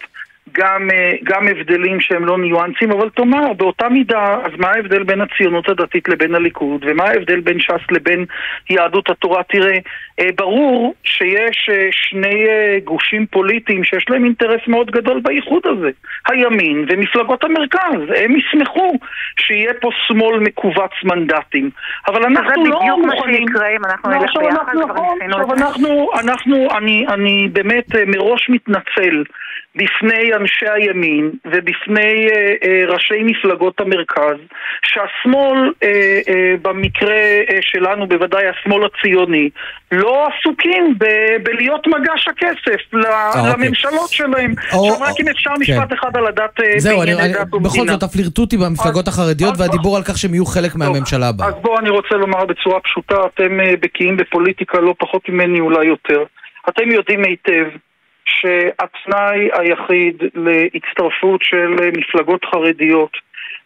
[0.53, 5.21] גם, אה, גם הבדלים שהם לא ניואנסים, אבל תאמר, באותה מידה, אז מה ההבדל בין
[5.21, 8.25] הציונות הדתית לבין הליכוד, ומה ההבדל בין ש"ס לבין
[8.71, 9.43] יהדות התורה?
[9.43, 9.79] תראה,
[10.21, 12.47] אה, ברור שיש אה, שני
[12.85, 15.91] גושים פוליטיים שיש להם אינטרס מאוד גדול באיחוד הזה.
[16.29, 18.01] הימין ומפלגות המרכז.
[18.17, 18.93] הם ישמחו
[19.41, 21.71] שיהיה פה שמאל מכווץ מנדטים.
[22.07, 23.47] אבל אנחנו לא בדיוק מה מוכנים...
[23.49, 25.65] שיקרה אם אנחנו נלך עכשיו ביחד, אנחנו- כבר נכון, ניסינו את זה.
[25.65, 29.23] אנחנו, אנחנו, אני, אני באמת מראש מתנצל
[29.77, 34.37] בפני אנשי הימין ובפני אה, אה, ראשי מפלגות המרכז
[34.87, 35.89] שהשמאל, אה,
[36.29, 37.15] אה, במקרה
[37.51, 39.49] אה, שלנו בוודאי השמאל הציוני,
[39.93, 43.43] לא עסוקים ב- בלהיות מגש הכסף ל- אוקיי.
[43.53, 44.55] לממשלות שלהם.
[44.73, 45.61] או- עכשיו רק אם אפשר כן.
[45.61, 47.33] משפט אחד על הדת אה, זהו, אני, אני,
[47.63, 47.89] בכל.
[47.89, 51.49] זאת הפלירטוטי במפלגות החרדיות והדיבור על כך שהם יהיו חלק מהממשלה הבאה.
[51.49, 55.87] אז בואו אני רוצה לומר בצורה פשוטה, אתם אה, בקיאים בפוליטיקה לא פחות ממני אולי
[55.87, 56.25] יותר.
[56.69, 57.65] אתם יודעים היטב
[58.25, 63.17] שהתנאי היחיד להצטרפות של מפלגות חרדיות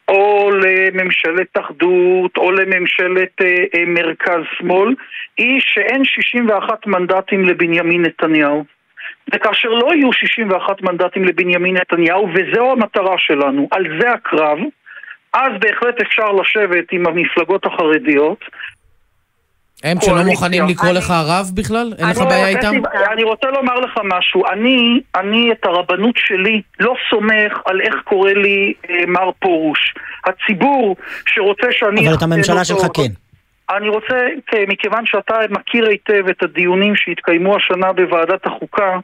[0.09, 4.95] או לממשלת אחדות או לממשלת אה, אה, מרכז-שמאל
[5.39, 8.65] היא שאין 61 מנדטים לבנימין נתניהו.
[9.35, 14.59] וכאשר לא יהיו 61 מנדטים לבנימין נתניהו, וזו המטרה שלנו, על זה הקרב,
[15.33, 18.45] אז בהחלט אפשר לשבת עם המפלגות החרדיות.
[19.85, 20.23] הם שלא.
[20.23, 21.93] מוכנים לקרוא לך הרב בכלל?
[21.99, 22.83] אין לך אני בעיה רוצה- איתם?
[23.13, 24.43] אני רוצה לומר לך משהו.
[24.53, 29.95] אני, אני את הרבנות שלי לא סומך על איך קורא לי אה, מר פרוש.
[30.25, 30.97] הציבור
[31.27, 32.09] שרוצה שאני...
[32.09, 33.13] אבל את הממשלה שלך כן.
[33.77, 34.17] אני רוצה,
[34.47, 38.99] כן, מכיוון שאתה מכיר היטב את הדיונים שהתקיימו השנה בוועדת החוקה,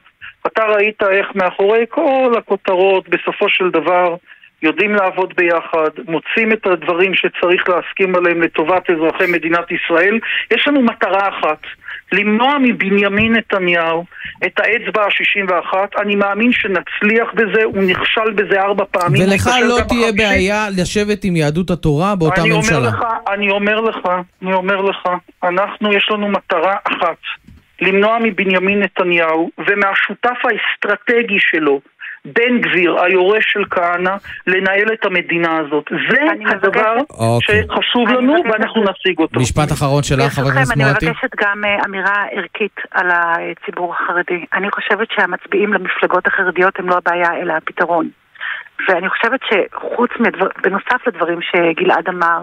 [0.47, 4.15] אתה ראית איך מאחורי כל הכותרות בסופו של דבר
[4.63, 10.19] יודעים לעבוד ביחד, מוצאים את הדברים שצריך להסכים עליהם לטובת אזרחי מדינת ישראל.
[10.51, 11.59] יש לנו מטרה אחת,
[12.11, 14.05] למנוע מבנימין נתניהו
[14.45, 16.01] את האצבע ה-61.
[16.01, 19.21] אני מאמין שנצליח בזה, הוא נכשל בזה ארבע פעמים.
[19.21, 20.17] ולך לא תהיה בחמישית.
[20.17, 22.77] בעיה לשבת עם יהדות התורה באותה אני ממשלה.
[22.77, 23.03] אומר לך,
[23.33, 24.09] אני אומר לך,
[24.41, 25.07] אני אומר לך,
[25.43, 27.17] אנחנו, יש לנו מטרה אחת,
[27.81, 31.81] למנוע מבנימין נתניהו ומהשותף האסטרטגי שלו,
[32.25, 34.15] בן גביר, היורש של כהנא,
[34.47, 35.85] לנהל את המדינה הזאת.
[36.11, 37.63] זה הדבר אוקיי.
[37.67, 39.39] שחשוב לנו ואנחנו נשיג אותו.
[39.39, 41.05] משפט אחרון שלך, חבר הכנסת ברשותכם, אני מואטי.
[41.09, 44.45] מבקשת גם אה, אמירה ערכית על הציבור החרדי.
[44.53, 48.09] אני חושבת שהמצביעים למפלגות החרדיות הם לא הבעיה, אלא הפתרון.
[48.87, 52.39] ואני חושבת שחוץ מדבר, בנוסף לדברים שגלעד אמר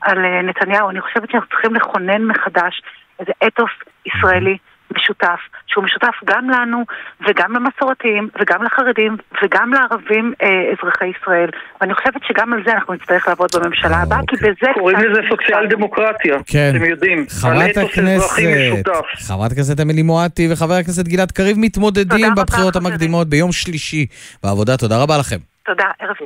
[0.00, 2.82] על אה, נתניהו, אני חושבת שאנחנו צריכים לכונן מחדש
[3.20, 3.70] איזה אתוס
[4.06, 4.56] ישראלי
[4.96, 6.84] משותף, שהוא משותף גם לנו
[7.28, 11.50] וגם למסורתיים וגם לחרדים וגם לערבים אה, אזרחי ישראל.
[11.80, 14.72] ואני חושבת שגם על זה אנחנו נצטרך לעבוד בממשלה הבאה, כי בזה...
[14.74, 15.20] קוראים לזה.
[15.30, 16.72] סוציאל דמוקרטיה, כן.
[16.76, 17.26] אתם יודעים.
[17.28, 18.88] חברת הכנסת.
[19.14, 24.06] חברת הכנסת אמילי מואטי וחבר הכנסת גלעד קריב מתמודדים בבחירות המקדימות ביום שלישי
[24.42, 24.76] בעבודה.
[24.76, 25.36] תודה רבה לכם.
[25.66, 26.16] תודה, ערב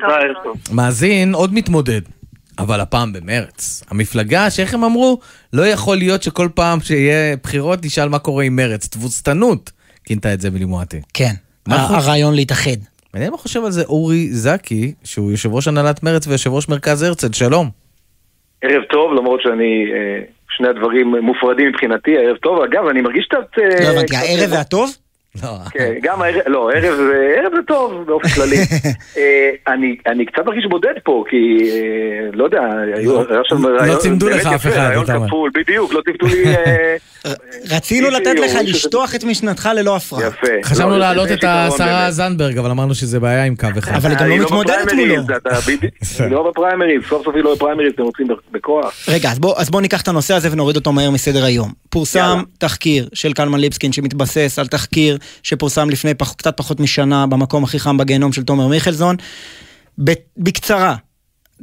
[0.42, 0.56] טוב.
[0.72, 2.00] מאזין, עוד מתמודד,
[2.60, 3.84] אבל הפעם במרץ.
[3.90, 5.18] המפלגה, שאיך הם אמרו,
[5.52, 8.88] לא יכול להיות שכל פעם שיהיה בחירות נשאל מה קורה עם מרץ.
[8.88, 9.70] תבוסתנות,
[10.04, 11.00] כינתה את זה אמילי מואטי.
[11.14, 11.32] כן,
[11.68, 12.76] הרעיון להתאחד.
[13.14, 17.02] מעניין מה חושב על זה אורי זקי, שהוא יושב ראש הנהלת מרץ ויושב ראש מרכז
[17.02, 17.70] הרצל, שלום.
[18.62, 22.58] ערב טוב, למרות שאני, אה, שני הדברים מופרדים מבחינתי, ערב טוב.
[22.62, 23.58] אגב, אני מרגיש קצת...
[23.58, 24.90] אה, לא הבנתי, הערב והטוב?
[25.42, 25.48] לא.
[25.70, 28.56] כן, גם הערב, לא, ערב זה ערב זה טוב באופן כללי.
[29.16, 31.36] אה, אני- אני קצת מרגיש בודד פה, כי
[31.70, 31.76] אה,
[32.32, 32.60] לא יודע,
[32.96, 35.26] היו- היה שם רעיון צימדו באמת לך אף אחד, רעיון.
[35.26, 36.44] כפול, בדיוק, לא צימדו לי...
[36.56, 36.96] אה,
[37.70, 40.26] רצינו לתת לך לשטוח את משנתך ללא הפרעה.
[40.26, 40.46] יפה.
[40.64, 42.10] חשבנו לא, להעלות את השרה.
[42.10, 43.92] זנדברג, אבל אמרנו שזה בעיה עם קו אחד.
[43.96, 45.14] אבל היא גם לא מתמודדת מולו.
[46.18, 48.94] היא לא בפריימריז, סוף סוף היא לא בפריימריז, אתם רוצים בכוח.
[49.08, 51.72] רגע, אז בוא, אז בוא ניקח את הנושא הזה ונוריד אותו מהר מסדר היום.
[51.90, 57.64] פורסם תחקיר של קלמן ליבסקין שמתבסס על תחקיר שפורסם לפני פח, קצת פחות משנה במקום
[57.64, 59.16] הכי חם בגיהנום של תומר מיכלזון.
[60.36, 60.96] בקצרה,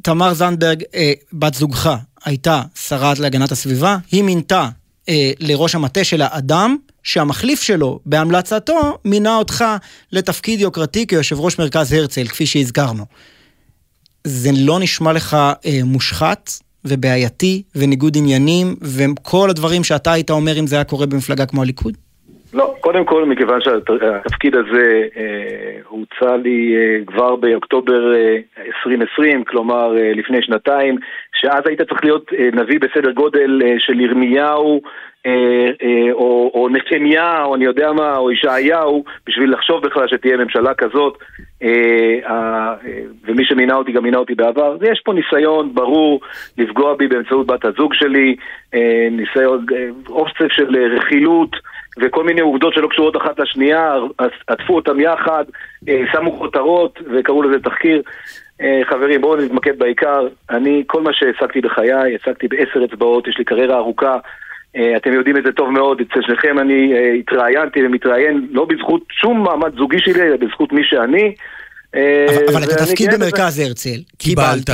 [0.01, 4.69] תמר זנדברג, אה, בת זוגך, הייתה שרת להגנת הסביבה, היא מינתה
[5.09, 9.65] אה, לראש המטה שלה אדם שהמחליף שלו, בהמלצתו, מינה אותך
[10.11, 13.05] לתפקיד יוקרתי כיושב ראש מרכז הרצל, כפי שהזכרנו.
[14.23, 16.51] זה לא נשמע לך אה, מושחת
[16.85, 21.97] ובעייתי וניגוד עניינים וכל הדברים שאתה היית אומר אם זה היה קורה במפלגה כמו הליכוד?
[22.57, 29.97] לא, קודם כל, מכיוון שהתפקיד הזה אה, הוצע לי אה, כבר באוקטובר אה, 2020, כלומר
[29.97, 30.97] אה, לפני שנתיים,
[31.41, 34.81] שאז היית צריך להיות אה, נביא בסדר גודל אה, של ירמיהו,
[35.25, 40.38] אה, אה, או, או נחמיה, או אני יודע מה, או ישעיהו, בשביל לחשוב בכלל שתהיה
[40.38, 41.17] ממשלה כזאת,
[41.63, 42.73] אה, אה,
[43.25, 44.77] ומי שמינה אותי גם מינה אותי בעבר.
[44.91, 46.21] יש פה ניסיון ברור
[46.57, 48.35] לפגוע בי באמצעות בת הזוג שלי,
[48.73, 51.66] אה, ניסיון, אה, אוסף של רכילות.
[52.02, 53.95] וכל מיני עובדות שלא קשורות אחת לשנייה,
[54.48, 55.45] עטפו אותם יחד,
[55.90, 58.02] אה, שמו כותרות וקראו לזה תחקיר.
[58.61, 60.28] אה, חברים, בואו נתמקד בעיקר.
[60.49, 64.18] אני, כל מה שהעסקתי בחיי, העסקתי בעשר אצבעות, יש לי קריירה ארוכה.
[64.76, 69.44] אה, אתם יודעים את זה טוב מאוד, אצל שניכם אני התראיינתי ומתראיין לא בזכות שום
[69.44, 71.36] מעמד זוגי שלי, אלא בזכות מי שאני.
[71.95, 73.14] אה, אבל, את התפקיד.
[73.14, 74.65] במרכז הרצל קיבלת.
[74.65, 74.69] קיבלת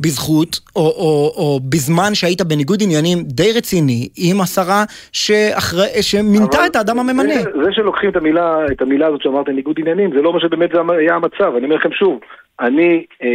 [0.00, 6.76] בזכות, או, או, או בזמן שהיית בניגוד עניינים די רציני עם השרה שאחרי, שמינתה את
[6.76, 7.34] האדם הממנה.
[7.34, 10.70] זה, זה שלוקחים את המילה, את המילה הזאת שאמרת ניגוד עניינים, זה לא מה שבאמת
[10.72, 11.52] זה היה המצב.
[11.56, 12.18] אני אומר לכם שוב,
[12.60, 13.28] אני אה,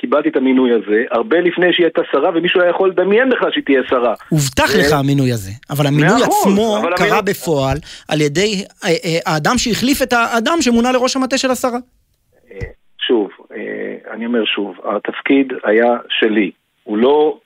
[0.00, 3.64] קיבלתי את המינוי הזה הרבה לפני שהיא הייתה שרה, ומישהו היה יכול לדמיין בכלל שהיא
[3.64, 4.14] תהיה שרה.
[4.28, 7.76] הובטח ו- לך המינוי הזה, אבל המינוי עצמו אבל קרה המינוי- בפועל
[8.08, 11.78] על ידי אה, אה, האדם שהחליף את האדם שמונה לראש המטה של השרה.
[13.06, 16.50] שוב, אה, אני אומר שוב, התפקיד היה שלי.
[16.84, 17.38] הוא לא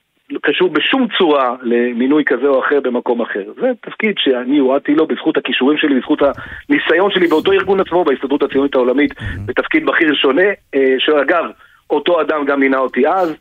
[0.42, 3.44] קשור בשום צורה למינוי כזה או אחר במקום אחר.
[3.60, 8.42] זה תפקיד שאני הועדתי לו בזכות הכישורים שלי, בזכות הניסיון שלי באותו ארגון עצמו, בהסתדרות
[8.42, 9.14] הציונית העולמית,
[9.46, 11.44] בתפקיד בכיר שונה, אה, שאגב,
[11.90, 13.34] אותו אדם גם מינה אותי אז.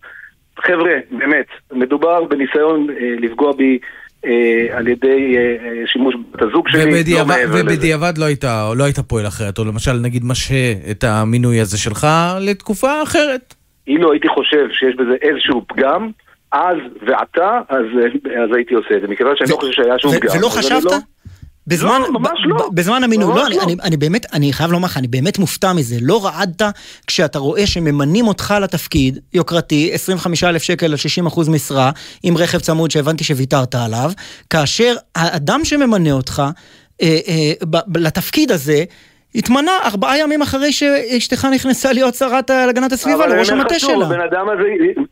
[0.59, 3.79] חבר'ה, באמת, מדובר בניסיון אה, לפגוע בי
[4.71, 7.61] על ידי אה, אה, שימוש בבת הזוג שלי, לא ובדיעבד, לזה.
[7.61, 8.43] ובדיעבד לא היית,
[8.75, 12.07] לא היית פועל אחרת, או למשל נגיד משהה את המינוי הזה שלך
[12.41, 13.53] לתקופה אחרת.
[13.87, 16.09] אילו הייתי חושב שיש בזה איזשהו פגם,
[16.51, 16.77] אז
[17.07, 17.85] ועתה, אז,
[18.43, 19.07] אז הייתי עושה את זה.
[19.07, 20.37] מכיוון שאני לא חושב שהיה שום פגם.
[20.39, 20.83] ולא חשבת?
[20.83, 20.97] לא-
[21.69, 22.69] בזמן, לא, ממש לא.
[22.73, 23.63] בזמן המינוי, לא, אני, לא.
[23.63, 25.97] אני, אני באמת, אני חייב לומר לך, אני באמת מופתע מזה.
[26.01, 26.61] לא רעדת
[27.07, 30.95] כשאתה רואה שממנים אותך לתפקיד, יוקרתי, 25,000 שקל על
[31.27, 31.91] 60% משרה,
[32.23, 34.11] עם רכב צמוד שהבנתי שוויתרת עליו,
[34.49, 36.43] כאשר האדם שממנה אותך
[37.01, 38.83] אה, אה, ב- לתפקיד הזה,
[39.35, 44.05] התמנה ארבעה ימים אחרי שאשתך נכנסה להיות שרת להגנת הסביבה, אבל לראש המטה שלה.
[44.05, 44.63] הבן אדם הזה,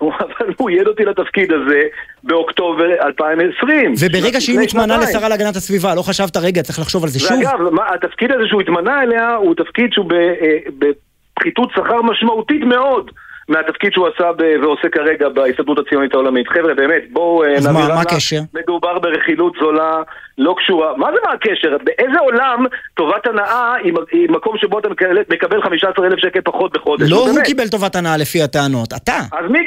[0.10, 1.81] אבל הוא ייעד אותי לתפקיד הזה
[2.23, 3.94] באוקטובר 2020.
[3.99, 5.10] וברגע שהיא מתמנה שנתיים.
[5.18, 7.31] לשרה להגנת הסביבה, לא חשבת, רגע, צריך לחשוב על זה שוב?
[7.38, 7.60] ואגב,
[7.94, 13.11] התפקיד הזה שהוא התמנה אליה הוא תפקיד שהוא אה, בפחיתות שכר משמעותית מאוד
[13.49, 16.48] מהתפקיד שהוא עשה ב- ועושה כרגע בהסתדרות הציונית העולמית.
[16.48, 18.02] חבר'ה, באמת, בואו אה, אז נעביר מה- מה.
[18.02, 18.39] הקשר?
[18.53, 20.02] מדובר ברכילות זולה,
[20.38, 20.97] לא קשורה.
[20.97, 21.77] מה זה מה הקשר?
[21.84, 23.73] באיזה עולם טובת הנאה
[24.11, 27.11] היא מקום שבו אתה מקבל- מקבל 15,000 שקל פחות בחודש?
[27.11, 27.45] לא הוא באמת.
[27.45, 29.18] קיבל טובת הנאה לפי הטענות, אתה.
[29.31, 29.59] אז, מי,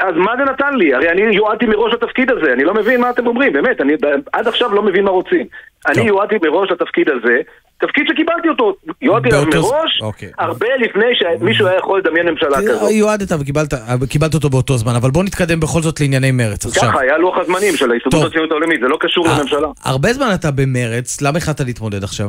[0.00, 0.94] אז מה זה נתן לי?
[0.94, 3.92] הרי אני יועדתי מראש לתפקיד הזה, אני לא מבין מה אתם אומרים, באמת, אני
[4.32, 5.46] עד עכשיו לא מבין מה רוצים.
[5.88, 7.36] אני יועדתי מראש לתפקיד הזה,
[7.80, 10.28] תפקיד שקיבלתי אותו, יועדתי ז- מראש, אוקיי.
[10.38, 12.90] הרבה לפני שמישהו היה יכול לדמיין ממשלה כזאת.
[12.90, 13.74] יועדת וקיבלת
[14.08, 16.82] קיבלת אותו באותו זמן, אבל בוא נתקדם בכל זאת לענייני מרץ עכשיו.
[16.82, 19.68] ככה, היה לוח הזמנים של ההסתדרות הציונית העולמית, זה לא קשור אה, לממשלה.
[19.84, 22.28] הרבה זמן אתה במרץ, למה החלטת להתמודד עכשיו?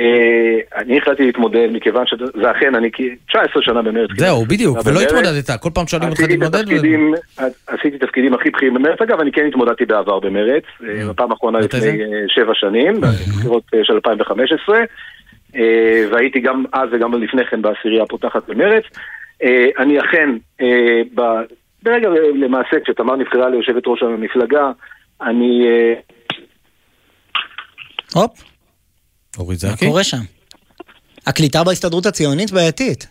[0.00, 0.04] אה,
[0.76, 4.10] אני החלטתי להתמודד מכיוון שזה אכן, אני כ- 19 שנה במרץ.
[4.18, 5.00] זהו, בדיוק, ולא.
[5.00, 6.64] התמודדת, כל פעם שואלים אותך להתמודד.
[7.66, 11.80] עשיתי תפקידים הכי בכירים במרץ, אגב, אני כן התמודדתי בעבר במרץ, אה, בפעם האחרונה לפני
[11.80, 11.88] זה?
[11.88, 11.94] אה,
[12.28, 14.78] שבע שנים, בבחירות אה, של 2015,
[15.56, 18.84] אה, והייתי גם אז וגם לפני כן בעשירייה הפותחת במרץ.
[19.42, 20.30] אה, אני אכן,
[20.60, 21.00] אה,
[21.84, 24.70] ברגע אה, למעשה, כשתמר נבחרה ליושבת ראש המפלגה,
[25.22, 25.66] אני...
[28.16, 28.42] אה, הופ,
[29.38, 30.22] אורית מה קורה שם?
[31.26, 33.06] הקליטה בהסתדרות הציונית בעייתית.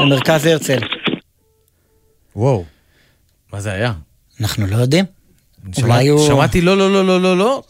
[0.00, 0.78] במרכז הרצל.
[2.36, 2.64] וואו,
[3.52, 3.92] מה זה היה?
[4.40, 5.04] אנחנו לא יודעים.
[5.72, 6.26] שמע- אולי הוא...
[6.26, 7.62] שמעתי לא, לא, לא, לא, לא, לא.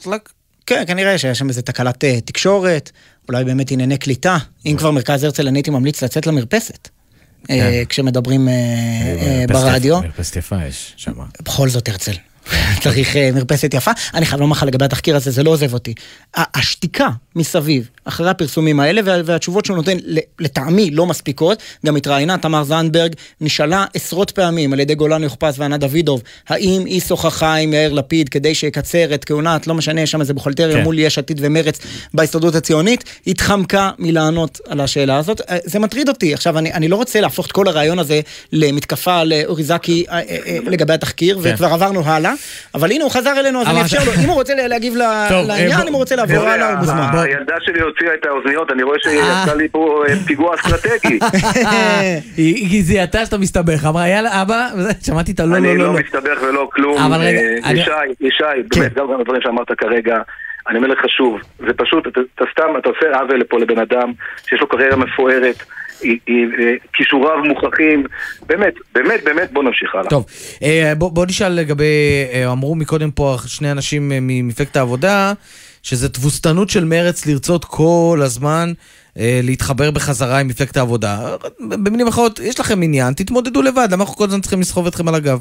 [0.67, 2.91] כן, כנראה שיש שם איזה תקלת אה, תקשורת,
[3.29, 4.37] אולי באמת ענייני קליטה.
[4.67, 6.89] אם כבר מרכז הרצל, אני הייתי ממליץ לצאת למרפסת.
[7.51, 7.85] אה, כן.
[7.89, 10.01] כשמדברים אה, אה, מרפסת ברדיו.
[10.01, 11.13] מרפסת יפה יש שם.
[11.43, 12.13] בכל זאת הרצל.
[12.83, 13.91] צריך אה, מרפסת יפה.
[14.15, 15.95] אני חייב לומר לך לגבי התחקיר הזה, זה לא עוזב אותי.
[16.37, 21.63] השתיקה מסביב, אחרי הפרסומים האלה, וה- והתשובות שהוא נותן, ל- לטעמי, לא מספיקות.
[21.87, 27.01] גם התראיינה תמר זנדברג, נשאלה עשרות פעמים על ידי גולן יוכפס וענה דוידוב, האם היא
[27.01, 30.83] שוחחה עם יאיר לפיד כדי שיקצר את כהונת, לא משנה, יש שם איזה בוכלטריה כן.
[30.83, 31.79] מול יש עתיד ומרץ
[32.15, 35.41] בהסתדרות הציונית, התחמקה מלענות על השאלה הזאת.
[35.51, 36.35] אה, זה מטריד אותי.
[36.35, 38.21] עכשיו, אני, אני לא רוצה להפוך את כל הרעיון הזה
[38.53, 41.51] למתקפה לאוריזקי אה, אה, אה, לגבי התחקיר, כן.
[41.55, 42.33] וכבר עברנו הלאה,
[42.75, 44.95] אבל הנה הוא חזר אלינו, אז אני אאפשר לו, אם הוא רוצה להגיב
[45.47, 45.57] לעניין,
[45.89, 47.11] אם הוא רוצה לעבור הלאה, הוא מוזמן.
[47.91, 51.19] הוציאה את האוזניות, אני רואה שיצא לי פה אה, פיגוע אסטרטגי.
[52.37, 54.69] היא זיהתה שאתה מסתבך, אמרה יאללה אבא,
[55.07, 56.01] שמעתי את הלא לא אני לא לא לא.
[56.01, 56.99] מסתבך ולא כלום.
[56.99, 57.91] אבל רגע, אה, ישי,
[58.21, 58.45] ישי,
[58.77, 60.17] באמת, גם הדברים שאמרת כרגע,
[60.69, 64.13] אני אומר לך שוב, זה פשוט, אתה סתם, אתה עושה עוול פה לבן אדם
[64.47, 65.63] שיש לו קריירה מפוארת,
[66.05, 66.11] אה,
[66.93, 68.05] כישוריו מוכחים,
[68.47, 70.11] באמת, באמת, באמת, בוא נמשיך הלאה.
[70.11, 70.27] טוב,
[70.63, 75.33] אה, בוא, בוא נשאל לגבי, אה, אמרו מקודם פה שני אנשים אה, ממפלגת העבודה,
[75.83, 78.73] שזה תבוסתנות של מרץ לרצות כל הזמן
[79.19, 81.19] אה, להתחבר בחזרה עם מפלגת העבודה.
[81.61, 85.15] במילים אחרות, יש לכם עניין, תתמודדו לבד, למה אנחנו כל הזמן צריכים לסחוב אתכם על
[85.15, 85.41] הגב?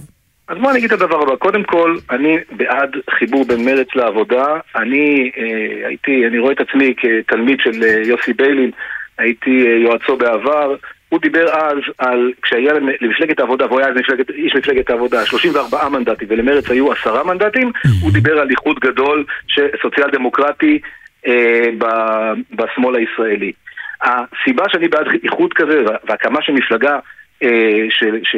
[0.50, 4.46] אז בוא אני אגיד את הדבר הבא, קודם כל, אני בעד חיבור בין מרץ לעבודה,
[4.76, 8.72] אני אה, הייתי, אני רואה את עצמי כתלמיד של אה, יוסי ביילין,
[9.18, 10.76] הייתי אה, יועצו בעבר,
[11.10, 15.26] הוא דיבר אז על, כשהיה למ- למפלגת העבודה, והוא היה אז מפלגת, איש מפלגת העבודה,
[15.26, 17.72] 34 מנדטים ולמרץ היו 10 מנדטים,
[18.02, 19.26] הוא דיבר על איחוד גדול
[19.82, 20.80] סוציאל דמוקרטי
[21.28, 23.52] אה, ב- בשמאל הישראלי.
[24.02, 25.80] הסיבה שאני בעד איחוד כזה
[26.10, 27.00] והקמה של מפלגה
[27.44, 27.50] אה,
[27.90, 28.20] של...
[28.24, 28.36] ש-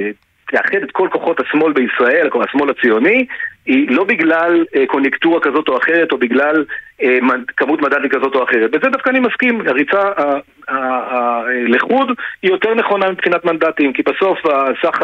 [0.52, 3.26] תאחד את כל כוחות השמאל בישראל, השמאל הציוני,
[3.66, 6.66] היא לא בגלל אה, קוניונקטורה כזאת או אחרת, או בגלל
[7.04, 7.18] אה,
[7.58, 8.72] כמות מדענים כזאת או אחרת.
[8.72, 10.22] בזה דווקא אני מסכים, הריצה ה-
[10.68, 10.76] ה-
[11.16, 12.10] ה- לחוד
[12.42, 15.00] היא יותר נכונה מבחינת מנדטים, כי בסוף הסך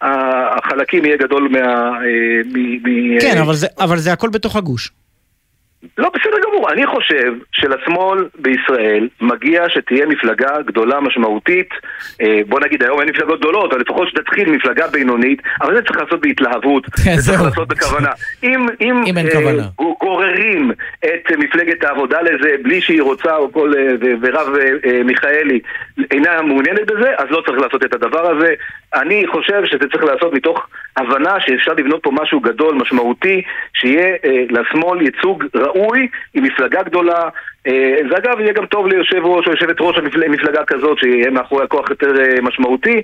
[0.00, 1.58] החלקים יהיה גדול מה...
[1.60, 2.00] אה,
[2.54, 4.90] מ- מ- כן, אה, אבל זה- אבל זה הכל בתוך הגוש.
[5.98, 6.70] לא, בסדר גמור.
[6.72, 11.68] אני חושב שלשמאל בישראל מגיע שתהיה מפלגה גדולה משמעותית.
[12.20, 15.96] אה, בוא נגיד, היום אין מפלגות גדולות, אבל לפחות שתתחיל מפלגה בינונית, אבל זה צריך
[16.02, 17.42] לעשות בהתלהבות, כן, זה צריך.
[17.42, 18.08] לעשות בכוונה.
[18.42, 19.62] אם, אם, אם אין אה, כוונה.
[19.76, 20.70] גו- גוררים
[21.04, 24.48] את מפלגת העבודה לזה בלי שהיא רוצה, או כל, אה, ורב
[25.04, 25.60] מיכאלי
[26.10, 28.54] אינה מעוניינת בזה, אז לא צריך לעשות את הדבר הזה.
[28.94, 30.66] אני חושב שזה צריך לעשות מתוך
[30.96, 33.42] הבנה שאפשר לבנות פה משהו גדול, משמעותי,
[33.74, 34.16] שיהיה
[34.50, 35.73] לשמאל ייצוג ראוי
[36.34, 37.28] עם מפלגה גדולה.
[37.66, 41.30] אה, זה אגב יהיה גם טוב ליושב ראש או יושבת ראש המפל- מפלגה כזאת, שיהיה
[41.30, 43.02] מאחורי הכוח יותר אה, משמעותי.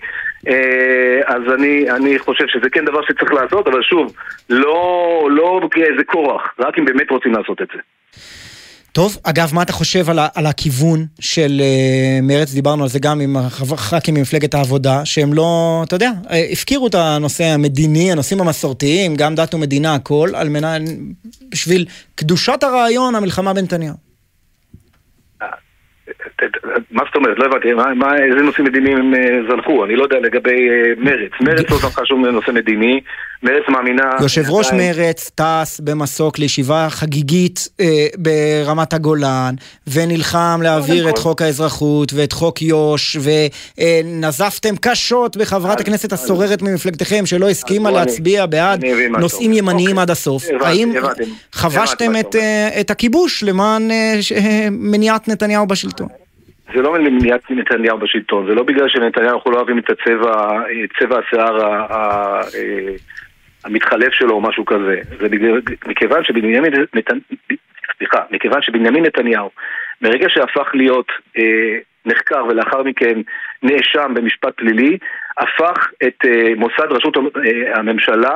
[0.49, 4.13] אה, אז אני, אני חושב שזה כן דבר שצריך לעשות, אבל שוב,
[4.51, 7.81] לא, לא כאיזה כורח, רק אם באמת רוצים לעשות את זה.
[8.93, 12.53] טוב, אגב, מה אתה חושב על, ה- על הכיוון של uh, מרץ?
[12.53, 16.95] דיברנו על זה גם עם הח"כים ממפלגת העבודה, שהם לא, אתה יודע, אה, הפקירו את
[16.95, 20.83] הנושא המדיני, הנושאים המסורתיים, גם דת ומדינה, הכל, על מנת,
[21.51, 23.95] בשביל קדושת הרעיון, המלחמה בנתניהו.
[26.91, 27.39] מה זאת אומרת?
[27.39, 29.85] לא הבנתי, מה, מה, איזה נושאים מדיניים הם אה, זנחו?
[29.85, 31.33] אני לא יודע לגבי אה, מרץ.
[31.41, 33.01] מרץ לא זנחה שום נושא מדיני.
[33.43, 34.11] מרץ מאמינה...
[34.23, 39.55] יושב ראש מרץ טס במסוק לישיבה חגיגית אה, ברמת הגולן,
[39.93, 43.17] ונלחם להעביר את חוק האזרחות ואת חוק יו"ש,
[43.79, 48.85] ונזפתם קשות בחברת הכנסת הסוררת ממפלגתכם, שלא הסכימה להצביע בעד
[49.19, 49.53] נושאים.
[49.53, 50.45] ימניים עד הסוף.
[50.61, 50.93] האם.
[51.53, 56.09] חבשתם את, אה, את הכיבוש למען אה, אה, מניעת נתניהו בשלטון?
[56.75, 60.51] זה לא למניעת נתניהו בשלטון, זה לא בגלל שנתניהו אנחנו לא אוהבים את הצבע,
[60.99, 62.95] צבע השיער ה- ה- אה,
[63.65, 65.01] המתחלף שלו או משהו כזה.
[65.19, 67.11] זה בגלל, מכיוון שבנימין נת...
[67.99, 69.51] סליחה, מכיוון שבנימין נתניהו,
[70.03, 73.21] מרגע שהפך להיות אה, נחקר ולאחר מכן
[73.63, 74.99] נאשם במשפט פלילי,
[75.41, 78.35] הפך את אה, מוסד ראשות אה, הממשלה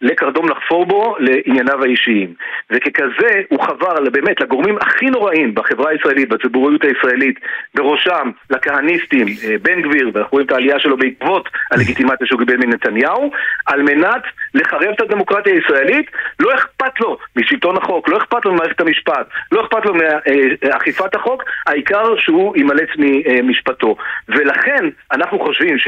[0.00, 2.34] לקרדום לחפור בו לענייניו האישיים.
[2.70, 7.40] וככזה הוא חבר באמת לגורמים הכי נוראים בחברה הישראלית, בציבוריות הישראלית,
[7.74, 13.30] בראשם לכהניסטים, אה, בן גביר, ואנחנו רואים את העלייה שלו בעקבות הלגיטימציה שהוא קיבל מנתניהו,
[13.66, 14.22] על מנת
[14.54, 16.10] לחרב את הדמוקרטיה הישראלית.
[16.40, 21.42] לא אכפת לו משלטון החוק, לא אכפת לו ממערכת המשפט, לא אכפת לו מאכיפת החוק,
[21.66, 23.96] העיקר שהוא יימלץ ממשפטו.
[24.28, 25.78] ולכן אנחנו חושבים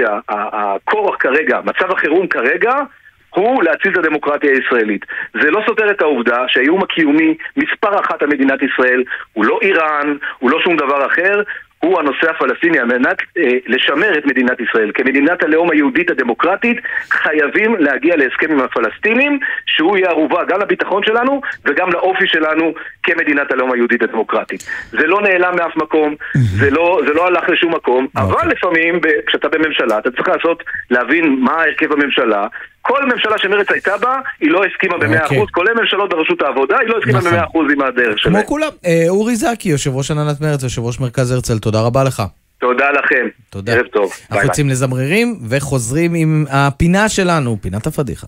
[0.59, 2.73] שהכורח כרגע, מצב החירום כרגע,
[3.31, 5.07] הוא להציל את הדמוקרטיה הישראלית.
[5.43, 9.03] זה לא סותר את העובדה שהאיום הקיומי מספר אחת על מדינת ישראל
[9.33, 11.43] הוא לא איראן, הוא לא שום דבר אחר,
[11.79, 12.79] הוא הנושא הפלסטיני.
[12.79, 16.77] על מנת אה, לשמר את מדינת ישראל כמדינת הלאום היהודית הדמוקרטית,
[17.11, 22.73] חייבים להגיע להסכם עם הפלסטינים, שהוא יהיה ערובה גם לביטחון שלנו וגם לאופי שלנו
[23.03, 24.67] כמדינת הלאום היהודית הדמוקרטית.
[24.91, 29.21] זה לא נעלם מאף מקום, זה לא, זה לא הלך לשום מקום, אבל לפעמים ב-
[29.27, 32.47] כשאתה בממשלה אתה צריך לעשות, להבין מה הרכב הממשלה.
[32.89, 35.39] כל ממשלה שמרצ הייתה בה, היא לא הסכימה במאה אוקיי.
[35.39, 37.31] אחוז, כולל ממשלות בראשות העבודה, היא לא הסכימה נכון.
[37.31, 38.35] במאה אחוז עם הדרך שלהם.
[38.35, 38.69] כמו כולם.
[38.87, 42.23] אה, אורי זקי, יושב ראש הנהלת מרצ, יושב ראש מרכז הרצל, תודה רבה לך.
[42.61, 43.27] תודה לכם.
[43.51, 43.73] תודה.
[43.73, 44.03] ערב טוב.
[44.03, 44.47] ביי אנחנו ביי.
[44.47, 48.27] יוצאים לזמרירים וחוזרים עם הפינה שלנו, פינת הפדיחה.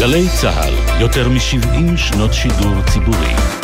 [0.00, 3.63] גלי צה"ל, יותר מ-70 שנות שידור ציבורי.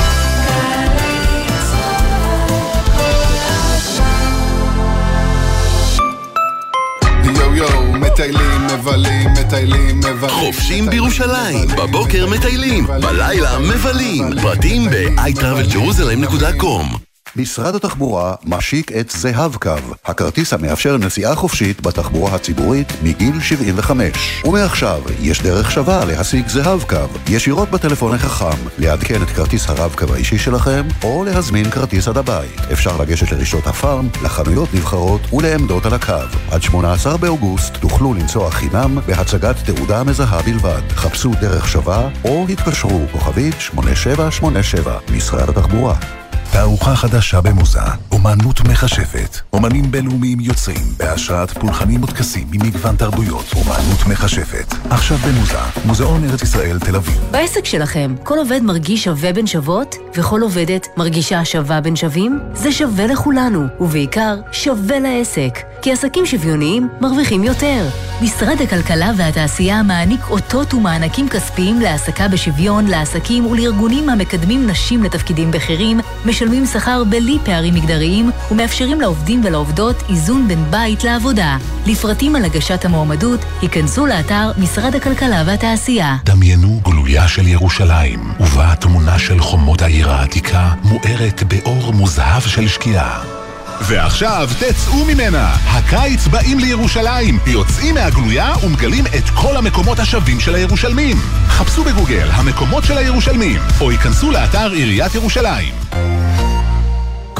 [8.20, 10.30] מטיילים, מבלים, מטיילים, מבלים.
[10.30, 14.30] חופשים בירושלים, בבוקר מטיילים, בלילה מבלים.
[14.42, 19.70] פרטים ב-iTravelJerusalem.com משרד התחבורה משיק את זהב קו,
[20.04, 24.42] הכרטיס המאפשר נסיעה חופשית בתחבורה הציבורית מגיל 75.
[24.44, 26.96] ומעכשיו יש דרך שווה להשיג זהב קו,
[27.28, 32.60] ישירות בטלפון החכם, לעדכן את כרטיס הרב קו האישי שלכם, או להזמין כרטיס עד הבית.
[32.72, 36.36] אפשר לגשת לרשתות הפארם, לחנויות נבחרות ולעמדות על הקו.
[36.50, 40.82] עד 18 באוגוסט תוכלו לנסוע חינם בהצגת תעודה מזהה בלבד.
[40.90, 46.19] חפשו דרך שווה או התקשרו כוכבית 8787 משרד התחבורה.
[46.52, 47.80] תערוכה חדשה במוזה,
[48.12, 49.36] אומנות מכשפת.
[49.52, 53.44] אומנים בינלאומיים יוצרים בהשראת פולחנים וטקסים ממגוון תרבויות.
[53.56, 54.74] אומנות מכשפת.
[54.90, 57.18] עכשיו במוזה, מוזיאון ארץ ישראל תל אביב.
[57.30, 62.40] בעסק שלכם, כל עובד מרגיש שווה בין שוות, וכל עובדת מרגישה שווה בין שווים?
[62.54, 65.58] זה שווה לכולנו, ובעיקר שווה לעסק.
[65.82, 67.88] כי עסקים שוויוניים מרוויחים יותר.
[68.22, 76.00] משרד הכלכלה והתעשייה מעניק אותות ומענקים כספיים להעסקה בשוויון לעסקים ולארגונים המקדמים נשים לתפקידים בכירים,
[76.40, 81.56] משלמים שכר בלי פערים מגדריים ומאפשרים לעובדים ולעובדות איזון בין בית לעבודה.
[81.86, 86.16] לפרטים על הגשת המועמדות, היכנסו לאתר משרד הכלכלה והתעשייה.
[86.24, 93.39] דמיינו גלויה של ירושלים, ובה תמונה של חומות העיר העתיקה מוארת באור מוזהב של שקיעה.
[93.88, 95.56] ועכשיו תצאו ממנה!
[95.66, 97.38] הקיץ באים לירושלים!
[97.46, 101.16] יוצאים מהגלויה ומגלים את כל המקומות השווים של הירושלמים.
[101.46, 105.74] חפשו בגוגל המקומות של הירושלמים, או ייכנסו לאתר עיריית ירושלים.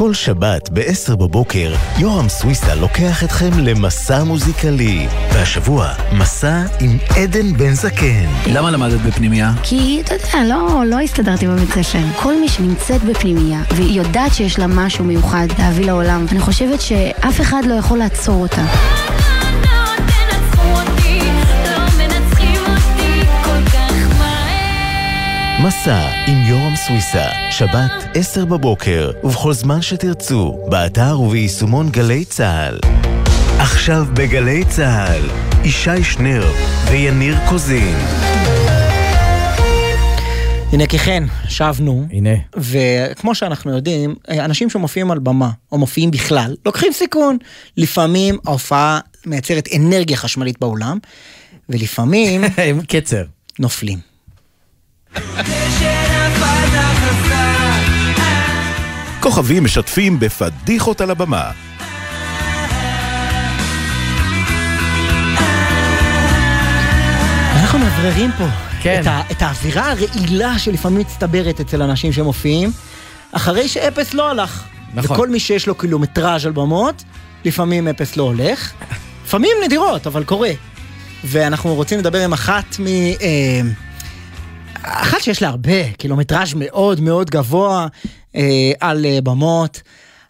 [0.01, 5.07] כל שבת ב-10 בבוקר, יורם סוויסה לוקח אתכם למסע מוזיקלי.
[5.33, 8.27] והשבוע, מסע עם עדן בן זקן.
[8.47, 9.53] למה למדת בפנימייה?
[9.63, 11.99] כי, אתה יודע, לא, לא הסתדרתי בבית ספר.
[12.17, 17.41] כל מי שנמצאת בפנימייה, והיא יודעת שיש לה משהו מיוחד להביא לעולם, אני חושבת שאף
[17.41, 18.63] אחד לא יכול לעצור אותה.
[25.65, 32.79] מסע עם יורם סוויסה, שבת 10 בבוקר, ובכל זמן שתרצו, באתר וביישומון גלי צה"ל.
[33.59, 35.23] עכשיו בגלי צה"ל,
[35.65, 36.53] ישי שנר
[36.91, 37.97] ויניר קוזין.
[40.73, 42.07] הנה כי כן, שבנו.
[42.11, 42.35] הנה.
[42.57, 47.39] וכמו שאנחנו יודעים, אנשים שמופיעים על במה, או מופיעים בכלל, לוקחים סיכון.
[47.77, 50.99] לפעמים ההופעה מייצרת אנרגיה חשמלית באולם,
[51.69, 52.45] ולפעמים...
[52.69, 53.25] עם קצר.
[53.59, 53.99] נופלים.
[59.31, 61.51] כוכבים משתפים בפדיחות על הבמה.
[67.53, 68.45] אנחנו מבררים פה
[68.83, 69.01] כן.
[69.01, 72.71] את, ה, את האווירה הרעילה שלפעמים מצטברת אצל אנשים שמופיעים,
[73.33, 74.65] אחרי שאפס לא הלך.
[74.95, 75.17] נכון.
[75.17, 77.05] וכל מי שיש לו קילומטראז' על במות,
[77.45, 78.73] לפעמים אפס לא הולך.
[79.25, 80.53] לפעמים נדירות, אבל קורה.
[81.25, 82.87] ואנחנו רוצים לדבר עם אחת מ...
[82.87, 83.61] אה,
[84.83, 87.87] אחת שיש לה הרבה, קילומטראז' מאוד מאוד גבוה
[88.37, 88.43] אה,
[88.81, 89.83] על אה, במות.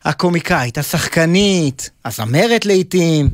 [0.05, 3.29] הקומיקאית, השחקנית, הזמרת לעיתים.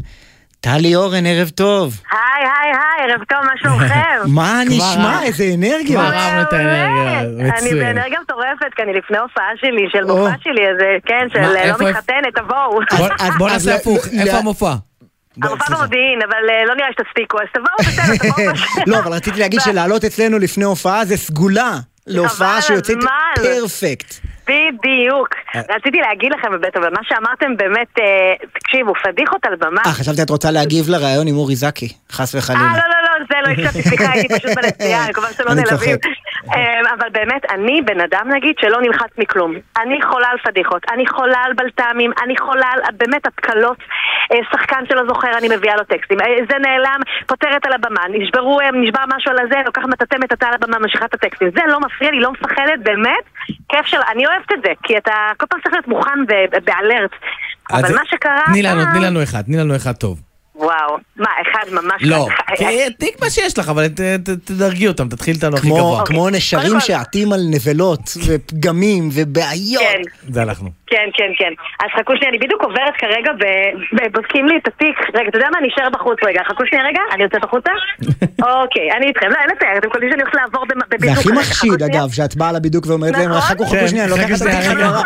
[0.61, 2.01] טלי אורן, ערב טוב.
[2.13, 2.21] היי,
[2.63, 4.19] היי, היי, ערב טוב, מה שלומכם?
[4.39, 5.23] מה נשמע?
[5.23, 6.03] איזה אנרגיות.
[6.07, 7.21] כבר אהבנו את האנרגיה,
[7.61, 7.71] אני.
[7.75, 10.05] באנרגיה מטורפת, כי אני לפני הופעה שלי, של.
[10.05, 12.81] מופע שלי, אז אה, כן, של אה, לא מתחתנת, תבואו.
[12.99, 14.75] בוא- אז בוא נעשה הפוך, איפה המופע?
[15.43, 18.53] המופע במודיעין, אבל אה, לא נראה שתספיקו, אז תבואו בסדר, תבואו.
[18.91, 22.97] לא, אבל רציתי להגיד שלעלות אצלנו לפני הופעה זה סגולה להופעה שיוצאת.
[23.37, 24.15] פרפקט.
[24.48, 25.28] בדיוק.
[25.55, 25.60] אה.
[25.77, 29.81] רציתי להגיד לכם אבל מה שאמרתם באמת, אה, תקשיבו, פדיחות על במה.
[29.86, 32.62] אה, חשבתי את רוצה להגיב לראיון עם אורי זקי, חס אה, וחלילה.
[32.62, 35.97] לא, לא, לא, זה לא הקשבתי, סליחה, הייתי פשוט בנסיעה, אני מקווה שלא נעלבים.
[35.97, 36.16] צוחק.
[36.55, 39.55] אמ, אבל באמת, אני בן אדם נגיד שלא נלחץ מכלום.
[39.78, 43.78] אני חולה על פדיחות, אני חולה על בלת"מים, אני חולה על באמת התקלות.
[44.32, 46.20] אה, שחקן שלא זוכר, אני מביאה לו טקסטים.
[46.20, 50.44] אה, זה נעלם, פותרת על הבמה, נשברו, אה, נשבר משהו על הזה, לוקחת מטאטא מטאטא
[50.44, 51.51] על הבמה, ממשיכה את הטקסטים.
[51.51, 53.24] זה לא מפריע לי, לא מפחדת, באמת.
[53.68, 54.01] כיף של...
[54.12, 57.11] אני אוהבת את זה, כי אתה כל פעם צריך להיות מוכן ו- באלרט.
[57.73, 58.43] אבל מה שקרה...
[58.47, 60.21] תני לנו, תני לנו אחד, תני לנו אחד טוב.
[60.59, 62.03] וואו, מה, אחד ממש...
[62.03, 62.27] לא,
[62.99, 66.07] תני מה שיש לך, אבל ת- ת- תדרגי אותם, תתחיל איתנו הכי כמו, גבוה.
[66.07, 69.83] כמו נשרים שעטים על נבלות ופגמים ובעיות.
[69.83, 70.01] כן.
[70.33, 70.70] זה אנחנו.
[70.87, 71.53] כן, כן, כן.
[71.85, 73.31] אז חכו שנייה, אני בדיוק עוברת כרגע
[73.93, 74.97] ובודקים לי את התיק.
[75.15, 75.59] רגע, אתה יודע מה?
[75.59, 76.41] אני אשאר בחוץ רגע.
[76.49, 77.70] חכו שנייה רגע, אני יוצאת החוצה?
[78.62, 79.27] אוקיי, אני איתכם.
[79.31, 81.19] לא, אין לתאר, אתם קולטים שאני הולכת לעבור במ- זה בבידוק.
[81.19, 81.85] הכי מחשיד, חכו.
[81.87, 83.41] אגב, שאת באה לבידוק ואומרת להם, נכון.
[83.41, 84.70] חכו, כן, חכו שנייה, אני לוקחת את התיק רגע.
[84.89, 85.03] חזרה.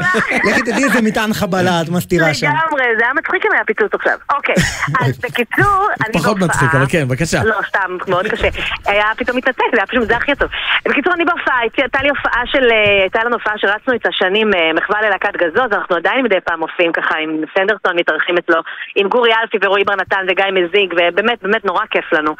[0.51, 2.47] לכי תדעי איזה מטען חבלה את מסתירה שם.
[2.47, 4.17] לגמרי, זה היה מצחיק אם היה פיצוץ עכשיו.
[4.35, 4.55] אוקיי,
[5.01, 7.39] אז בקיצור, אני פחות בהופעה- מצחיק, אבל כן, בבקשה.
[7.45, 8.49] לא, סתם, מאוד קשה.
[8.87, 10.49] היה פתאום מתנתק, זה היה פשוט, זה הכי טוב.
[10.89, 14.71] בקיצור, אני בהופעה, הייתה לי הופעה של, אה, הייתה לנו הופעה שרצנו איתה שנים, אה,
[14.75, 18.57] מחווה ללהקת גזוז, אנחנו עדיין מדי פעם מופיעים ככה עם סנדרסון, מתארחים אצלו,
[18.97, 22.37] עם גורי אלפי ורועי בר נתן וגיא מזיג, ובאמת, באמת נורא כיף לנו.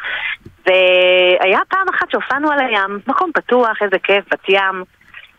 [0.67, 4.85] והיה פעם אחת שהופענו על הים, מקום פתוח, איזה כיף, בת ים.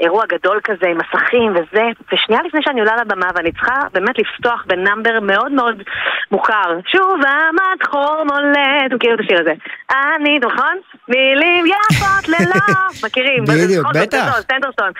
[0.01, 1.83] אירוע גדול כזה עם מסכים וזה,
[2.13, 5.83] ושנייה לפני שאני עולה לבמה ואני צריכה באמת לפתוח בנאמבר מאוד מאוד
[6.31, 6.69] מוכר.
[6.87, 9.53] שוב עמד חור מולד, מכירים את השיר הזה.
[9.91, 10.75] אני, נכון?
[11.07, 12.75] מילים יפות ללא,
[13.05, 13.43] מכירים?
[13.45, 14.41] בדיוק, בטח.
[14.51, 14.91] סנדרסון.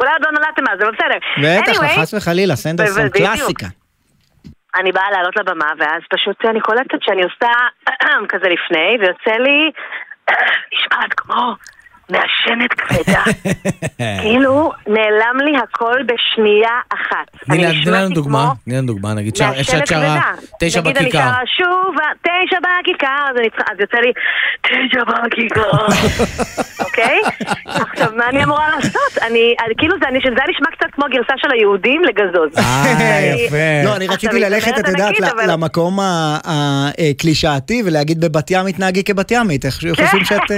[0.00, 1.18] אולי עוד לא נולדתם אז, אבל בסדר.
[1.42, 3.08] בטח, חס וחלילה, סנדרסון.
[3.08, 3.66] קלאסיקה.
[4.76, 7.52] אני באה לעלות לבמה, ואז פשוט אני קולטת שאני עושה
[8.32, 9.70] כזה לפני, ויוצא לי,
[10.72, 11.54] נשמעת כמו
[12.10, 13.22] מעשנת כבדה.
[14.22, 17.44] כאילו, נעלם לי הכל בשנייה אחת.
[17.44, 20.20] תני לנו דוגמה, תני לנו דוגמה, נגיד איך שאת שרה.
[20.60, 21.24] תשע נגיד אני בכיכר.
[21.24, 23.24] שרה שוב, תשע בכיכר,
[23.70, 24.12] אז יוצא לי,
[24.62, 25.70] תשע בכיכר.
[26.84, 27.20] אוקיי?
[27.64, 29.22] עכשיו, מה אני אמורה לעשות?
[29.22, 32.58] אני, כאילו, זה היה נשמע קצת כמו גרסה של היהודים לגזוז.
[32.58, 33.56] אה, יפה.
[33.86, 35.14] לא, אני רציתי ללכת, את יודעת,
[35.48, 40.50] למקום הקלישאתי ולהגיד בבת ים התנהגי כבת ימית, איך חושבים שאת...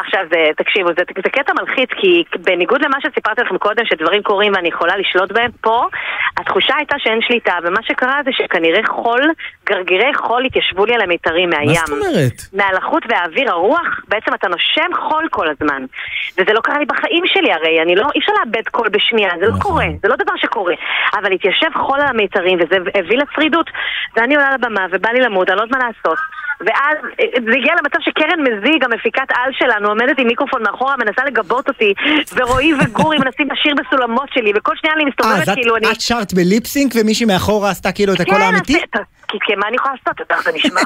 [0.00, 4.22] אה, עכשיו, זה, תקשיבו, זה, זה קטע מלחיץ, כי בניגוד למה שסיפרתי לכם קודם, שדברים
[4.22, 5.86] קורים ואני יכולה לשלוט בהם, פה
[6.36, 9.22] התחושה הייתה שאין שליטה, ומה שקרה זה שכנראה חול,
[9.70, 11.68] גרגירי חול התיישבו לי על המיתרים מהים.
[11.68, 12.32] מה זאת אומרת?
[12.52, 15.82] מהלחות והאוויר, הרוח, בעצם אתה נושם חול כל הזמן.
[16.38, 19.46] וזה לא קרה לי בחיים שלי הרי, אני לא, אי אפשר לאבד קול בשמיעה, זה
[19.46, 19.60] לא נכון.
[19.62, 20.74] קורה, זה לא דבר שקורה.
[21.20, 23.70] אבל התיישב חול על המיתרים, וזה הביא לצרידות.
[24.16, 26.18] ואני עולה לבמה, ובא לי למות, אני לא יודעת מה לעשות.
[26.66, 31.24] ואז אה, זה הגיע למצב שקרן מזיג, המפיקת על שלנו, עומדת עם מיקרופון מאחורה, מנסה
[31.24, 31.94] לגבות אותי,
[32.36, 35.86] ורועי וגורי מנסים לשיר בסולמות שלי, וכל שנייה אני אה, מסתובבת אז את- כאילו אני...
[35.92, 38.76] את שרת בליפסינק ומישהי מאחורה עשתה כאילו את הקול כן, האמיתי?
[38.94, 39.00] אז-
[39.30, 40.20] כי כי מה אני יכולה לעשות?
[40.20, 40.80] אתה יודע זה נשמע?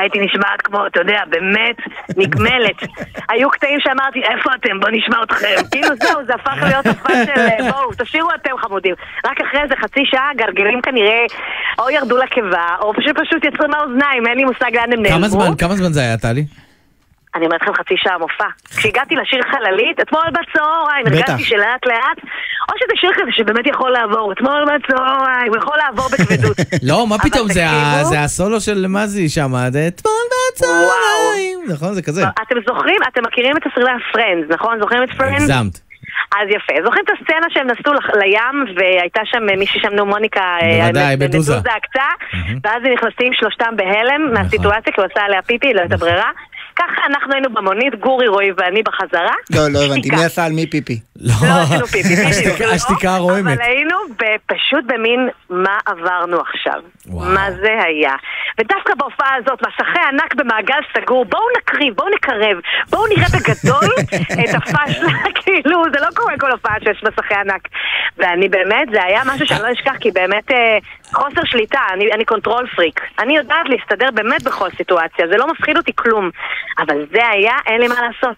[0.00, 1.76] הייתי נשמעת כמו, אתה יודע, באמת,
[2.16, 2.78] נגמלת.
[3.28, 4.80] היו קטעים שאמרתי, איפה אתם?
[4.80, 5.56] בואו נשמע אתכם.
[5.72, 8.94] כאילו זהו, זה הפך להיות הופעה של, אה, בואו, תשאירו אתם חמודים.
[9.26, 11.24] רק אחרי איזה חצי שעה גרגרים כנראה
[11.78, 15.18] או ירדו לקיבה, או פשוט פשוט יצאו מהאוזניים, אין לי מושג לאן הם נעלמו.
[15.18, 16.44] כמה זמן, כמה זמן זה היה, טלי?
[17.34, 18.44] אני אומרת לכם חצי שעה מופע.
[18.76, 21.06] כשהגעתי לשיר חללית, אתמול בצהריים.
[21.06, 22.18] הרגשתי שלאט לאט,
[22.68, 26.56] או שזה שיר כזה שבאמת יכול לעבור, אתמול בצהריים, הוא יכול לעבור בכבדות.
[26.88, 27.48] לא, מה פתאום,
[28.02, 29.52] זה הסולו של מזי שם,
[29.88, 31.58] אתמול בצהריים.
[31.68, 32.22] נכון, זה כזה.
[32.42, 34.80] אתם זוכרים, אתם מכירים את הסרטי הפרנדס, נכון?
[34.80, 35.42] זוכרים את פרנדס?
[35.42, 35.90] הגזמת.
[36.36, 36.74] אז יפה.
[36.84, 40.56] זוכרים את הסצנה שהם נסעו לים, והייתה שם אה, מישהי שם, נו, מוניקה...
[40.62, 41.56] אה, בוודאי, בדוזה.
[41.56, 42.08] הקצה,
[42.64, 46.30] ואז הם נכנסים שלושתם בהלם מהסיטואציה, כי הוא עשה עליה פיפי, לא הייתה ברירה.
[46.80, 49.34] ככה אנחנו היינו במונית, גורי, רועי ואני בחזרה.
[49.54, 50.10] לא, לא הבנתי.
[50.10, 51.00] מי עשה על מי פיפי?
[51.16, 52.14] לא, לא עשינו פיפי,
[52.74, 53.10] השתיקה- לא.
[53.10, 53.52] הרועמת.
[53.58, 53.96] אבל היינו
[54.46, 56.80] פשוט במין מה עברנו עכשיו.
[57.06, 58.12] מה זה היה.
[58.60, 62.56] ודווקא בהופעה הזאת, מסכי ענק במעגל סגור, בואו נקריב, בואו נקרב,
[62.90, 63.94] בואו נראה בגדול
[64.44, 65.12] את הפאשלה,
[65.42, 67.68] כאילו, זה לא קורה כל הופעה שיש מסכי ענק.
[68.18, 70.78] ואני באמת, זה היה משהו שאני לא אשכח, כי באמת אה,
[71.12, 73.00] חוסר שליטה, אני, אני control freak.
[73.18, 76.30] אני יודעת להסתדר באמת בכל סיטואציה, זה לא מפחיד אותי כלום.
[76.78, 78.36] אבל זה היה, אין לי מה לעשות.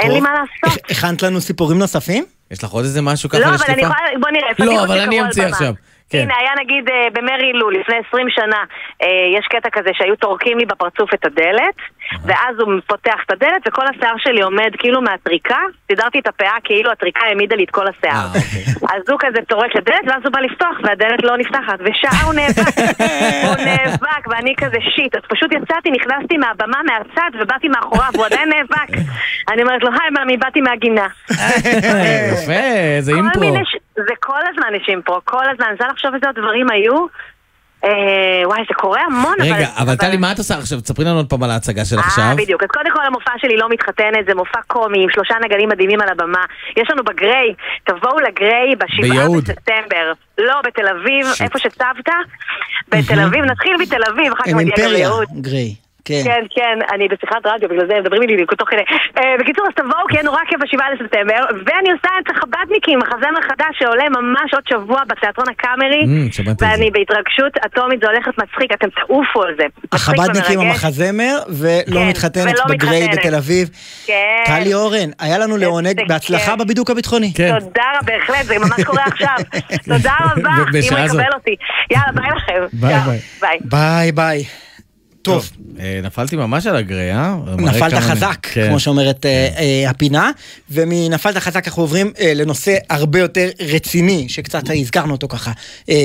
[0.00, 0.90] אין לי מה לעשות.
[0.90, 2.24] הכנת לנו סיפורים נוספים?
[2.50, 3.72] יש לך עוד איזה משהו ככה לא, לשליפה?
[3.72, 5.46] אבל אני יכולה, בוא נראה, לא, אבל אני אמציא.
[5.46, 5.72] עכשיו.
[6.10, 6.18] כן.
[6.18, 8.64] הנה, היה נגיד אה, במרי לו, לפני 20 שנה,
[9.02, 9.08] אה,
[9.38, 11.76] יש קטע כזה שהיו טורקים לי בפרצוף את הדלת,
[12.24, 15.58] ואז הוא פותח את הדלת וכל השיער שלי עומד כאילו מהטריקה,
[15.88, 18.26] סידרתי את הפאה כאילו הטריקה העמידה לי את כל השיער.
[18.94, 22.78] אז הוא כזה טורק לדלת, ואז הוא בא לפתוח, והדלת לא נפתחת, ושעה הוא נאבק,
[23.48, 28.48] הוא נאבק, ואני כזה שיט, אז פשוט יצאתי, נכנסתי מהבמה מהצד, ובאתי מאחוריו, והוא עדיין
[28.48, 28.88] נאבק.
[29.50, 31.06] אני אומרת לו, היי מאמי, באתי מהגינה.
[32.32, 33.64] יפה, זה כל אימפרו.
[33.96, 35.66] זה כל הזמן יש אימפרו, כל הזמן.
[35.66, 37.06] אני רוצה לחשוב איזה דברים היו.
[37.84, 39.52] אה, וואי, זה קורה המון, אבל...
[39.52, 40.80] רגע, אבל טלי, מה את עושה עכשיו?
[40.80, 42.24] תספרי לנו עוד פעם על ההצגה של עכשיו.
[42.24, 42.62] אה, בדיוק.
[42.62, 46.08] אז קודם כל המופע שלי לא מתחתנת, זה מופע קומי עם שלושה נגנים מדהימים על
[46.08, 46.44] הבמה.
[46.76, 47.54] יש לנו בגריי,
[47.84, 49.28] תבואו לגריי בשבעה.
[49.28, 50.12] בספטמבר.
[50.38, 52.08] לא, בתל אביב, איפה שצבת?
[52.88, 55.26] בתל אביב, נתחיל מתל אביב, אחר כך עם נגיע גם אימפריה, ליהוד.
[55.40, 55.83] גריי.
[56.04, 56.22] כן.
[56.24, 58.80] כן, כן, אני בשיחת רדיו, בגלל זה מדברים איתי תוך כדי.
[59.18, 63.40] אה, בקיצור, אז תבואו, כי יהיה נורא כיף בשבעה לספטמבר, ואני עושה את החב"דניקים, מחזמר
[63.48, 66.50] חדש שעולה ממש עוד שבוע בתיאטרון הקאמרי, Mm.
[66.60, 69.64] ואני בהתרגשות אטומית, זה הולך להיות מצחיק, אתם תעופו על זה.
[69.92, 70.60] החב"דניקים.
[70.60, 73.24] המחזמר, ולא כן, מתחתנת ולא בגריי מתחתנת.
[73.26, 73.68] בתל אביב.
[74.06, 74.42] כן.
[74.46, 76.00] טלי אורן, היה לנו לעונג.
[76.08, 77.32] בהצלחה בבידוק הביטחוני.
[77.36, 77.58] כן.
[77.58, 79.36] תודה רבה, בהחלט, זה ממש קורה עכשיו.
[79.92, 81.04] תודה רבה, אם הוא.
[81.04, 81.56] יקבל אותי.
[81.90, 82.64] יאללה, ביי לכם.
[82.72, 82.94] ביי.
[83.40, 83.58] ביי.
[83.64, 84.44] ביי ביי.
[85.24, 87.36] טוב, אה, נפלתי ממש על הגריי, אה?
[87.58, 88.68] נפלת חזק, כן.
[88.68, 90.30] כמו שאומרת אה, אה, הפינה,
[90.70, 95.52] ומנפלת חזק אנחנו עוברים לנושא הרבה יותר רציני, שקצת הזכרנו אותו ככה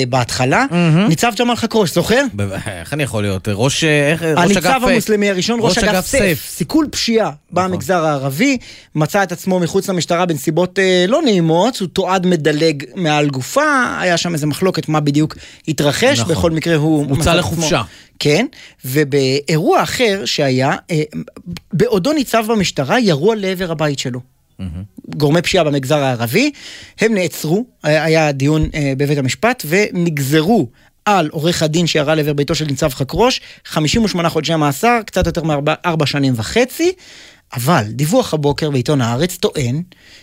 [0.10, 0.66] בהתחלה.
[1.08, 2.22] ניצב ג'מאל חכרוש, זוכר?
[2.82, 3.48] איך אני יכול להיות?
[3.52, 3.84] ראש...
[3.84, 4.84] הניצב אגף...
[4.84, 8.58] אה, המוסלמי הראשון, ראש אגף סייף, סיכול פשיעה במגזר הערבי,
[8.96, 14.34] מצא את עצמו מחוץ למשטרה בנסיבות לא נעימות, הוא תועד מדלג מעל גופה, היה שם
[14.34, 15.36] איזה מחלוקת מה בדיוק
[15.68, 16.36] התרחש, נכון.
[16.36, 17.06] בכל מקרה הוא...
[17.10, 17.82] הוצא לחופשה.
[18.20, 18.46] כן,
[18.86, 21.02] ובאירוע אחר שהיה, אה,
[21.74, 24.20] בעודו ניצב במשטרה, ירו לעבר הבית שלו.
[25.16, 26.52] גורמי פשיעה במגזר הערבי,
[27.00, 30.68] הם נעצרו, היה היה דיון אה, בבית המשפט, ונגזרו
[31.06, 36.06] על עורך הדין שירה לעבר ביתו של ניצב חכרוש, 58 חודשי מאסר, קצת יותר מארבע
[36.06, 36.92] שנים וחצי,
[37.54, 39.82] אבל דיווח הבוקר בעיתון הארץ טוען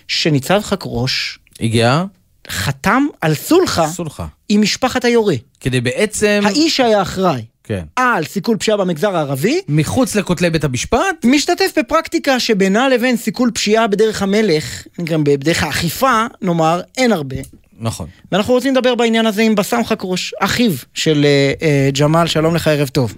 [0.08, 2.04] שניצב חכרוש הגיע?
[2.48, 4.26] חתם על סולחה, סולחה.
[4.48, 5.34] עם משפחת היורה.
[5.60, 6.42] כדי בעצם...
[6.44, 7.82] האיש שהיה אחראי כן.
[7.96, 13.86] על סיכול פשיעה במגזר הערבי, מחוץ לכותלי בית המשפט, משתתף בפרקטיקה שבינה לבין סיכול פשיעה
[13.86, 17.36] בדרך המלך, גם בדרך האכיפה, נאמר, אין הרבה.
[17.80, 18.06] נכון.
[18.32, 22.68] ואנחנו רוצים לדבר בעניין הזה עם בסם חכרוש, אחיו של אה, אה, ג'מאל, שלום לך,
[22.68, 23.14] ערב טוב.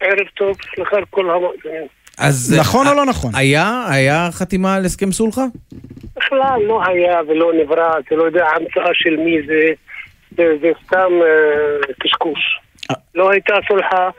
[0.00, 1.86] ערב טוב, סליחה על כל המאזינים.
[2.18, 2.56] אז...
[2.60, 3.34] נכון אה, או לא נכון?
[3.34, 3.84] היה?
[3.90, 5.44] היה חתימה על הסכם סולחה?
[6.16, 9.72] בכלל לא היה ולא נברא, אתה לא יודע המצאה של מי זה,
[10.36, 12.60] זה, זה סתם אה, קשקוש.
[13.14, 14.10] לא הייתה סולחה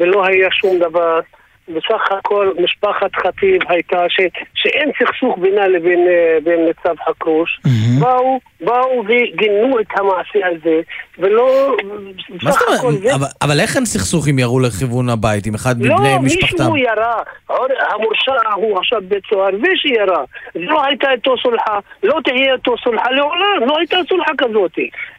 [0.00, 1.20] ולא היה שום דבר.
[1.68, 4.20] בסך הכל משפחת חטיב הייתה ש,
[4.54, 7.60] שאין סכסוך בינה לבין אה, בין ניצב חכרוש.
[8.00, 10.80] באו, באו וגינו את המעשה הזה,
[11.18, 11.72] ולא...
[12.42, 13.02] מה זאת אומרת?
[13.02, 16.54] זה- אבל- אבל איך אין סכסוך אם ירו לכיוון הבית עם אחד לא, מבני משפחתם?
[16.56, 17.14] מישהו ירה.
[17.94, 20.22] המורשע הוא עכשיו בית סוהר, ושירה.
[20.54, 24.72] לא הייתה איתו סולחה, לא תהיה איתו סולחה לעולם, לא הייתה סולחה כזאת.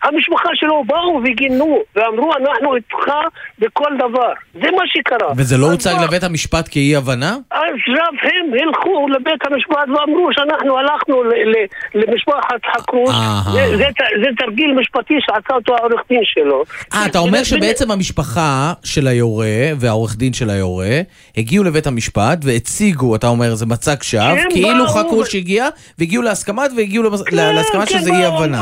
[0.03, 3.11] המשפחה שלו באו וגינו, ואמרו אנחנו איתך
[3.59, 4.31] בכל דבר.
[4.53, 5.29] זה מה שקרה.
[5.37, 7.35] וזה לא הוצג מה- לבית המשפט כאי הבנה?
[7.51, 7.59] אז
[7.89, 11.65] רב הם הלכו לבית המשפט ואמרו שאנחנו הלכנו ל- ל-
[11.95, 13.15] למשפחת חכרוש.
[13.53, 13.85] זה- זה
[14.23, 16.63] זה תרגיל משפטי שעשה אותו העורך דין שלו.
[16.93, 19.47] אה, אתה אומר שבעצם המשפחה של היורה
[19.79, 21.01] והעורך דין של היורה
[21.37, 25.67] הגיעו לבית המשפט והציגו, אתה אומר, זה מצג שווא, כן, כאילו באו חכרוש הגיע
[25.99, 28.61] והגיעו להסכמה והגיעו כן, להסכמה כן, שזה אי הבנה.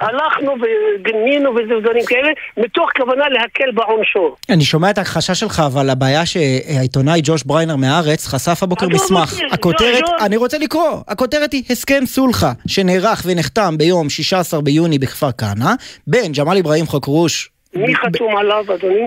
[0.00, 4.34] הלכנו וגינינו ודברים כאלה, מתוך כוונה להקל בעונשו.
[4.50, 9.40] אני שומע את החשש שלך, אבל הבעיה שהעיתונאי ג'וש בריינר מהארץ חשף הבוקר עזוב מסמך.
[9.52, 10.02] הכותרת.
[10.20, 15.72] אני רוצה לקרוא, הכותרת היא הסכם סולחה, שנערך ונחתם ביום 16 ביוני בכפר כנא,
[16.06, 19.06] בין ג'מאל אברהים חכרוש מי חתום עליו, אדוני?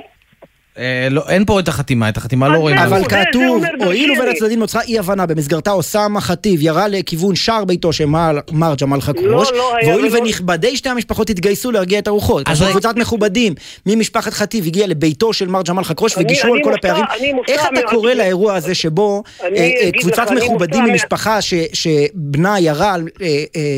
[0.80, 2.78] אה, לא, אין פה את החתימה, את החתימה לא רואים.
[2.78, 3.02] אבל.
[3.04, 8.06] כתוב, הואיל ובין הצדדים נוצרה אי הבנה במסגרתה אוסאמה חטיב ירה לכיוון שער ביתו של
[8.06, 12.48] מר, מר ג'מאל חכרוש, לא, לא היה והואיל ונכבדי שתי המשפחות התגייסו להרגיע את הרוחות.
[12.50, 13.54] אז קבוצת מכובדים
[13.86, 17.06] ממשפחת חטיב הגיעה לביתו של מר ג'מאל חכרוש וגישרו על כל הפערים.
[17.48, 17.82] איך אתה.
[17.90, 23.04] קורא לאירוע הזה שבו אה, אה, קבוצת מכובדים ממשפחה ש- שבנה ירה על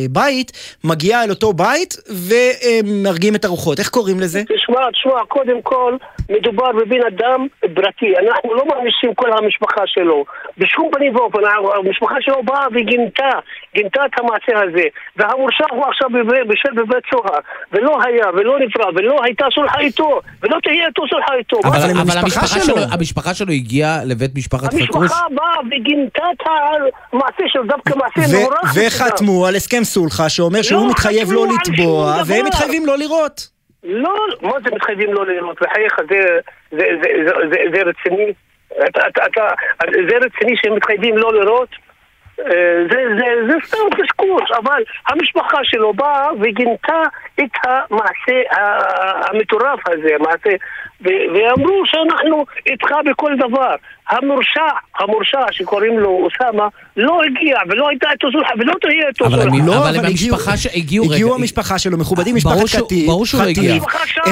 [0.09, 0.51] בית,
[0.83, 3.79] מגיעה אל אותו בית ומרגיעים את הרוחות?
[3.79, 4.43] איך קוראים לזה?
[4.43, 5.95] תשמע, תשמע, קודם כל,
[6.29, 8.05] מדובר בבן אדם פרטי.
[8.17, 10.25] אנחנו לא מענישים כל המשפחה שלו.
[10.57, 11.39] בשום פנים ואופן,
[11.79, 13.29] המשפחה שלו באה וגינתה,
[13.75, 14.83] גינתה את המעשה הזה.
[15.17, 16.09] והמורשע הוא עכשיו
[16.49, 17.39] בשל בבית סוהר.
[17.71, 21.57] ולא היה, ולא נברא, ולא הייתה סולחה איתו, ולא תהיה איתו סולחה איתו.
[21.63, 24.95] אבל מה- אבל המשפחה שלו, המשפחה שלו הגיעה לבית משפחת חכרוש?
[24.95, 26.47] המשפחה באה וגינתה את
[27.13, 28.55] המעשה שלו, דווקא מעשה נורא.
[28.75, 32.45] וחתמו על הסכם סולחה שאומר שהוא לא מתחייב לא לתבוע, והם.
[32.45, 33.51] מתחייבים לא לירות.
[33.83, 35.61] לא, מה זה מתחייבים לא לראות?
[35.61, 38.33] בחייך, זה, רציני?
[40.09, 41.69] זה רציני שהם מתחייבים לא לראות?
[42.39, 47.01] אה, זה, זה, זה סתם קשקוש, אבל המשפחה שלו באה וגינתה
[47.39, 48.41] את המעשה
[49.29, 50.49] המטורף הזה, המעשה,
[51.01, 53.75] ואמרו שאנחנו איתך בכל דבר.
[54.11, 54.61] המורשע,
[54.99, 56.67] המורשע שקוראים לו אוסאמה,
[56.97, 59.57] לא הגיע ולא הייתה איתו סולחה ולא תהיה איתו אבל סולחה.
[59.57, 63.07] הם- לא, אבל הם הגיעו- המשפחה שהגיעו, רגע, הגיעו הג- המשפחה שלו, מכובדים, משפחת קטיף.
[63.07, 63.57] ברור שהוא חטיב.
[63.57, 63.75] הגיע.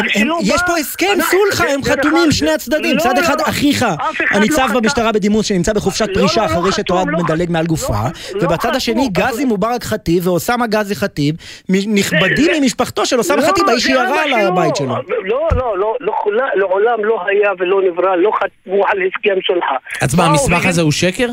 [0.08, 0.62] שלא יש.
[0.68, 2.96] פה הסכם סולחה, הם חתומים, שני הצדדים.
[2.96, 3.46] לא, צד לא, אחד לא.
[3.50, 3.86] אחיך,
[4.32, 4.80] הניצב לא.
[4.80, 7.94] במשטרה בדימוס שנמצא בחופשת לא, פרישה לא, אחרי לא שתועד לא מדלג מעל גופה,
[8.34, 11.36] לא ובצד השני אבל- גזי מובארק חטיב ואוסאמה גזי חתיב,
[11.70, 14.34] מ- נכבדים ממשפחתו של אוסאמה לא, חטיב, האיש שירה על.
[14.48, 14.88] הבית שלו.
[14.88, 16.14] לא, לא, לא, לא,
[16.56, 19.69] לעולם לא היה ולא נברא, לא חתמו על הסכם סולחה.
[20.02, 21.28] אז מה, המסמך הזה הוא שקר?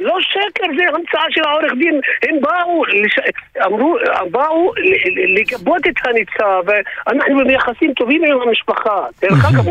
[0.00, 2.00] לא שקר, זה המצאה של העורך דין.
[2.22, 3.18] הם באו, לש...
[3.66, 3.96] אמרו,
[4.30, 4.80] באו ל-
[5.20, 6.62] ל- לגבות את הניצב,
[7.06, 8.96] ואנחנו ביחסים טובים עם המשפחה.
[9.22, 9.64] דרך אגב,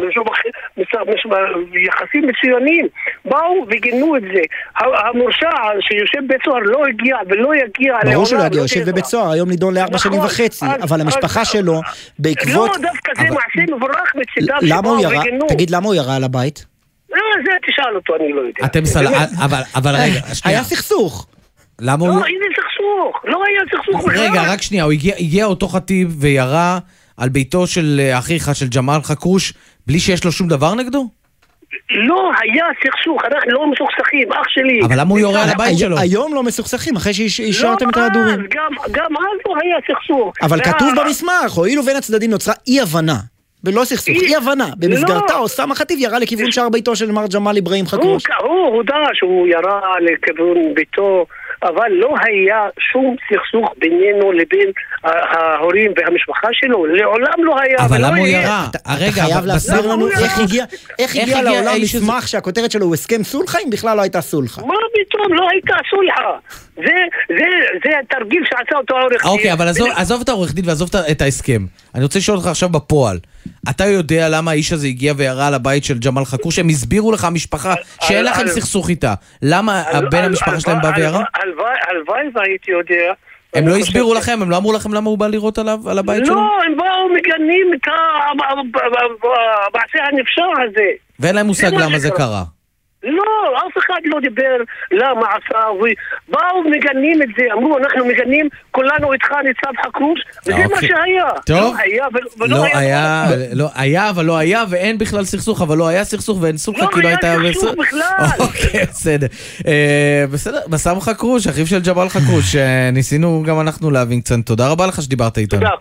[1.88, 2.88] יחסים מצוינים.
[3.26, 4.42] באו וגינו את זה.
[4.76, 5.50] המורשע
[5.82, 8.14] שיושב בבית סוהר לא הגיע ולא יגיע לעולם.
[8.14, 10.84] ברור שלא יגיע, לא יושב תהיה בבית סוהר, היום נידון לארבע נכון, שנים וחצי, אז-
[10.84, 11.82] אבל המשפחה אז- שלו,
[12.20, 12.70] בעקבות...
[12.70, 14.98] לא, דווקא זה אבל- מעשה מבורך מצידם שבאו?
[15.20, 15.48] וגינו.
[15.48, 16.66] תגיד, למה הוא ירה על הבית?
[17.14, 18.66] אה, זה תשאל אותו, אני לא יודע.
[18.66, 19.06] אתם סל...
[19.08, 19.30] באמת.
[19.44, 20.58] אבל, אבל רגע, שנייה.
[20.58, 21.28] היה סכסוך.
[21.82, 22.26] למה לא, הוא...
[22.26, 23.22] איזה סכסוך?
[23.26, 24.30] לא היה סכסוך בכלל.
[24.30, 26.80] רגע, רק שנייה, הוא הגיע, הגיע אותו חטיב וירה
[27.18, 29.54] על ביתו של אה, אחיך, של ג'מאל חכרוש,
[29.88, 31.10] בלי שיש לו שום דבר נגדו?
[31.90, 34.80] לא היה סכסוך, אנחנו לא מסוכסכים, אח שלי.
[34.86, 36.00] אבל למה הוא יורה על הבית שלו?
[36.00, 38.36] היום לא מסוכסכים, אחרי שאישרתם לא את ההדורים.
[38.36, 40.34] גם, גם אז לא היה סכסוך.
[40.42, 43.18] אבל כתוב במסמך, הואיל ובין הצדדים נוצרה אי-הבנה.
[43.68, 44.66] ולא סכסוך, אי- אי-הבנה.
[44.78, 45.40] במסגרתה לא.
[45.40, 48.24] אוסאמה חטיב ירה לכיוון שער ביתו של מר ג'מאל אברהים הוא, חכרוש.
[48.42, 51.26] הוא הודה שהוא ירה לכיוון ביתו,
[51.64, 52.60] אבל לא היה
[52.92, 54.72] שום סכסוך בינינו לבין
[55.04, 57.78] ההורים והמשפחה שלו, לעולם לא היה.
[57.86, 58.28] אבל למה הוא.
[58.28, 58.68] ירה?
[59.00, 60.08] רגע, חייב להסביר לנו
[61.00, 61.16] איך.
[61.16, 61.82] הגיע- לעולם?
[61.82, 64.62] מסמך שהכותרת שלו הוא הסכם סולחה אם בכלל לא הייתה סולחה.
[64.62, 66.32] מה פתאום, לא הייתה סולחה.
[66.76, 66.96] זה,
[67.30, 67.46] זה,
[67.86, 69.32] זה התרגיל שעשה אותו העורך דין.
[69.32, 71.66] אוקיי, אבל עזוב, עזוב את העורך דין ועזוב את- ההסכם.
[71.96, 73.20] אני רוצה לשאול אותך עכשיו בפועל.
[73.70, 76.60] אתה יודע למה האיש הזה הגיע וירה על הבית של ג'מאל חכרוש?
[76.60, 79.14] הם הסבירו לך, המשפחה, שאין לכם סכסוך איתה.
[79.42, 81.24] למה בן המשפחה שלהם בא וירה?
[81.90, 83.14] הלוואי והייתי יודע.
[83.54, 84.40] הם לא הסבירו לכם?
[84.42, 86.36] הם לא אמרו לכם למה הוא בא לירות על הבית שלו?
[86.36, 87.88] לא, הם באו מגנים את
[89.74, 90.90] המעשה הנפשע הזה.
[91.20, 92.12] ואין להם מושג למה זה.
[92.12, 92.44] קרה.
[93.04, 93.24] לא,
[93.58, 94.58] אף אחד לא דיבר
[94.92, 100.64] למה עשה, ובאו מגנים את זה, אמרו אנחנו מגנים, כולנו איתך ניצב חכרוש, וזה מה
[100.66, 100.88] אוקיי.
[100.90, 101.26] שהיה.
[101.46, 101.58] טוב.
[101.58, 102.06] לא היה
[102.40, 102.78] ולא- לא היה.
[102.80, 106.88] היה, לא היה, אבל לא היה, ואין בכלל סכסוך, אבל לא היה סכסוך ואין לא
[106.94, 107.36] כי לא היה הייתה...
[107.54, 107.82] סכסוך בסדר.
[107.82, 108.28] בכלל.
[108.48, 109.28] אוקיי, בסדר.
[109.68, 114.36] אה, בסדר, בסם חכרוש, אחיו של ג'מאל חכרוש, אה, ניסינו גם אנחנו להבין קצת.
[114.46, 115.60] תודה רבה לך שדיברת איתנו.
[115.60, 115.72] תודה.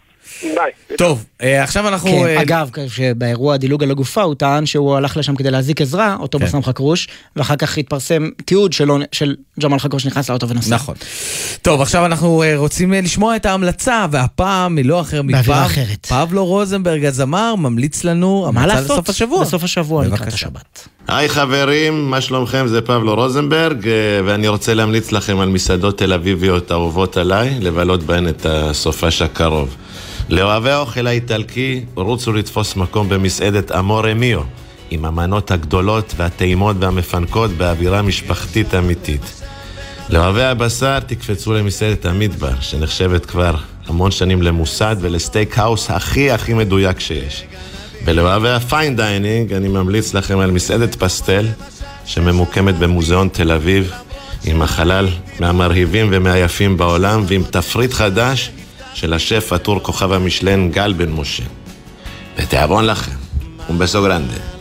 [0.42, 0.96] ביי.
[0.98, 2.10] טוב, אה, עכשיו אנחנו...
[2.10, 6.16] כן, אה, אגב, שבאירוע הדילוג על הגופה הוא טען שהוא הלך לשם כדי להזיק עזרה,
[6.20, 6.44] אותו כן.
[6.44, 10.74] בסם חכרוש, ואחר כך התפרסם תיעוד שלו, של ג'מאל חכרוש נכנס לאוטו ונסע.
[10.74, 10.94] נכון.
[11.62, 15.70] טוב, עכשיו אנחנו אה, רוצים לשמוע את ההמלצה, והפעם מלא אחר באווירה מפב.
[15.70, 16.06] אחרת.
[16.06, 18.90] פבלו רוזנברג הזמר ממליץ לנו מה המלצה לעשות?
[18.90, 19.44] לסוף השבוע.
[19.44, 20.32] בסוף השבוע לקראת.
[20.32, 20.88] השבת.
[21.08, 22.66] היי חברים, מה שלומכם?
[22.66, 23.88] זה פבלו רוזנברג,
[24.26, 29.76] ואני רוצה להמליץ לכם על מסעדות תל אביביות אהובות עליי, לבלות בהן את הסופש הקרוב.
[30.28, 34.40] לאוהבי האוכל האיטלקי, רוצו לתפוס מקום במסעדת אמורה מיו,
[34.90, 39.42] עם המנות הגדולות והטעימות והמפנקות באווירה משפחתית אמיתית.
[40.08, 43.54] לאוהבי הבשר, תקפצו למסעדת המדבר, שנחשבת כבר
[43.86, 47.44] המון שנים למוסד ול steak house הכי הכי מדויק שיש.
[48.04, 51.46] ולאוהבי ה fine dining, אני ממליץ לכם על מסעדת פסטל,
[52.04, 53.92] שממוקמת במוזיאון תל אביב,
[54.44, 55.08] עם החלל
[55.40, 58.50] מהמרהיבים ומהיפים בעולם, ועם תפריט חדש
[58.96, 61.42] של השף עטור כוכב המשלן גל בן משה.
[62.36, 63.12] ותיאבון לכם,
[63.70, 64.55] un beso grande.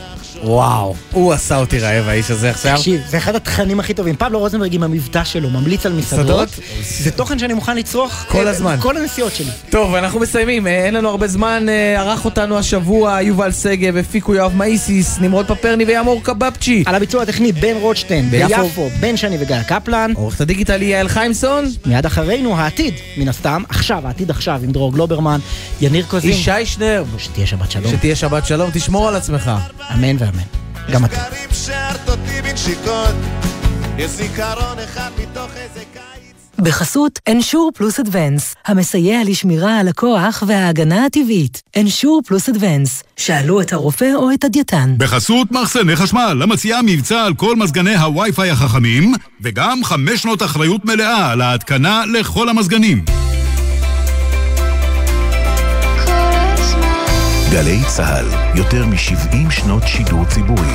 [0.45, 2.77] וואו, הוא עשה אותי רעב האיש הזה עכשיו.
[2.77, 4.15] תקשיב, זה אחד התכנים הכי טובים.
[4.15, 6.49] פבלו רוזנברג עם המבטא שלו, ממליץ על מסעדות.
[6.81, 8.77] זה תוכן שאני מוכן לצרוך כל אה, הזמן.
[8.81, 9.51] כל הנסיעות שלי.
[9.69, 11.65] טוב, אנחנו מסיימים, אה, אין לנו הרבה זמן.
[11.69, 16.83] אה, ערך אותנו השבוע יובל שגב, הפיקו יואב מאיסיס, נמרוד פפרני ויאמור קבבצ'י.
[16.87, 18.89] על הביצוע הטכני בן רוטשטיין, ביפו.
[18.99, 20.11] בן שני וגיא קפלן.
[20.15, 21.65] עורכת הדיגיטל יעל חיימסון.
[21.85, 25.39] מיד אחרינו העתיד, מן הסתם, עכשיו, העתיד עכשיו, עם דרור גלוברמן,
[25.81, 26.31] יניר קוזין.
[26.31, 27.15] ישי שנרב.
[27.17, 27.91] שתהיה שבת שלום.
[27.91, 29.51] שתהיה שבת שלום, תשמור על עצמך.
[29.93, 30.34] אמן ואמן.
[30.91, 31.03] גם
[35.19, 36.35] מתוך איזה קיץ.
[36.59, 41.61] בחסות אנשור פלוס אדוונס, המסייע לשמירה על הכוח וההגנה הטבעית.
[41.77, 44.95] אנשור פלוס אדוונס, שאלו את הרופא או את הדייתן.
[44.97, 51.31] בחסות מחסני חשמל, המציעה מבצע על כל מזגני הווי-פיי החכמים, וגם חמש שנות אחריות מלאה
[51.31, 53.05] על ההתקנה לכל המזגנים.
[57.55, 60.67] גלי צה"ל, יותר מ-70 שנות שידור ציבורי.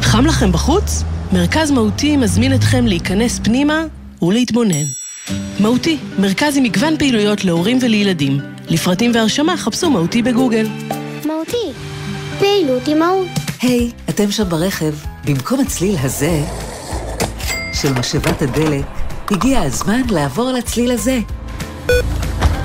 [0.00, 1.02] חם לכם בחוץ?
[1.32, 3.84] מרכז מהותי מזמין אתכם להיכנס פנימה
[4.22, 4.84] ולהתבונן.
[5.60, 8.40] מהותי, מרכז עם מגוון פעילויות להורים ולילדים.
[8.68, 10.66] לפרטים והרשמה חפשו מהותי בגוגל.
[11.24, 11.72] מהותי.
[12.38, 13.28] פעילות עם מהות.
[13.62, 14.94] היי, hey, אתם שם ברכב.
[15.24, 16.42] במקום הצליל הזה
[17.82, 18.84] של משאבת הדלק,
[19.30, 21.18] הגיע הזמן לעבור לצליל הזה.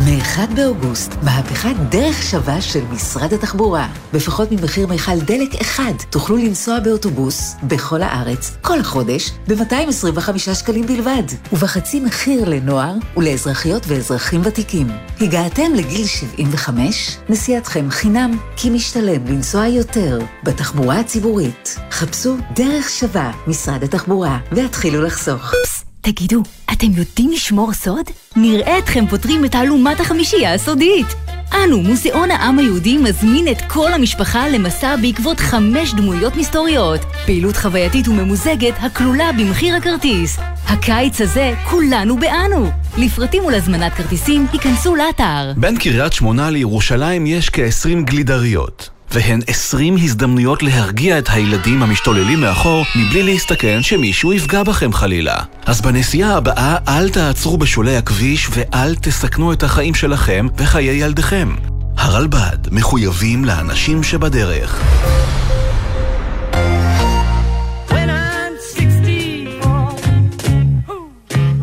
[0.06, 3.88] מ-1 באוגוסט, מהפכת דרך שווה של משרד התחבורה.
[4.14, 11.24] בפחות ממחיר מיכל דלק אחד תוכלו לנסוע באוטובוס בכל הארץ, כל החודש, ב-225 שקלים בלבד,
[11.54, 14.88] ובחצי מחיר לנוער ולאזרחיות ואזרחים ותיקים.
[15.22, 17.18] הגעתם לגיל 75?
[17.30, 21.76] נסיעתכם חינם, כי משתלם לנסוע יותר בתחבורה הציבורית.
[21.92, 25.54] חפשו דרך שווה, משרד התחבורה, והתחילו לחסוך.
[26.02, 28.06] תגידו, אתם יודעים לשמור סוד?
[28.36, 31.08] נראה אתכם פותרים את תעלומת החמישייה הסודית.
[31.54, 37.02] אנו, מוזיאון העם היהודי, מזמין את כל המשפחה למסע בעקבות חמש דמויות מסתוריות.
[37.26, 40.38] פעילות חווייתית וממוזגת הכלולה במחיר הכרטיס.
[40.68, 42.70] הקיץ הזה, כולנו באנו.
[42.98, 45.54] לפרטים ולהזמנת כרטיסים, היכנסו לאתר.
[45.58, 48.90] בין קריית שמונה לירושלים יש כ-20 גלידריות.
[49.14, 55.36] והן 20 הזדמנויות להרגיע את הילדים המשתוללים מאחור מבלי להסתכן שמישהו יפגע בכם חלילה.
[55.66, 61.56] אז בנסיעה הבאה אל תעצרו בשולי הכביש ואל תסכנו את החיים שלכם וחיי ילדיכם.
[61.98, 64.82] הרלב"ד מחויבים לאנשים שבדרך.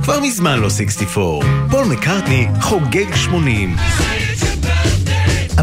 [0.02, 1.46] כבר מזמן לא 64.
[1.70, 3.76] פול מקארטני חוגג 80.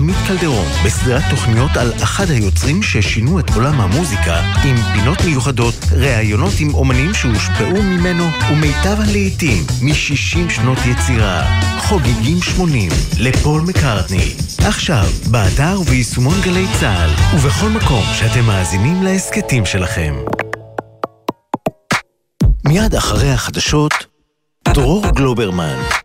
[0.06, 6.54] עמית קלדרון, בסדרת תוכניות על אחד היוצרים ששינו את עולם המוזיקה, עם פינות מיוחדות, ראיונות
[6.60, 11.62] עם אומנים שהושפעו ממנו, ומיטב הלעיתים מ-60 שנות יצירה.
[11.80, 14.34] חוגגים 80, לפול מקארטני.
[14.68, 20.16] עכשיו, באתר וביישומון גלי צה"ל, ובכל מקום שאתם מאזינים להסכתים שלכם.
[22.68, 23.94] מיד אחרי החדשות,
[24.74, 26.05] דרור גלוברמן.